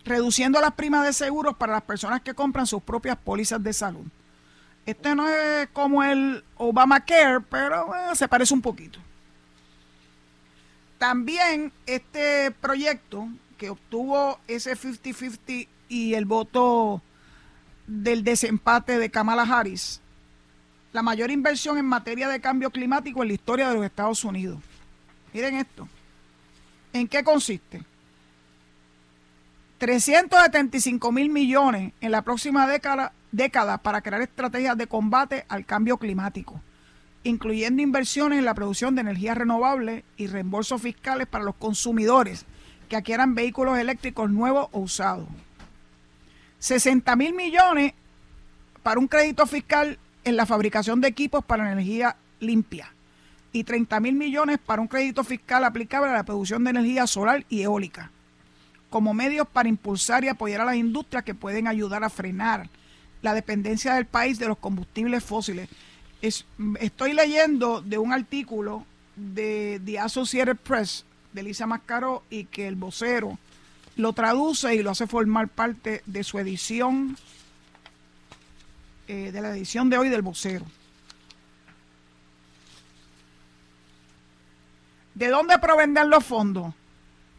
reduciendo 0.04 0.60
las 0.60 0.74
primas 0.74 1.06
de 1.06 1.14
seguros 1.14 1.56
para 1.56 1.74
las 1.74 1.84
personas 1.84 2.22
que 2.22 2.34
compran 2.34 2.68
sus 2.68 2.82
propias 2.82 3.18
pólizas 3.18 3.64
de 3.64 3.74
salud. 3.74 4.06
Este 4.86 5.14
no 5.14 5.30
es 5.30 5.70
como 5.72 6.04
el 6.04 6.44
Obamacare, 6.58 7.42
pero 7.42 7.94
se 8.16 8.28
parece 8.28 8.54
un 8.54 8.62
poquito. 8.62 9.00
También 11.00 11.72
este 11.88 12.52
proyecto 12.52 13.28
que 13.58 13.72
obtuvo 13.72 14.40
ese 14.48 14.78
50-50 14.78 15.68
y 15.88 16.14
el 16.14 16.26
voto 16.26 17.02
del 17.88 18.24
desempate 18.24 19.00
de 19.00 19.10
Kamala 19.10 19.44
Harris, 19.44 20.02
la 20.92 21.02
mayor 21.02 21.32
inversión 21.32 21.78
en 21.78 21.86
materia 21.86 22.28
de 22.28 22.42
cambio 22.42 22.70
climático 22.70 23.22
en 23.22 23.30
la 23.30 23.34
historia 23.34 23.70
de 23.70 23.76
los 23.76 23.86
Estados 23.86 24.24
Unidos. 24.24 24.60
Miren 25.34 25.56
esto. 25.56 25.88
¿En 26.94 27.08
qué 27.08 27.24
consiste? 27.24 27.82
375 29.78 31.12
mil 31.12 31.30
millones 31.30 31.94
en 32.02 32.12
la 32.12 32.22
próxima 32.24 32.68
década, 32.68 33.14
década 33.32 33.78
para 33.78 34.02
crear 34.02 34.22
estrategias 34.22 34.78
de 34.78 34.88
combate 34.88 35.46
al 35.48 35.66
cambio 35.66 35.98
climático, 35.98 36.62
incluyendo 37.24 37.82
inversiones 37.82 38.40
en 38.40 38.46
la 38.46 38.54
producción 38.54 38.96
de 38.96 39.02
energía 39.02 39.36
renovable 39.36 40.04
y 40.18 40.28
reembolsos 40.28 40.82
fiscales 40.82 41.28
para 41.28 41.44
los 41.44 41.56
consumidores 41.56 42.46
que 42.88 42.96
adquieran 42.96 43.36
vehículos 43.36 43.78
eléctricos 43.78 44.30
nuevos 44.30 44.70
o 44.72 44.80
usados. 44.80 45.28
60 46.60 47.16
mil 47.16 47.34
millones 47.34 47.94
para 48.84 49.00
un 49.00 49.08
crédito 49.08 49.46
fiscal 49.46 49.98
en 50.24 50.36
la 50.36 50.46
fabricación 50.46 51.02
de 51.02 51.08
equipos 51.08 51.44
para 51.44 51.72
energía 51.72 52.16
limpia 52.40 52.94
y 53.52 53.64
30 53.64 54.00
mil 54.00 54.16
millones 54.16 54.60
para 54.64 54.82
un 54.82 54.88
crédito 54.88 55.24
fiscal 55.24 55.64
aplicable 55.64 56.10
a 56.10 56.14
la 56.14 56.24
producción 56.24 56.64
de 56.64 56.72
energía 56.72 57.08
solar 57.08 57.46
y 57.50 57.62
eólica, 57.62 58.12
como 58.90 59.14
medios 59.14 59.48
para 59.48 59.70
impulsar 59.70 60.24
y 60.24 60.28
apoyar 60.28 60.62
a 60.62 60.66
las 60.66 60.76
industrias 60.76 61.24
que 61.24 61.36
pueden 61.36 61.68
ayudar 61.68 62.04
a 62.04 62.10
frenar 62.10 62.70
la 63.22 63.34
dependencia 63.34 63.96
del 63.96 64.06
país 64.06 64.40
de 64.40 64.48
los 64.48 64.58
combustibles 64.58 65.24
fósiles. 65.24 65.70
Estoy 66.22 67.14
leyendo 67.14 67.82
de 67.82 67.98
un 67.98 68.14
artículo 68.14 68.86
de 69.16 69.82
The 69.86 70.00
Associated 70.00 70.58
Press 70.58 71.06
de 71.34 71.44
Lisa 71.44 71.68
Mascaro 71.68 72.24
y 72.30 72.46
que 72.46 72.68
el 72.68 72.76
vocero 72.76 73.38
lo 73.96 74.14
traduce 74.14 74.76
y 74.76 74.82
lo 74.82 74.92
hace 74.92 75.08
formar 75.08 75.50
parte 75.50 76.02
de 76.06 76.24
su 76.24 76.40
edición, 76.40 77.18
eh, 79.08 79.32
de 79.32 79.42
la 79.42 79.50
edición 79.50 79.90
de 79.90 79.98
hoy 79.98 80.10
del 80.10 80.22
vocero. 80.22 80.66
¿De 85.14 85.28
dónde 85.28 85.60
provendrán 85.60 86.10
los 86.10 86.24
fondos? 86.24 86.74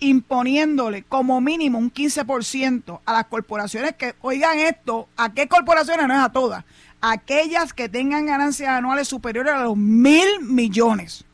Imponiéndole 0.01 1.03
como 1.05 1.41
mínimo 1.41 1.79
un 1.79 1.91
15% 1.91 3.01
a 3.07 3.13
las 3.13 3.27
corporaciones 3.27 3.95
que, 3.97 4.15
oigan 4.21 4.59
esto, 4.59 5.09
¿a 5.17 5.33
qué 5.33 5.49
corporaciones? 5.49 6.07
No 6.07 6.15
es 6.15 6.21
a 6.21 6.31
todas. 6.31 6.65
Aquellas 7.01 7.73
que 7.73 7.89
tengan 7.89 8.27
ganancias 8.27 8.71
anuales 8.71 9.09
superiores 9.09 9.55
a 9.55 9.65
los 9.65 9.77
mil 9.77 10.29
millones. 10.43 11.25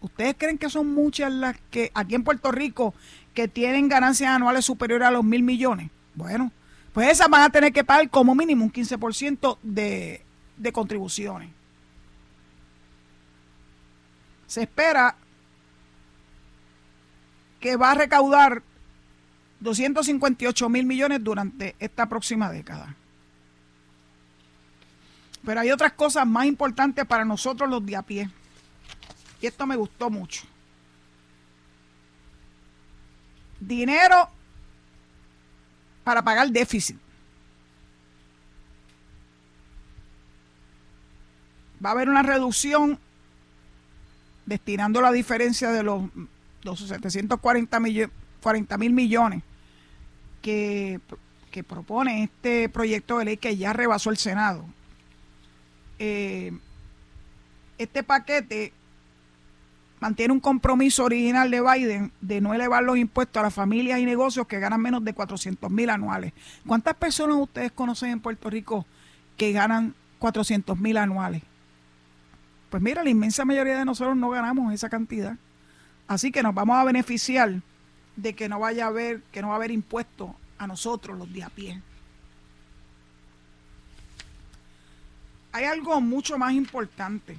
¿Ustedes 0.00 0.34
creen 0.36 0.58
que 0.58 0.68
son 0.68 0.92
muchas 0.92 1.32
las 1.32 1.56
que 1.70 1.90
aquí 1.94 2.14
en 2.14 2.24
Puerto 2.24 2.50
Rico 2.50 2.92
que 3.34 3.48
tienen 3.48 3.88
ganancias 3.88 4.30
anuales 4.30 4.64
superiores 4.64 5.08
a 5.08 5.10
los 5.10 5.24
mil 5.24 5.42
millones. 5.42 5.90
Bueno, 6.14 6.52
pues 6.92 7.08
esas 7.08 7.28
van 7.28 7.42
a 7.42 7.50
tener 7.50 7.72
que 7.72 7.84
pagar 7.84 8.08
como 8.10 8.34
mínimo 8.34 8.64
un 8.64 8.72
15% 8.72 9.58
de, 9.62 10.22
de 10.56 10.72
contribuciones. 10.72 11.50
Se 14.46 14.62
espera 14.62 15.16
que 17.60 17.76
va 17.76 17.92
a 17.92 17.94
recaudar 17.94 18.62
258 19.60 20.68
mil 20.68 20.84
millones 20.84 21.22
durante 21.22 21.74
esta 21.78 22.06
próxima 22.06 22.50
década. 22.50 22.96
Pero 25.44 25.60
hay 25.60 25.70
otras 25.70 25.92
cosas 25.92 26.26
más 26.26 26.46
importantes 26.46 27.04
para 27.04 27.24
nosotros 27.24 27.68
los 27.68 27.84
de 27.84 27.96
a 27.96 28.02
pie. 28.02 28.30
Y 29.40 29.46
esto 29.46 29.66
me 29.66 29.76
gustó 29.76 30.08
mucho. 30.08 30.42
dinero 33.66 34.28
para 36.04 36.22
pagar 36.22 36.50
déficit. 36.50 36.96
Va 41.84 41.90
a 41.90 41.92
haber 41.92 42.08
una 42.08 42.22
reducción 42.22 42.98
destinando 44.46 45.00
la 45.00 45.12
diferencia 45.12 45.70
de 45.70 45.82
los, 45.82 46.04
los 46.62 46.78
740 46.80 47.80
mil 47.80 48.92
millones 48.92 49.42
que, 50.40 51.00
que, 51.50 51.64
propone 51.64 52.24
este 52.24 52.68
proyecto 52.68 53.18
de 53.18 53.24
ley 53.24 53.36
que 53.36 53.56
ya 53.56 53.72
rebasó 53.72 54.10
el 54.10 54.16
Senado. 54.16 54.64
Eh, 56.04 56.50
este 57.78 58.02
paquete 58.02 58.72
mantiene 60.00 60.32
un 60.32 60.40
compromiso 60.40 61.04
original 61.04 61.48
de 61.48 61.60
Biden 61.60 62.12
de 62.20 62.40
no 62.40 62.54
elevar 62.54 62.82
los 62.82 62.98
impuestos 62.98 63.38
a 63.38 63.44
las 63.44 63.54
familias 63.54 64.00
y 64.00 64.04
negocios 64.04 64.48
que 64.48 64.58
ganan 64.58 64.80
menos 64.80 65.04
de 65.04 65.14
400 65.14 65.70
mil 65.70 65.88
anuales. 65.90 66.32
¿Cuántas 66.66 66.94
personas 66.94 67.36
ustedes 67.36 67.70
conocen 67.70 68.10
en 68.10 68.20
Puerto 68.20 68.50
Rico 68.50 68.84
que 69.36 69.52
ganan 69.52 69.94
400 70.18 70.76
mil 70.76 70.96
anuales? 70.96 71.44
Pues 72.68 72.82
mira, 72.82 73.04
la 73.04 73.10
inmensa 73.10 73.44
mayoría 73.44 73.78
de 73.78 73.84
nosotros 73.84 74.16
no 74.16 74.30
ganamos 74.30 74.74
esa 74.74 74.88
cantidad. 74.88 75.36
Así 76.08 76.32
que 76.32 76.42
nos 76.42 76.52
vamos 76.52 76.78
a 76.78 76.82
beneficiar 76.82 77.62
de 78.16 78.34
que 78.34 78.48
no 78.48 78.58
vaya 78.58 78.86
a 78.86 78.88
haber, 78.88 79.22
que 79.30 79.40
no 79.40 79.48
va 79.48 79.54
a 79.54 79.56
haber 79.58 79.70
impuestos 79.70 80.30
a 80.58 80.66
nosotros 80.66 81.16
los 81.16 81.32
de 81.32 81.44
a 81.44 81.48
pie. 81.48 81.80
Hay 85.52 85.64
algo 85.64 86.00
mucho 86.00 86.38
más 86.38 86.52
importante 86.54 87.38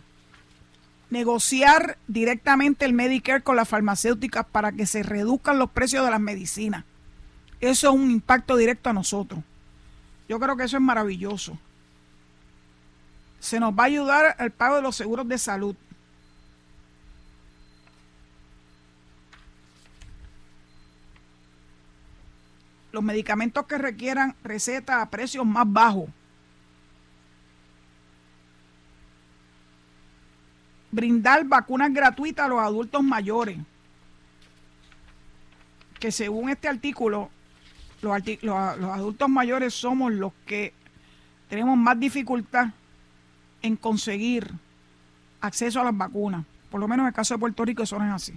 negociar 1.14 2.00
directamente 2.08 2.86
el 2.86 2.94
Medicare 2.94 3.44
con 3.44 3.56
las 3.56 3.70
farmacéuticas 3.70 4.46
para 4.46 4.72
que 4.72 4.88
se 4.88 5.04
reduzcan 5.04 5.60
los 5.60 5.70
precios 5.70 6.04
de 6.04 6.10
las 6.10 6.20
medicinas. 6.20 6.86
Eso 7.60 7.90
es 7.90 7.96
un 7.96 8.10
impacto 8.10 8.58
directo 8.58 8.90
a 8.90 8.94
nosotros. 8.94 9.44
Yo 10.28 10.40
creo 10.40 10.58
que 10.58 10.64
eso 10.64 10.78
es 10.78 10.82
maravilloso. 10.82 11.58
Se 13.40 13.60
nos 13.60 13.74
va 13.78 13.84
a 13.84 13.88
ayudar 13.88 14.36
al 14.40 14.52
pago 14.52 14.78
de 14.78 14.82
los 14.82 14.96
seguros 14.96 15.28
de 15.28 15.38
salud. 15.38 15.76
Los 22.92 23.04
medicamentos 23.04 23.68
que 23.68 23.78
requieran 23.78 24.36
receta 24.44 25.02
a 25.02 25.10
precios 25.10 25.46
más 25.46 25.72
bajos 25.72 26.10
brindar 30.94 31.44
vacunas 31.46 31.92
gratuitas 31.92 32.46
a 32.46 32.50
los 32.50 32.60
adultos 32.60 33.04
mayores, 33.04 33.58
que 36.00 36.12
según 36.12 36.50
este 36.50 36.68
artículo, 36.68 37.32
los, 38.02 38.14
adultos 38.14 39.28
mayores 39.28 39.74
somos 39.74 40.14
los 40.14 40.34
que 40.46 40.72
tenemos 41.50 41.78
más 41.78 42.00
dificultad 42.00 42.68
en 43.64 43.76
conseguir 43.76 44.52
acceso 45.42 45.82
a 45.82 45.86
las 45.86 45.98
vacunas. 45.98 46.46
Por 46.70 46.80
lo 46.80 46.88
menos 46.88 47.06
en 47.06 47.08
el 47.08 47.14
caso 47.14 47.34
de 47.34 47.40
Puerto 47.40 47.66
Rico 47.66 47.84
eso 47.84 47.98
no 47.98 48.06
es 48.06 48.12
así. 48.12 48.34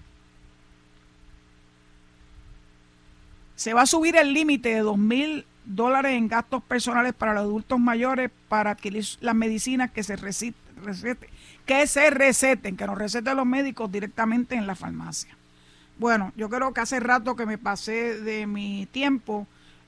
Se 3.54 3.74
va 3.74 3.82
a 3.82 3.86
subir 3.86 4.16
el 4.16 4.32
límite 4.32 4.70
de 4.70 4.80
dos 4.80 4.98
mil 4.98 5.44
dólares 5.64 6.12
en 6.12 6.28
gastos 6.28 6.62
personales 6.62 7.12
para 7.12 7.34
los 7.34 7.42
adultos 7.42 7.78
mayores 7.80 8.30
para 8.48 8.70
adquirir 8.70 9.04
las 9.20 9.34
medicinas 9.34 9.90
que 9.90 10.02
se 10.02 10.16
receten 10.16 11.28
que 11.66 11.86
se 11.86 12.10
receten, 12.10 12.76
que 12.76 12.86
nos 12.86 12.96
receten 12.96 13.36
los 13.36 13.46
médicos 13.46 13.90
directamente 13.90 14.54
en 14.54 14.66
la 14.66 14.76
farmacia. 14.76 15.36
Bueno, 15.98 16.32
yo 16.36 16.48
creo 16.48 16.72
que 16.72 16.80
hace 16.80 17.00
rato 17.00 17.36
que 17.36 17.46
me 17.46 17.58
pasé 17.58 18.20
de 18.20 18.46
mi 18.46 18.86
tiempo. 18.86 19.46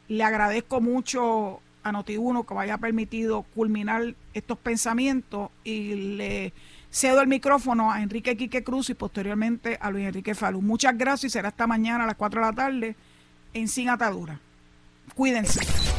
Le 0.08 0.24
agradezco 0.24 0.80
mucho 0.80 1.60
a 1.84 1.92
Noti1 1.92 2.46
que 2.46 2.54
me 2.54 2.60
haya 2.60 2.78
permitido 2.78 3.42
culminar 3.54 4.14
estos 4.34 4.58
pensamientos 4.58 5.50
y 5.64 6.16
le 6.16 6.52
cedo 6.90 7.20
el 7.20 7.28
micrófono 7.28 7.92
a 7.92 8.02
Enrique 8.02 8.36
Quique 8.36 8.64
Cruz 8.64 8.90
y 8.90 8.94
posteriormente 8.94 9.78
a 9.80 9.90
Luis 9.90 10.06
Enrique 10.06 10.34
Falú. 10.34 10.62
Muchas 10.62 10.96
gracias 10.96 11.30
y 11.30 11.32
será 11.32 11.48
hasta 11.48 11.66
mañana 11.66 12.04
a 12.04 12.06
las 12.06 12.16
4 12.16 12.40
de 12.40 12.46
la 12.46 12.52
tarde 12.52 12.96
en 13.54 13.68
Sin 13.68 13.90
Atadura. 13.90 14.40
Cuídense. 15.14 15.87